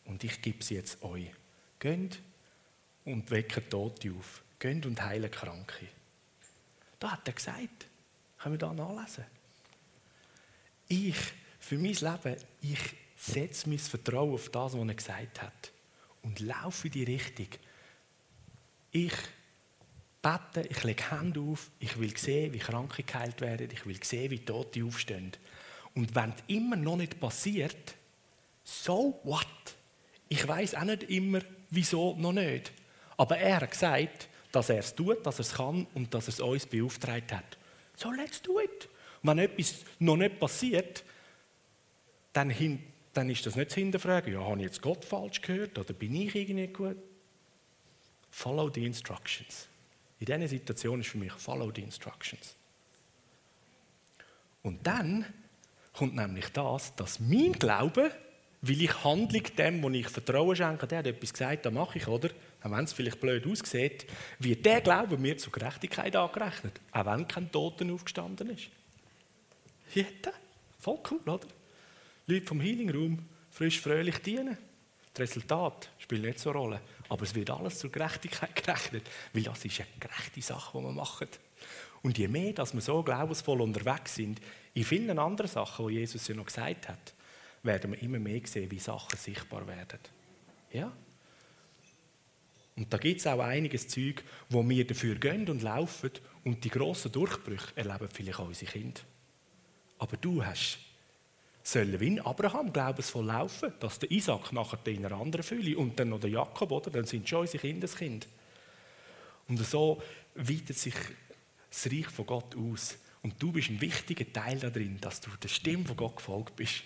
Und 0.07 0.25
ich 0.25 0.41
gebe 0.41 0.65
sie 0.65 0.77
jetzt 0.77 1.03
euch. 1.03 1.31
Geht 1.79 2.21
und 3.05 3.31
weckt 3.31 3.71
Tote 3.71 4.13
auf. 4.19 4.43
Geht 4.59 4.87
und 4.87 5.01
heilen 5.03 5.31
Kranke. 5.31 5.89
Da 6.99 7.13
hat 7.13 7.29
er 7.29 7.35
gesagt. 7.35 7.87
Können 8.39 8.55
wir 8.55 8.59
da 8.59 8.73
nachlesen? 8.73 9.25
Ich, 10.89 11.17
für 11.61 11.77
mein 11.77 11.93
Leben, 11.93 12.37
ich 12.63 12.81
setze 13.17 13.69
mein 13.69 13.79
Vertrauen 13.79 14.33
auf 14.33 14.49
das, 14.49 14.73
was 14.73 14.89
er 14.89 14.95
gesagt 14.95 15.43
hat. 15.43 15.73
Und 16.23 16.41
laufe 16.41 16.87
in 16.89 16.93
die 16.93 17.05
Richtung. 17.05 17.49
Ich 18.91 19.13
bete, 20.23 20.67
ich 20.69 20.83
lege 20.85 21.11
Hände 21.11 21.41
auf, 21.41 21.71
ich 21.81 21.99
will 21.99 22.17
sehen, 22.17 22.53
wie 22.53 22.59
Kranke 22.59 23.03
geheilt 23.03 23.41
werden, 23.41 23.69
ich 23.73 23.85
will 23.85 24.03
sehen, 24.03 24.31
wie 24.31 24.39
Tote 24.39 24.85
aufstehen. 24.85 25.33
Und 25.95 26.15
wenn 26.15 26.31
es 26.31 26.43
immer 26.47 26.77
noch 26.77 26.97
nicht 26.97 27.21
passiert, 27.21 27.95
so 28.65 29.21
what? 29.25 29.47
Ich 30.29 30.47
weiß 30.47 30.77
auch 30.77 30.85
nicht 30.85 31.03
immer, 31.05 31.41
wieso 31.71 32.15
noch 32.17 32.33
nicht. 32.33 32.73
Aber 33.17 33.37
er 33.37 33.61
hat 33.61 33.71
gesagt, 33.71 34.29
dass 34.53 34.71
er 34.71 34.79
es 34.79 34.95
tut, 34.95 35.27
dass 35.27 35.39
er 35.39 35.41
es 35.41 35.55
kann 35.55 35.87
und 35.95 36.15
dass 36.15 36.29
er 36.29 36.35
es 36.35 36.41
uns 36.41 36.67
beauftragt 36.67 37.33
hat. 37.33 37.59
So, 37.97 38.11
let's 38.11 38.41
do 38.41 38.61
it. 38.61 38.89
Wenn 39.23 39.39
etwas 39.39 39.85
noch 39.99 40.17
nicht 40.17 40.41
passiert, 40.41 41.05
dann, 42.33 42.51
hin, 42.51 42.83
dann 43.13 43.29
ist 43.29 43.45
das 43.45 43.57
nicht 43.57 43.71
zu 43.71 43.81
hinterfragen, 43.81 44.33
ja, 44.33 44.41
habe 44.41 44.59
ich 44.61 44.67
jetzt 44.67 44.83
Gott 44.83 45.05
falsch 45.05 45.41
gehört 45.41 45.79
oder 45.79 45.93
bin 45.93 46.15
ich 46.15 46.35
irgendwie 46.35 46.67
gut? 46.69 46.97
Follow 48.31 48.71
the 48.73 48.87
instructions. 48.87 49.69
In 50.23 50.27
dieser 50.27 50.47
Situation 50.47 51.01
ist 51.01 51.09
für 51.09 51.19
mich 51.19 51.33
Follow 51.33 51.73
the 51.75 51.81
instructions. 51.83 52.55
Und 54.63 54.87
dann 54.87 55.27
kommt 55.93 56.15
nämlich 56.15 56.49
das, 56.51 56.95
dass 56.95 57.19
mein 57.19 57.55
Glaube, 57.55 58.13
weil 58.61 58.83
ich 58.83 59.03
Handlung 59.03 59.43
dem, 59.59 59.83
wo 59.83 59.91
ich 59.91 60.09
Vertrauen 60.09 60.55
schenke, 60.55 60.87
der 60.87 60.99
hat 60.99 61.09
etwas 61.09 61.33
gesagt, 61.33 61.67
das 61.67 61.73
mache 61.73 61.99
ich, 61.99 62.07
oder? 62.07 62.31
Auch 62.63 62.71
wenn 62.71 62.85
es 62.85 62.93
vielleicht 62.93 63.21
blöd 63.21 63.45
aussieht, 63.49 64.07
wird 64.39 64.65
der 64.65 64.81
Glaube 64.81 65.19
mir 65.19 65.37
zur 65.39 65.51
Gerechtigkeit 65.51 66.15
angerechnet, 66.15 66.81
auch 66.93 67.05
wenn 67.05 67.27
kein 67.27 67.51
Toten 67.51 67.91
aufgestanden 67.91 68.51
ist. 68.51 68.69
Jeder. 69.93 70.35
Voll 70.79 71.01
cool, 71.11 71.21
oder? 71.27 71.49
Leute 72.29 72.47
vom 72.47 72.61
Healing 72.61 72.91
Room 72.91 73.29
frisch 73.51 73.81
fröhlich 73.81 74.19
dienen. 74.19 74.57
Das 75.15 75.23
Resultat 75.23 75.91
spielt 75.99 76.23
nicht 76.23 76.39
so 76.39 76.51
eine 76.51 76.59
Rolle. 76.61 76.81
Aber 77.13 77.25
es 77.25 77.35
wird 77.35 77.51
alles 77.51 77.79
zur 77.79 77.93
Gerechtigkeit 77.93 78.57
gerechnet, 78.57 79.03
weil 79.35 79.43
das 79.43 79.63
ist 79.67 79.79
eine 79.81 79.89
gerechte 80.01 80.41
Sache, 80.41 80.79
die 80.79 80.85
wir 80.85 80.93
machen. 80.93 81.29
Und 82.01 82.17
je 82.17 82.27
mehr, 82.27 82.55
dass 82.55 82.73
wir 82.73 82.81
so 82.81 83.03
glaubensvoll 83.03 83.61
unterwegs 83.61 84.15
sind, 84.15 84.41
in 84.73 84.83
vielen 84.83 85.19
anderen 85.19 85.51
Sachen, 85.51 85.89
die 85.89 85.97
Jesus 85.97 86.27
ja 86.27 86.35
noch 86.35 86.47
gesagt 86.47 86.89
hat, 86.89 87.13
werden 87.65 87.93
wir 87.93 88.01
immer 88.01 88.19
mehr 88.19 88.41
sehen, 88.47 88.71
wie 88.71 88.79
Sachen 88.79 89.19
sichtbar 89.19 89.67
werden. 89.67 89.99
Ja? 90.73 90.91
Und 92.77 92.91
da 92.91 92.97
gibt 92.97 93.21
es 93.21 93.27
auch 93.27 93.41
einiges 93.41 93.89
Zeug, 93.89 94.25
wo 94.49 94.67
wir 94.67 94.87
dafür 94.87 95.17
gehen 95.17 95.47
und 95.51 95.61
laufen 95.61 96.13
und 96.45 96.65
die 96.65 96.71
grossen 96.71 97.13
Durchbrüche 97.13 97.77
erleben 97.77 98.09
vielleicht 98.11 98.41
auch 98.41 98.47
unsere 98.47 98.73
Kinder. 98.73 99.03
Aber 99.99 100.17
du 100.17 100.43
hast 100.43 100.79
sollen 101.63 102.01
wie 102.01 102.21
Abraham 102.21 102.73
glaubensvoll 102.73 103.27
laufen, 103.27 103.73
dass 103.81 103.99
der 103.99 104.11
Isaac 104.11 104.53
nachher 104.53 104.79
in 104.87 105.07
einer 105.07 105.17
anderen 105.17 105.43
Fülle 105.43 105.77
und 105.79 105.99
dann 105.99 106.11
noch 106.11 106.21
der 106.21 106.31
Jakob, 106.31 106.71
oder? 106.73 106.91
Dann 106.91 107.05
sind 107.05 107.29
schon 107.29 107.41
unsere 107.41 107.59
Kindeskind. 107.59 108.27
Und 109.49 109.59
so 109.59 110.03
weitet 110.35 110.77
sich 110.77 110.95
das 111.71 111.87
Reich 111.87 112.07
von 112.07 112.27
Gott 112.27 112.57
aus. 112.57 112.99
Und 113.23 113.41
du 113.41 113.53
bist 113.53 113.71
ein 113.71 113.81
wichtiger 113.81 114.31
Teil 114.33 114.59
darin, 114.59 115.01
dass 115.01 115.21
du 115.21 115.31
der 115.41 115.49
Stimme 115.49 115.85
von 115.85 115.97
Gott 115.97 116.17
gefolgt 116.17 116.57
bist. 116.57 116.83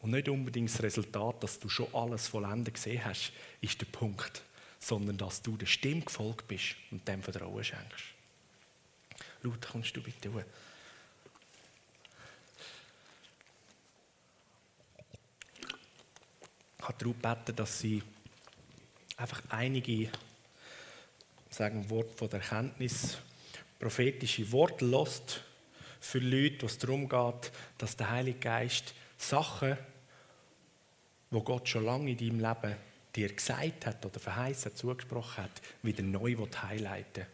Und 0.00 0.12
nicht 0.12 0.28
unbedingt 0.28 0.70
das 0.70 0.82
Resultat, 0.82 1.42
dass 1.42 1.58
du 1.58 1.68
schon 1.68 1.92
alles 1.92 2.28
vollendet 2.28 2.74
gesehen 2.74 3.04
hast, 3.04 3.32
ist 3.60 3.80
der 3.80 3.86
Punkt, 3.86 4.42
sondern 4.78 5.16
dass 5.16 5.42
du 5.42 5.56
der 5.56 5.66
Stimme 5.66 6.02
gefolgt 6.02 6.46
bist 6.46 6.76
und 6.92 7.06
dem 7.08 7.22
Vertrauen 7.22 7.64
schenkst. 7.64 8.04
Ruth, 9.44 9.66
kommst 9.72 9.96
du 9.96 10.02
bitte 10.02 10.32
hoch? 10.32 10.44
Habe 16.86 16.98
darum 16.98 17.14
gebeten, 17.20 17.56
dass 17.56 17.80
sie 17.80 18.02
einfach 19.16 19.42
einige 19.48 20.10
sagen 21.50 21.88
Wort 21.90 22.14
von 22.16 22.28
der 22.28 22.40
Erkenntnis, 22.40 23.18
prophetische 23.78 24.50
Worte 24.52 24.84
lässt 24.84 25.42
für 26.00 26.18
Leute, 26.18 26.64
was 26.66 26.78
darum 26.78 27.08
geht, 27.08 27.52
dass 27.78 27.96
der 27.96 28.10
Heilige 28.10 28.38
Geist 28.38 28.94
Sachen 29.16 29.76
wo 31.30 31.42
Gott 31.42 31.68
schon 31.68 31.84
lange 31.84 32.12
in 32.12 32.16
deinem 32.16 32.40
Leben 32.40 32.76
dir 33.14 33.32
gesagt 33.32 33.86
hat 33.86 34.04
oder 34.04 34.20
verheißen, 34.20 34.74
zugesprochen 34.76 35.44
hat, 35.44 35.62
wieder 35.82 36.02
neu 36.02 36.36
highlighten 36.62 37.26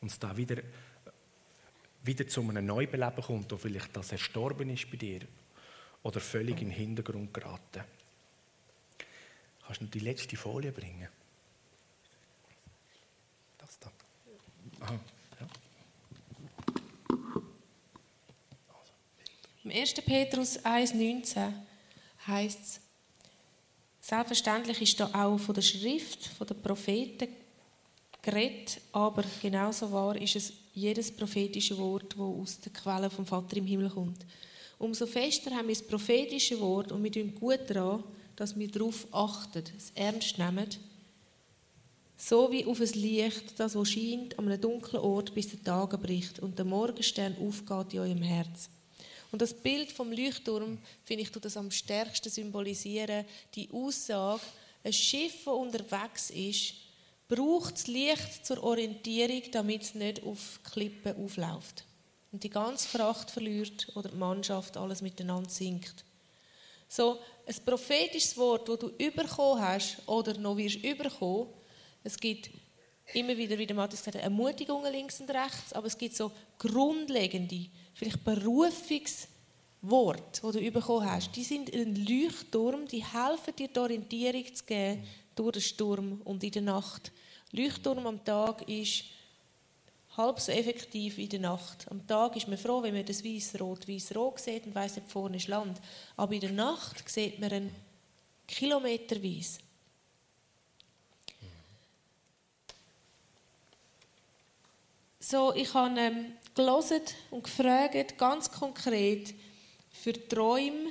und 0.00 0.10
es 0.10 0.18
da 0.18 0.36
wieder, 0.36 0.62
wieder 2.02 2.26
zu 2.26 2.40
einem 2.42 2.66
Neubeleben 2.66 3.22
kommt, 3.22 3.50
wo 3.50 3.56
vielleicht 3.56 3.96
das 3.96 4.12
erstorben 4.12 4.70
ist 4.70 4.90
bei 4.90 4.96
dir 4.96 5.20
oder 6.02 6.20
völlig 6.20 6.60
in 6.60 6.68
den 6.68 6.70
Hintergrund 6.70 7.32
geraten. 7.32 7.84
Kannst 9.72 9.94
du 9.94 9.98
die 9.98 10.04
letzte 10.04 10.36
Folie 10.36 10.70
bringen? 10.70 11.08
Das 13.56 13.78
da. 13.78 13.90
Aha. 14.80 15.00
Im 19.64 19.70
1. 19.70 19.94
Petrus 19.94 20.58
1,19 20.58 21.54
heißt 22.26 22.60
es, 22.60 22.80
selbstverständlich 24.02 24.82
ist 24.82 25.00
da 25.00 25.06
auch 25.06 25.38
von 25.38 25.54
der 25.54 25.62
Schrift, 25.62 26.26
von 26.26 26.46
den 26.46 26.60
Propheten 26.60 27.28
geredet, 28.20 28.78
aber 28.92 29.24
genauso 29.40 29.90
wahr 29.90 30.16
ist 30.16 30.36
es 30.36 30.52
jedes 30.74 31.10
prophetische 31.10 31.78
Wort, 31.78 32.12
das 32.12 32.20
aus 32.20 32.60
der 32.60 32.72
Quelle 32.74 33.08
vom 33.08 33.24
Vater 33.24 33.56
im 33.56 33.66
Himmel 33.66 33.88
kommt. 33.88 34.26
Umso 34.78 35.06
fester 35.06 35.52
haben 35.52 35.68
wir 35.68 35.74
das 35.74 35.86
prophetische 35.86 36.60
Wort 36.60 36.92
und 36.92 37.02
wir 37.02 37.10
tun 37.10 37.34
gut 37.34 37.60
daran, 37.68 38.04
dass 38.42 38.58
wir 38.58 38.66
darauf 38.66 39.06
achten, 39.12 39.62
es 39.76 39.92
ernst 39.94 40.36
nehmen, 40.36 40.66
so 42.16 42.50
wie 42.50 42.64
auf 42.64 42.80
ein 42.80 42.92
Licht, 42.94 43.60
das 43.60 43.76
wo 43.76 43.84
scheint 43.84 44.36
an 44.36 44.48
einem 44.48 44.60
dunklen 44.60 45.00
Ort, 45.00 45.32
bis 45.32 45.50
der 45.50 45.62
Tag 45.62 46.02
bricht 46.02 46.40
und 46.40 46.58
der 46.58 46.64
Morgenstern 46.64 47.36
aufgeht 47.38 47.94
in 47.94 48.00
eurem 48.00 48.22
Herz. 48.22 48.68
Und 49.30 49.42
das 49.42 49.54
Bild 49.54 49.92
vom 49.92 50.10
Leuchtturm, 50.10 50.78
finde 51.04 51.22
ich, 51.22 51.30
tut 51.30 51.44
das 51.44 51.56
am 51.56 51.70
stärksten 51.70 52.30
symbolisieren. 52.30 53.26
Die 53.54 53.70
Aussage, 53.70 54.42
ein 54.82 54.92
Schiff, 54.92 55.44
das 55.44 55.54
unterwegs 55.54 56.30
ist, 56.30 56.74
braucht 57.28 57.74
das 57.74 57.86
Licht 57.86 58.44
zur 58.44 58.60
Orientierung, 58.64 59.42
damit 59.52 59.82
es 59.82 59.94
nicht 59.94 60.24
auf 60.24 60.58
Klippen 60.64 61.16
aufläuft. 61.24 61.84
Und 62.32 62.42
die 62.42 62.50
ganze 62.50 62.88
Fracht 62.88 63.30
verliert 63.30 63.86
oder 63.94 64.08
die 64.08 64.16
Mannschaft 64.16 64.76
alles 64.76 65.00
miteinander 65.00 65.48
sinkt. 65.48 66.04
So, 66.88 67.20
ein 67.46 67.54
prophetisches 67.64 68.36
Wort, 68.36 68.68
das 68.68 68.78
du 68.78 68.88
überkommen 68.98 69.62
hast 69.62 69.96
oder 70.06 70.38
noch 70.38 70.56
wirst 70.56 70.82
überkommen, 70.82 71.48
es 72.04 72.16
gibt 72.18 72.50
immer 73.14 73.36
wieder, 73.36 73.58
wie 73.58 73.66
der 73.66 73.76
Matthias 73.76 74.00
gesagt 74.00 74.16
hat, 74.16 74.24
Ermutigungen 74.24 74.92
links 74.92 75.20
und 75.20 75.30
rechts, 75.30 75.72
aber 75.72 75.86
es 75.86 75.98
gibt 75.98 76.16
so 76.16 76.30
grundlegende 76.58 77.66
vielleicht 77.94 78.24
Berufungsworte, 78.24 79.28
die 80.52 80.64
du 80.64 80.70
bekommen 80.70 81.10
hast, 81.10 81.34
die 81.34 81.44
sind 81.44 81.72
ein 81.72 81.94
Leuchtturm, 81.96 82.86
die 82.86 83.04
helfen 83.04 83.54
dir, 83.56 83.68
die 83.68 83.78
Orientierung 83.78 84.54
zu 84.54 84.64
geben 84.64 85.04
durch 85.34 85.52
den 85.52 85.62
Sturm 85.62 86.20
und 86.24 86.42
in 86.44 86.50
der 86.50 86.62
Nacht. 86.62 87.12
Leuchtturm 87.52 88.06
am 88.06 88.24
Tag 88.24 88.68
ist 88.68 89.04
halb 90.16 90.40
so 90.40 90.52
effektiv 90.52 91.16
wie 91.16 91.24
in 91.24 91.30
der 91.30 91.40
Nacht. 91.40 91.86
Am 91.90 92.06
Tag 92.06 92.36
ist 92.36 92.48
man 92.48 92.58
froh, 92.58 92.82
wenn 92.82 92.94
man 92.94 93.06
das 93.06 93.24
weiß-rot, 93.24 93.88
weiß-rot 93.88 94.40
sieht 94.40 94.66
und 94.66 94.74
weiss, 94.74 95.00
vorne 95.08 95.38
ist 95.38 95.48
Land. 95.48 95.80
Aber 96.16 96.34
in 96.34 96.40
der 96.40 96.52
Nacht 96.52 97.08
sieht 97.08 97.38
man 97.38 97.50
einen 97.50 97.74
kilometerweise. 98.46 99.60
So, 105.18 105.54
ich 105.54 105.72
habe 105.72 105.98
ähm, 105.98 106.32
gelesen 106.54 107.00
und 107.30 107.44
gefragt, 107.44 108.18
ganz 108.18 108.50
konkret, 108.50 109.32
für 109.92 110.12
Träume. 110.28 110.90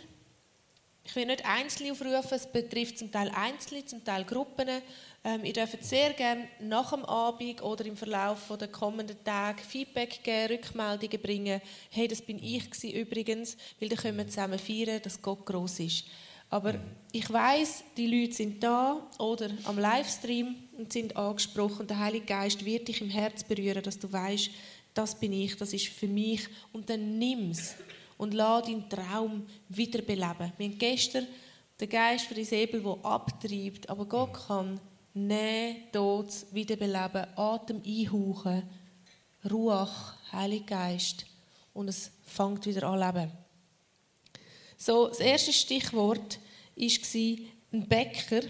Ich 1.04 1.16
will 1.16 1.26
nicht 1.26 1.46
Einzelne 1.46 1.92
aufrufen, 1.92 2.32
es 2.32 2.48
betrifft 2.48 2.98
zum 2.98 3.12
Teil 3.12 3.30
Einzelne, 3.36 3.86
zum 3.86 4.04
Teil 4.04 4.24
Gruppen. 4.24 4.82
Ähm, 5.24 5.46
ihr 5.46 5.54
dürft 5.54 5.84
sehr 5.84 6.14
gerne 6.14 6.48
nach 6.60 6.92
dem 6.92 7.06
Abend 7.06 7.62
oder 7.62 7.86
im 7.86 7.96
Verlauf 7.96 8.52
der 8.60 8.68
kommenden 8.68 9.24
Tage 9.24 9.62
Feedback 9.62 10.24
geben, 10.24 10.56
Rückmeldungen 10.56 11.22
bringen. 11.22 11.62
Hey, 11.92 12.08
das 12.08 12.24
bin 12.24 12.42
ich 12.42 12.84
übrigens, 12.84 13.56
weil 13.80 13.90
dann 13.90 14.00
können 14.00 14.18
wir 14.18 14.28
zusammen 14.28 14.58
feiern, 14.58 15.00
dass 15.04 15.22
Gott 15.22 15.46
groß 15.46 15.82
ist. 15.82 16.06
Aber 16.50 16.74
ich 17.12 17.32
weiß, 17.32 17.84
die 17.96 18.08
Leute 18.08 18.34
sind 18.34 18.62
da 18.64 19.08
oder 19.20 19.52
am 19.66 19.78
Livestream 19.78 20.56
und 20.78 20.92
sind 20.92 21.16
angesprochen. 21.16 21.88
Der 21.88 22.00
Heilige 22.00 22.26
Geist 22.26 22.66
wird 22.66 22.88
dich 22.88 23.00
im 23.02 23.10
Herz 23.10 23.44
berühren, 23.44 23.84
dass 23.84 24.00
du 24.00 24.12
weißt, 24.12 24.50
das 24.94 25.18
bin 25.18 25.34
ich, 25.34 25.56
das 25.56 25.72
ist 25.72 25.88
für 25.88 26.08
mich. 26.08 26.42
Und 26.74 26.90
dann 26.90 27.20
nimm 27.20 27.52
es 27.52 27.76
und 28.18 28.34
lass 28.34 28.66
deinen 28.66 28.90
Traum 28.90 29.46
wiederbeleben. 29.70 30.52
Wir 30.58 30.68
haben 30.68 30.78
gestern 30.78 31.28
den 31.80 31.90
Geist 31.90 32.26
für 32.26 32.34
die 32.36 32.44
Säbel, 32.44 32.82
der 32.82 33.06
abtreibt, 33.06 33.90
aber 33.90 34.06
Gott 34.06 34.34
kann 34.48 34.80
nehmen, 35.14 35.92
tot, 35.92 36.28
wiederbeleben, 36.52 37.28
Atem 37.36 37.82
einhauchen, 37.86 38.64
Ruach, 39.50 40.16
Heiliger 40.32 40.66
Geist 40.66 41.26
und 41.74 41.88
es 41.88 42.12
fängt 42.26 42.66
wieder 42.66 42.84
an 42.84 43.00
leben. 43.00 43.32
So, 44.78 45.08
das 45.08 45.20
erste 45.20 45.54
Stichwort 45.54 46.40
war 46.76 47.48
ein 47.74 47.88
Bäcker, 47.88 48.42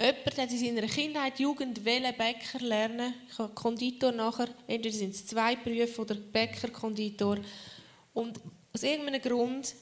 Jemand 0.00 0.38
hat 0.38 0.50
in 0.50 0.58
seiner 0.58 0.86
Kindheit, 0.86 1.38
Jugend 1.40 1.84
wollen 1.84 2.14
Bäcker 2.16 2.58
lernen. 2.60 3.12
Konditor 3.54 4.12
nachher. 4.12 4.48
Entweder 4.66 4.96
sind 4.96 5.14
es 5.14 5.26
zwei 5.26 5.56
Berufe 5.56 6.00
oder 6.00 6.14
Bäcker, 6.14 6.68
Konditor. 6.68 7.36
Und 8.14 8.40
aus 8.72 8.82
irgendeinem 8.82 9.20
Grund 9.20 9.74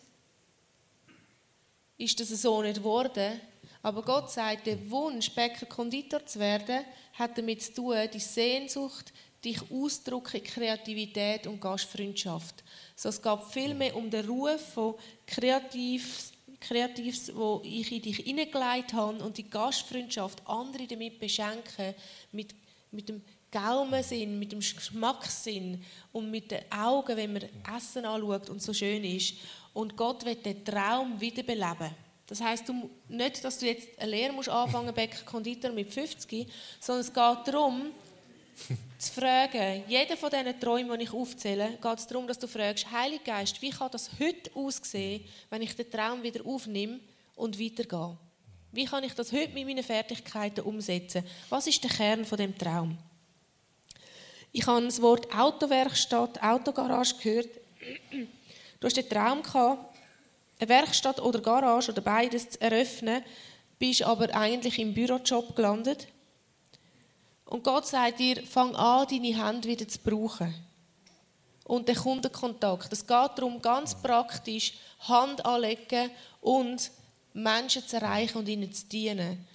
ist 1.99 2.19
das 2.19 2.31
so 2.31 2.63
nicht 2.63 2.79
geworden. 2.79 3.41
Aber 3.89 4.03
Gott 4.03 4.31
sagt, 4.31 4.67
der 4.67 4.91
Wunsch, 4.91 5.31
Bäcker, 5.31 5.65
Konditor 5.65 6.27
zu 6.27 6.39
werden, 6.39 6.85
hat 7.15 7.39
damit 7.39 7.63
zu 7.63 7.73
tun, 7.73 7.97
die 8.13 8.19
Sehnsucht, 8.19 9.15
dich 9.43 9.59
ausdrücken, 9.71 10.45
Kreativität 10.45 11.47
und 11.47 11.59
Gastfreundschaft. 11.59 12.63
So, 12.95 13.09
es 13.09 13.23
gab 13.23 13.51
viel 13.51 13.73
mehr 13.73 13.97
um 13.97 14.11
den 14.11 14.29
Ruf 14.29 14.61
von 14.75 14.95
kreativ 15.27 16.33
Kreatives, 16.61 17.35
wo 17.35 17.63
ich 17.65 17.91
in 17.91 18.03
dich 18.03 18.19
hineingelegt 18.19 18.93
habe 18.93 19.25
und 19.25 19.39
die 19.39 19.49
Gastfreundschaft 19.49 20.47
andere 20.47 20.87
damit 20.87 21.19
beschenken, 21.19 21.95
mit, 22.31 22.55
mit 22.91 23.09
dem 23.09 23.23
Gaumensinn, 23.51 24.39
mit 24.39 24.53
dem 24.53 24.61
Geschmackssinn 24.61 25.83
und 26.13 26.31
mit 26.31 26.51
den 26.51 26.71
Augen, 26.71 27.17
wenn 27.17 27.33
man 27.33 27.45
Essen 27.75 28.05
anschaut 28.05 28.51
und 28.51 28.61
so 28.61 28.75
schön 28.75 29.03
ist. 29.03 29.37
Und 29.73 29.97
Gott 29.97 30.27
wird 30.27 30.45
den 30.45 30.63
Traum 30.63 31.19
wiederbeleben. 31.19 32.08
Das 32.29 32.43
heißt 32.43 32.69
du, 32.69 32.91
nicht, 33.09 33.43
dass 33.43 33.59
du 33.59 33.67
jetzt 33.67 33.99
eine 33.99 34.11
Lehre 34.11 34.35
musst 34.35 34.51
anfangen, 34.51 34.95
Bäcker, 34.95 35.25
Konditor 35.25 35.73
mit 35.73 35.93
50, 35.93 36.47
sondern 36.79 37.01
es 37.01 37.13
geht 37.13 37.55
darum, 37.55 37.91
zu 38.99 39.13
fragen, 39.13 39.85
jeder 39.89 40.17
von 40.17 40.31
diesen 40.31 40.61
Träumen, 40.61 40.99
die 40.99 41.05
ich 41.05 41.13
aufzähle, 41.13 41.79
geht 41.81 41.99
es 41.99 42.07
darum, 42.07 42.27
dass 42.27 42.39
du 42.39 42.47
fragst, 42.47 42.91
Heiliger 42.91 43.25
Geist, 43.25 43.63
wie 43.63 43.71
kann 43.71 43.91
das 43.91 44.11
heute 44.21 44.55
aussehen, 44.55 45.25
wenn 45.49 45.63
ich 45.63 45.75
den 45.75 45.91
Traum 45.91 46.23
wieder 46.23 46.45
aufnehme 46.45 47.01
und 47.35 47.59
weitergehe? 47.59 48.19
Wie 48.73 48.85
kann 48.85 49.05
ich 49.05 49.15
das 49.15 49.33
heute 49.33 49.55
mit 49.55 49.67
meinen 49.67 49.83
Fertigkeiten 49.83 50.61
umsetzen? 50.61 51.25
Was 51.49 51.67
ist 51.67 51.83
der 51.83 51.91
Kern 51.91 52.27
von 52.27 52.37
dem 52.37 52.57
Traum? 52.59 52.99
Ich 54.53 54.67
habe 54.67 54.85
das 54.85 55.01
Wort 55.01 55.35
Autowerkstatt, 55.35 56.43
Autogarage 56.43 57.15
gehört. 57.23 57.49
Du 58.81 58.87
hast 58.87 58.97
den 58.97 59.09
Traum 59.09 59.43
gehabt, 59.43 59.88
eine 60.59 60.69
Werkstatt 60.69 61.21
oder 61.21 61.41
Garage 61.41 61.93
oder 61.93 62.01
beides 62.01 62.51
zu 62.51 62.61
eröffnen, 62.61 63.23
bist 63.79 64.03
aber 64.03 64.35
eigentlich 64.35 64.79
im 64.79 64.93
Bürojob 64.93 65.55
gelandet 65.55 66.09
und 67.49 67.65
Gott 67.65 67.87
sagt 67.87 68.19
dir, 68.19 68.43
fang 68.45 68.77
an, 68.77 69.07
deine 69.09 69.47
Hände 69.47 69.69
wieder 69.69 69.89
zu 69.89 69.99
brauchen. 70.01 70.55
Und 71.65 71.89
der 71.89 71.97
Kundenkontakt. 71.97 72.93
Es 72.93 73.07
geht 73.07 73.31
darum, 73.37 73.61
ganz 73.63 73.95
praktisch 73.95 74.75
Hand 75.01 75.45
anlegen 75.47 76.11
und 76.43 76.91
Menschen 77.33 77.87
zu 77.87 77.97
erreichen 77.97 78.39
und 78.39 78.49
ihnen 78.49 78.71
zu 78.73 78.87
dienen. 78.87 79.47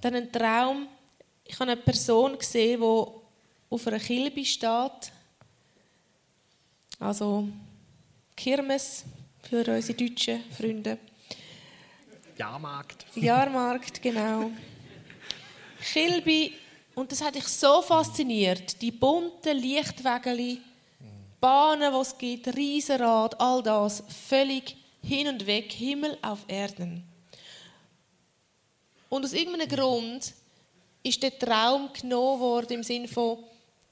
Dann 0.00 0.14
ein 0.14 0.30
Traum. 0.30 0.86
Ich 1.44 1.58
habe 1.58 1.72
eine 1.72 1.80
Person 1.80 2.38
gesehen, 2.38 2.80
die 2.80 2.86
auf 3.70 3.86
einer 3.86 3.98
Kilbe 3.98 4.44
steht. 4.44 5.12
Also 7.00 7.48
Kirmes 8.36 9.04
für 9.48 9.64
unsere 9.66 9.94
deutschen 9.94 10.42
Freunde. 10.50 10.98
Jahrmarkt. 12.36 13.06
Jahrmarkt, 13.14 14.02
genau. 14.02 14.50
Kilby, 15.92 16.54
und 16.94 17.10
das 17.10 17.22
hat 17.22 17.34
dich 17.34 17.48
so 17.48 17.82
fasziniert, 17.82 18.80
die 18.80 18.90
bunten 18.90 19.56
Lichtwägeli, 19.58 20.60
Bahnen, 21.40 21.92
die 21.92 21.98
es 21.98 22.18
gibt, 22.18 22.56
Riesenrad, 22.56 23.40
all 23.40 23.62
das, 23.62 24.04
völlig 24.28 24.76
hin 25.02 25.28
und 25.28 25.46
weg, 25.46 25.72
Himmel 25.72 26.16
auf 26.22 26.40
Erden. 26.46 27.04
Und 29.08 29.24
aus 29.24 29.32
irgendeinem 29.32 29.68
Grund 29.68 30.32
ist 31.02 31.22
der 31.22 31.38
Traum 31.38 31.90
genommen 31.92 32.40
worden 32.40 32.72
im 32.74 32.82
Sinne 32.82 33.08
von, 33.08 33.38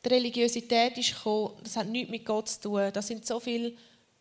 die 0.05 0.09
Religiosität 0.09 0.97
ist 0.97 1.15
gekommen, 1.15 1.55
das 1.63 1.77
hat 1.77 1.89
nichts 1.89 2.11
mit 2.11 2.25
Gott 2.25 2.49
zu 2.49 2.61
tun. 2.61 2.91
Das 2.93 3.07
sind 3.07 3.27
so 3.27 3.39
viele 3.39 3.75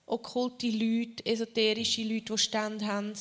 okkulte 0.10 0.70
Leute, 0.70 1.26
esoterische 1.26 2.04
Leute, 2.04 2.34
die 2.34 2.38
Stände 2.38 2.86
haben. 2.86 3.14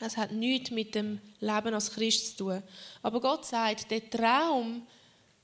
Es 0.00 0.16
hat 0.16 0.32
nichts 0.32 0.70
mit 0.70 0.94
dem 0.94 1.20
Leben 1.40 1.74
als 1.74 1.92
Christ 1.92 2.38
zu 2.38 2.44
tun. 2.44 2.62
Aber 3.02 3.20
Gott 3.20 3.44
sagt, 3.44 3.90
der 3.90 4.08
Traum 4.08 4.86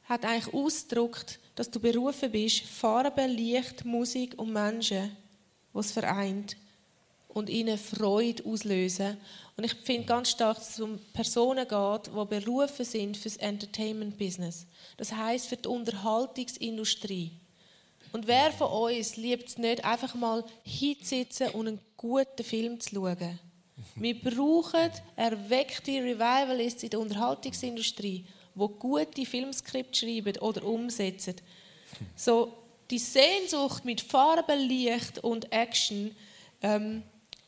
hat 0.04 0.24
eigentlich 0.24 0.54
ausgedrückt, 0.54 1.38
dass 1.54 1.70
du 1.70 1.80
berufen 1.80 2.30
bist, 2.30 2.60
Farbe, 2.60 3.26
Licht, 3.26 3.84
Musik 3.84 4.38
und 4.38 4.52
Menschen, 4.52 5.16
was 5.72 5.92
vereint 5.92 6.56
und 7.28 7.50
ihnen 7.50 7.76
Freude 7.76 8.44
auslösen. 8.46 9.18
Und 9.56 9.64
ich 9.64 9.74
finde 9.74 10.06
ganz 10.06 10.30
stark, 10.30 10.56
dass 10.56 10.70
es 10.70 10.80
um 10.80 10.98
Personen 11.12 11.68
geht, 11.68 12.06
die 12.06 12.40
berufen 12.40 12.84
sind 12.84 13.16
für 13.16 13.28
das 13.28 13.36
Entertainment-Business. 13.36 14.66
Das 14.96 15.12
heißt 15.12 15.46
für 15.46 15.56
die 15.56 15.68
Unterhaltungsindustrie. 15.68 17.32
Und 18.12 18.26
wer 18.26 18.52
von 18.52 18.68
uns 18.68 19.16
liebt 19.16 19.48
es 19.48 19.58
nicht, 19.58 19.84
einfach 19.84 20.14
mal 20.14 20.44
hinzusitzen 20.62 21.50
und 21.50 21.68
einen 21.68 21.80
guten 21.96 22.44
Film 22.44 22.80
zu 22.80 22.94
schauen? 22.94 23.38
Wir 23.94 24.18
brauchen 24.18 24.90
erweckte 25.16 25.92
Revivalists 25.92 26.82
in 26.82 26.90
der 26.90 27.00
Unterhaltungsindustrie, 27.00 28.24
die 28.54 28.68
gute 28.78 29.26
Filmskripte 29.26 29.98
schreiben 29.98 30.38
oder 30.38 30.64
umsetzen. 30.64 31.36
So 32.14 32.52
die 32.90 32.98
Sehnsucht 32.98 33.84
mit 33.84 34.00
Farben, 34.00 34.60
Licht 34.60 35.18
und 35.18 35.52
Action, 35.52 36.14
ähm, 36.62 37.02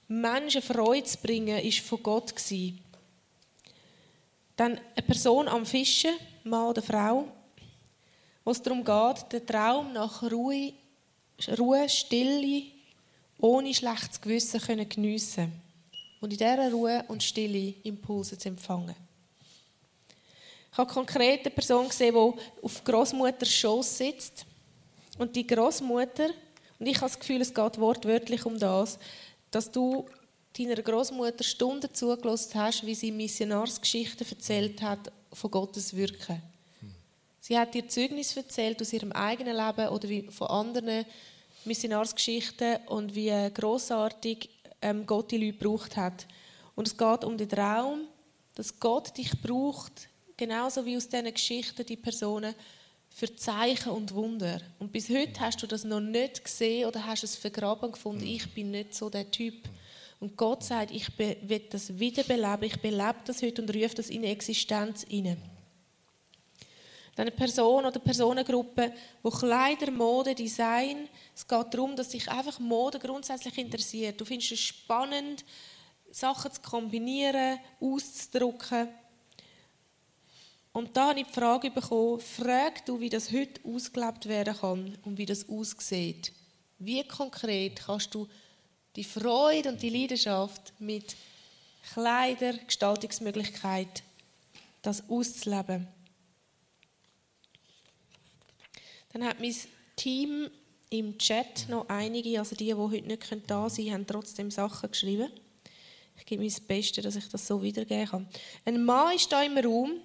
Menschen 0.09 0.63
Freude 0.63 1.05
zu 1.05 1.19
bringen, 1.19 1.59
ist 1.59 1.81
von 1.81 2.03
Gott 2.03 2.35
gewesen. 2.35 2.81
Dann 4.57 4.81
eine 4.97 5.07
Person 5.07 5.49
am 5.49 5.65
Fischen, 5.65 6.15
Mann 6.45 6.69
oder 6.69 6.83
Frau, 6.83 7.29
wo 8.49 8.53
es 8.53 8.63
darum 8.63 8.83
geht, 8.83 9.31
den 9.31 9.47
Traum 9.47 9.93
nach 9.93 10.23
Ruhe, 10.23 10.73
Ruhe 11.59 11.87
Stille, 11.87 12.63
ohne 13.39 13.75
schlechtes 13.75 14.19
Gewissen 14.19 14.59
können 14.59 14.89
geniessen 14.89 15.53
und 16.23 16.33
in 16.33 16.39
dieser 16.39 16.73
Ruhe 16.73 17.05
und 17.09 17.23
Stille 17.23 17.75
Impulse 17.83 18.39
zu 18.39 18.49
empfangen. 18.49 18.95
Ich 20.73 20.79
habe 20.79 20.91
konkret 20.91 21.41
eine 21.41 21.51
Person 21.51 21.91
gesehen, 21.91 22.15
die 22.15 22.65
auf 22.65 22.83
Großmutters 22.85 23.53
Schoß 23.53 23.99
sitzt. 23.99 24.47
Und 25.19 25.37
die 25.37 25.47
Großmutter, 25.47 26.31
und 26.79 26.87
ich 26.87 26.97
habe 26.97 27.11
das 27.11 27.19
Gefühl, 27.19 27.43
es 27.43 27.53
geht 27.53 27.79
wortwörtlich 27.79 28.47
um 28.47 28.59
das, 28.59 28.99
dass 29.51 29.71
du 29.71 30.07
deiner 30.57 30.81
Großmutter 30.81 31.45
Stunden 31.45 31.93
zugelassen 31.93 32.55
hast, 32.55 32.87
wie 32.87 32.95
sie 32.95 33.13
Missionarsgeschichten 33.13 34.27
erzählt 34.27 34.81
hat 34.81 35.13
von 35.35 35.51
Gottes 35.51 35.95
Wirken. 35.95 36.48
Sie 37.49 37.59
hat 37.59 37.73
dir 37.73 37.89
Zeugnis 37.89 38.37
erzählt 38.37 38.83
aus 38.83 38.93
ihrem 38.93 39.11
eigenen 39.11 39.57
Leben 39.57 39.89
oder 39.89 40.07
von 40.31 40.49
anderen 40.49 41.07
Missionarsgeschichten 41.65 42.77
und 42.89 43.15
wie 43.15 43.33
großartig 43.55 44.51
ähm, 44.83 45.07
Gott 45.07 45.31
die 45.31 45.39
Leute 45.39 45.57
gebraucht 45.57 45.97
hat. 45.97 46.27
Und 46.75 46.89
es 46.89 46.99
geht 46.99 47.25
um 47.25 47.39
den 47.39 47.49
Traum, 47.49 48.01
dass 48.55 48.79
Gott 48.79 49.17
dich 49.17 49.31
braucht, 49.41 50.11
genauso 50.37 50.85
wie 50.85 50.99
aus 50.99 51.09
diesen 51.09 51.33
Geschichten 51.33 51.87
die 51.87 51.97
Personen, 51.97 52.55
für 53.09 53.35
Zeichen 53.35 53.93
und 53.93 54.13
Wunder. 54.13 54.61
Und 54.79 54.93
bis 54.93 55.09
heute 55.09 55.41
hast 55.41 55.63
du 55.63 55.67
das 55.67 55.85
noch 55.85 56.01
nicht 56.01 56.45
gesehen 56.45 56.87
oder 56.87 57.07
hast 57.07 57.25
es 57.25 57.35
vergraben 57.35 57.93
gefunden, 57.93 58.27
ich 58.27 58.53
bin 58.53 58.73
nicht 58.73 58.95
so 58.95 59.09
der 59.09 59.31
Typ. 59.31 59.55
Und 60.21 60.37
Gott 60.37 60.65
sagt, 60.65 60.91
ich 60.91 61.19
will 61.19 61.63
das 61.71 61.99
wiederbeleben, 61.99 62.65
ich 62.65 62.79
belebe 62.83 63.21
das 63.25 63.41
heute 63.41 63.63
und 63.63 63.75
rufe 63.75 63.95
das 63.95 64.11
in 64.11 64.25
Existenz 64.25 65.07
hinein. 65.09 65.58
Eine 67.19 67.33
Person 67.33 67.85
oder 67.85 67.99
Personengruppe, 67.99 68.93
wo 69.25 69.31
Kleider, 69.31 69.91
Mode, 69.91 70.37
Design, 70.37 71.09
es 71.35 71.47
geht 71.47 71.75
darum, 71.75 71.97
dass 71.97 72.13
sich 72.13 72.31
einfach 72.31 72.61
Mode 72.61 73.01
grundsätzlich 73.01 73.59
interessiert. 73.59 74.21
Du 74.21 74.25
findest 74.25 74.53
es 74.53 74.61
spannend, 74.61 75.45
Sachen 76.13 76.53
zu 76.53 76.61
kombinieren, 76.61 77.59
auszudrucken. 77.81 78.89
Und 80.73 80.97
da 80.97 81.09
habe 81.09 81.21
ich 81.21 81.27
die 81.27 81.33
Frage 81.33 81.73
bekommen, 81.73 82.21
frag 82.21 82.87
du, 82.87 83.01
wie 83.01 83.11
das 83.11 83.33
heute 83.33 83.61
ausgelebt 83.65 84.29
werden 84.29 84.57
kann 84.57 84.99
und 85.05 85.19
wie 85.19 85.27
das 85.27 85.49
aussieht. 85.49 86.33
Wie 86.79 87.03
konkret 87.03 87.81
kannst 87.85 88.15
du 88.15 88.29
die 88.95 89.03
Freude 89.03 89.71
und 89.71 89.83
die 89.83 89.91
Leidenschaft 89.91 90.73
mit 90.79 91.17
Kleider, 91.93 92.53
Gestaltungsmöglichkeit, 92.53 94.05
das 94.83 95.03
auszuleben? 95.11 95.89
Dann 99.13 99.25
hat 99.25 99.41
mein 99.41 99.55
Team 99.97 100.51
im 100.91 101.19
Chat 101.19 101.69
noch 101.69 101.89
einige, 101.89 102.39
also 102.39 102.55
die, 102.55 102.67
die 102.67 102.75
heute 102.75 103.07
nicht 103.07 103.27
da 103.47 103.69
sein 103.69 103.93
haben 103.93 104.07
trotzdem 104.07 104.51
Sachen 104.51 104.91
geschrieben. 104.91 105.31
Ich 106.17 106.27
gebe 106.27 106.43
mir 106.43 106.49
das 106.49 106.61
Beste, 106.61 107.01
dass 107.01 107.17
ich 107.17 107.29
das 107.29 107.47
so 107.47 107.63
wiedergeben 107.63 108.09
kann. 108.09 108.29
Ein 108.65 108.85
Mann 108.85 109.15
ist 109.15 109.31
da 109.31 109.43
im 109.43 109.57
Raum, 109.59 110.01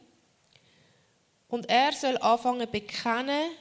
und 1.53 1.69
er 1.69 1.93
soll 1.93 2.17
anfangen 2.17 2.61
zu 2.61 2.71
bekennen, 2.71 3.51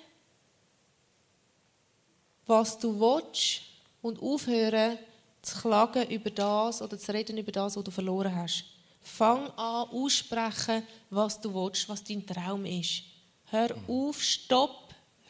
was 2.47 2.79
du 2.79 2.99
willst 2.99 3.61
und 4.01 4.19
aufhören 4.23 4.97
zu 5.43 5.61
klagen 5.61 6.09
über 6.09 6.31
das 6.31 6.81
oder 6.81 6.99
zu 6.99 7.13
reden 7.13 7.37
über 7.37 7.53
das, 7.53 7.77
was 7.77 7.85
du 7.85 7.91
verloren 7.91 8.35
hast. 8.35 8.65
Fang 9.03 9.47
an, 9.59 9.91
aussprechen, 9.91 10.87
was 11.11 11.39
du 11.39 11.53
willst, 11.53 11.87
was 11.87 12.03
dein 12.03 12.25
Traum 12.25 12.65
ist. 12.65 13.03
Hör 13.51 13.77
auf, 13.87 14.23
stopp 14.23 14.82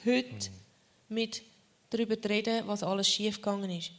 heute 0.05 0.51
mit 1.09 1.43
darüber 1.91 2.21
zu 2.21 2.29
reden, 2.29 2.67
was 2.67 2.83
alles 2.83 3.09
schiefgegangen 3.09 3.71
ist. 3.71 3.93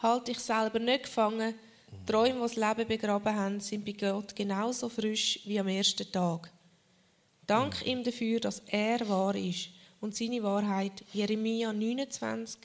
Halt 0.00 0.28
dich 0.28 0.38
selber 0.38 0.78
nicht 0.78 1.04
gefangen 1.04 1.54
die 2.00 2.12
Träume, 2.12 2.34
die 2.34 2.40
das 2.40 2.56
Leben 2.56 2.88
begraben 2.88 3.34
haben, 3.34 3.60
sind 3.60 3.84
bei 3.84 3.92
Gott 3.92 4.34
genauso 4.36 4.88
frisch 4.88 5.40
wie 5.44 5.58
am 5.58 5.68
ersten 5.68 6.10
Tag. 6.10 6.50
Dank 7.46 7.86
ihm 7.86 8.02
dafür, 8.02 8.40
dass 8.40 8.62
er 8.66 9.08
wahr 9.08 9.34
ist 9.34 9.70
und 10.00 10.14
seine 10.14 10.42
Wahrheit, 10.42 11.04
Jeremia 11.12 11.72
29, 11.72 12.60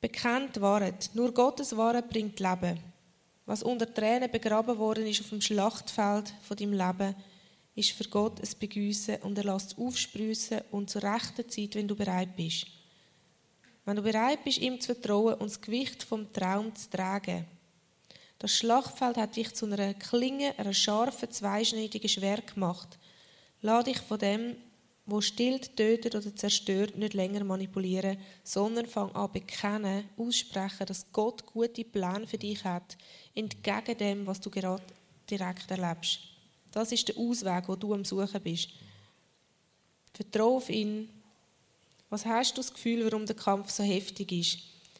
bekannt 0.00 0.60
waret. 0.60 1.10
Nur 1.14 1.32
Gottes 1.32 1.76
Wahrheit 1.76 2.08
bringt 2.08 2.40
Leben. 2.40 2.80
Was 3.44 3.62
unter 3.62 3.92
Tränen 3.92 4.30
begraben 4.30 4.78
worden 4.78 5.06
ist 5.06 5.20
auf 5.20 5.30
dem 5.30 5.40
Schlachtfeld 5.40 6.32
von 6.42 6.56
deinem 6.56 6.72
Leben, 6.72 7.14
ist 7.74 7.92
für 7.92 8.04
Gott 8.04 8.40
ein 8.40 8.58
Begüssen 8.58 9.16
und 9.22 9.38
er 9.38 9.44
lässt 9.44 9.72
es 9.72 9.78
aufsprießen 9.78 10.62
und 10.70 10.90
zur 10.90 11.02
rechten 11.02 11.48
Zeit, 11.48 11.74
wenn 11.74 11.88
du 11.88 11.96
bereit 11.96 12.36
bist. 12.36 12.66
Wenn 13.84 13.96
du 13.96 14.02
bereit 14.02 14.44
bist, 14.44 14.58
ihm 14.58 14.80
zu 14.80 14.94
vertrauen 14.94 15.34
und 15.34 15.50
das 15.50 15.60
Gewicht 15.60 16.02
vom 16.02 16.32
Traum 16.32 16.74
zu 16.74 16.90
tragen. 16.90 17.46
Das 18.38 18.56
Schlachtfeld 18.56 19.16
hat 19.16 19.36
dich 19.36 19.54
zu 19.54 19.66
einer 19.66 19.94
Klinge, 19.94 20.56
einer 20.58 20.74
scharfen, 20.74 21.30
zweischneidigen 21.30 22.08
Schwert 22.08 22.54
gemacht. 22.54 22.98
Lass 23.60 23.84
dich 23.84 23.98
von 23.98 24.18
dem, 24.18 24.56
wo 25.06 25.20
stillt, 25.20 25.76
tötet 25.76 26.14
oder 26.14 26.34
zerstört, 26.34 26.96
nicht 26.96 27.14
länger 27.14 27.44
manipulieren, 27.44 28.18
sondern 28.44 28.86
fang 28.86 29.12
an 29.14 29.32
bekennen, 29.32 30.08
aussprechen, 30.16 30.86
dass 30.86 31.10
Gott 31.12 31.46
gute 31.46 31.84
Pläne 31.84 32.26
für 32.26 32.38
dich 32.38 32.62
hat, 32.64 32.96
entgegen 33.34 33.98
dem, 33.98 34.26
was 34.26 34.40
du 34.40 34.50
gerade 34.50 34.82
direkt 35.28 35.70
erlebst. 35.70 36.31
Das 36.72 36.90
ist 36.90 37.06
der 37.08 37.16
Ausweg, 37.18 37.68
wo 37.68 37.76
du 37.76 37.94
am 37.94 38.04
Suchen 38.04 38.40
bist. 38.42 38.70
Vertraue 40.12 40.56
auf 40.56 40.68
ihn, 40.68 41.08
was 42.10 42.26
hast 42.26 42.52
du 42.52 42.56
das 42.56 42.72
Gefühl, 42.72 43.04
warum 43.04 43.24
der 43.24 43.36
Kampf 43.36 43.70
so 43.70 43.82
heftig 43.82 44.32
ist? 44.32 44.58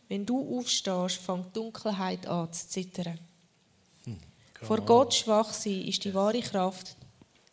Wenn 0.09 0.25
du 0.25 0.59
aufstehst, 0.59 1.17
fängt 1.17 1.47
die 1.49 1.53
Dunkelheit 1.55 2.27
an 2.27 2.53
zu 2.53 2.69
zittern. 2.69 3.19
Hm, 4.05 4.19
Vor 4.63 4.81
Gott 4.83 5.15
schwach 5.15 5.53
sein 5.53 5.83
ist 5.83 6.05
die 6.05 6.15
wahre 6.15 6.41
Kraft, 6.41 6.97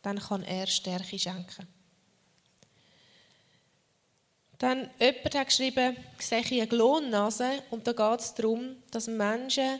dann 0.02 0.20
kann 0.20 0.44
er 0.44 0.68
Stärke 0.68 1.18
schenken. 1.18 1.68
Dann 4.58 4.90
jemand 5.00 5.36
hat 5.36 5.48
geschrieben, 5.48 5.96
sehe 6.20 6.40
ich 6.42 6.52
eine 6.52 6.68
Glonnase 6.68 7.64
und 7.70 7.88
da 7.88 7.94
geht 7.94 8.20
es 8.20 8.34
darum, 8.34 8.76
dass 8.92 9.08
Menschen 9.08 9.80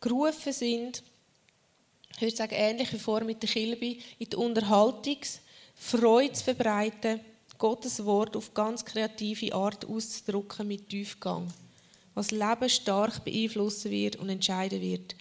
gerufen 0.00 0.52
sind, 0.52 1.02
ich 2.14 2.22
würde 2.22 2.36
sagen, 2.36 2.54
ähnlich 2.54 2.92
wie 2.92 2.98
vor 2.98 3.24
mit 3.24 3.42
der 3.42 3.48
Kilby, 3.48 4.00
in 4.18 4.30
die 4.30 4.36
Unterhaltungsfreude 4.36 6.32
zu 6.32 6.44
verbreiten 6.44 7.20
Gottes 7.60 8.04
Wort 8.06 8.36
auf 8.36 8.54
ganz 8.54 8.84
kreative 8.84 9.54
Art 9.54 9.84
auszudrücken 9.84 10.66
mit 10.66 10.88
Tiefgang, 10.88 11.52
was 12.14 12.30
Leben 12.30 12.68
stark 12.70 13.22
beeinflussen 13.22 13.90
wird 13.90 14.16
und 14.16 14.30
entscheiden 14.30 14.80
wird. 14.80 15.14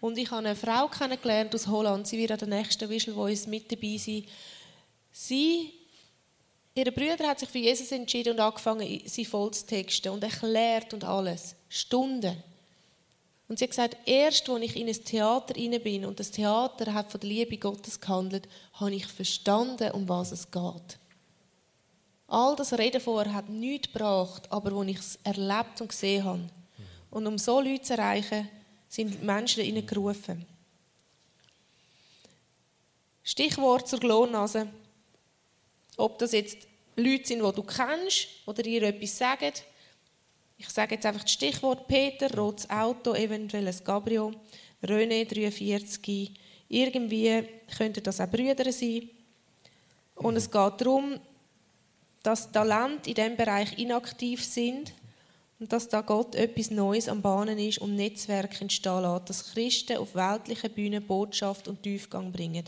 Und 0.00 0.18
ich 0.18 0.30
habe 0.30 0.46
eine 0.46 0.56
Frau 0.56 0.88
kennengelernt 0.88 1.54
aus 1.54 1.68
Holland, 1.68 2.06
sie 2.06 2.18
wird 2.18 2.32
an 2.32 2.38
der 2.38 2.48
nächsten 2.48 2.90
Visual 2.90 3.14
Voice 3.14 3.46
mit 3.46 3.70
dabei 3.70 3.96
sein. 3.96 4.24
Sie, 5.12 5.72
ihre 6.74 6.90
Brüder 6.90 7.28
hat 7.28 7.38
sich 7.38 7.48
für 7.48 7.58
Jesus 7.58 7.92
entschieden 7.92 8.34
und 8.34 8.40
angefangen, 8.40 9.02
sie 9.06 9.24
voll 9.24 9.52
zu 9.52 9.64
texten 9.64 10.08
und 10.08 10.24
erklärt 10.24 10.92
und 10.92 11.04
alles. 11.04 11.54
Stunden. 11.68 12.42
Und 13.46 13.58
sie 13.58 13.64
hat 13.64 13.70
gesagt, 13.70 13.96
erst 14.06 14.48
als 14.48 14.62
ich 14.62 14.76
in 14.76 14.88
ein 14.88 15.04
Theater 15.04 15.54
rein 15.56 15.82
bin 15.82 16.06
und 16.06 16.18
das 16.18 16.30
Theater 16.30 16.94
hat 16.94 17.10
von 17.10 17.20
der 17.20 17.28
Liebe 17.28 17.58
Gottes 17.58 18.00
gehandelt, 18.00 18.48
habe 18.74 18.94
ich 18.94 19.06
verstanden, 19.06 19.92
um 19.92 20.08
was 20.08 20.32
es 20.32 20.50
geht. 20.50 20.98
All 22.26 22.56
das 22.56 22.72
Reden 22.72 23.00
vorher 23.00 23.34
hat 23.34 23.50
nichts 23.50 23.92
gebracht, 23.92 24.50
aber 24.50 24.72
wo 24.72 24.82
ich 24.82 24.98
es 24.98 25.18
erlebt 25.24 25.80
und 25.80 25.88
gesehen 25.88 26.24
habe. 26.24 26.48
Und 27.10 27.26
um 27.26 27.38
so 27.38 27.60
Leute 27.60 27.82
zu 27.82 27.92
erreichen, 27.94 28.48
sind 28.88 29.22
Menschen 29.22 29.62
ihnen 29.62 29.86
gerufen. 29.86 30.46
Stichwort 33.22 33.88
zur 33.88 34.00
Glonnase. 34.00 34.68
Ob 35.96 36.18
das 36.18 36.32
jetzt 36.32 36.66
Leute 36.96 37.26
sind, 37.26 37.42
die 37.42 37.52
du 37.52 37.62
kennst 37.62 38.28
oder 38.46 38.62
dir 38.62 38.82
etwas 38.82 39.18
sagen. 39.18 39.52
Ich 40.56 40.68
sage 40.68 40.94
jetzt 40.94 41.06
einfach 41.06 41.22
das 41.22 41.32
Stichwort 41.32 41.88
Peter, 41.88 42.32
rotes 42.36 42.68
Auto, 42.70 43.14
eventuell 43.14 43.66
ein 43.66 43.76
Gabriel, 43.84 44.34
René 44.82 45.24
43. 45.26 46.32
Irgendwie 46.68 47.44
könnten 47.76 48.02
das 48.02 48.20
auch 48.20 48.30
Brüder 48.30 48.70
sein. 48.72 49.10
Und 50.14 50.36
es 50.36 50.50
geht 50.50 50.80
darum, 50.80 51.18
dass 52.22 52.50
Talente 52.50 53.10
in 53.10 53.14
diesem 53.14 53.36
Bereich 53.36 53.78
inaktiv 53.78 54.44
sind 54.44 54.92
und 55.58 55.72
dass 55.72 55.88
da 55.88 56.00
Gott 56.00 56.34
etwas 56.34 56.70
Neues 56.70 57.08
am 57.08 57.20
Bahnen 57.20 57.58
ist 57.58 57.78
und 57.78 57.96
Netzwerke 57.96 58.62
entstehen 58.62 59.02
lässt, 59.02 59.30
dass 59.30 59.52
Christen 59.52 59.98
auf 59.98 60.14
weltlichen 60.14 60.72
Bühnen 60.72 61.06
Botschaft 61.06 61.68
und 61.68 61.82
Tiefgang 61.82 62.32
bringen. 62.32 62.64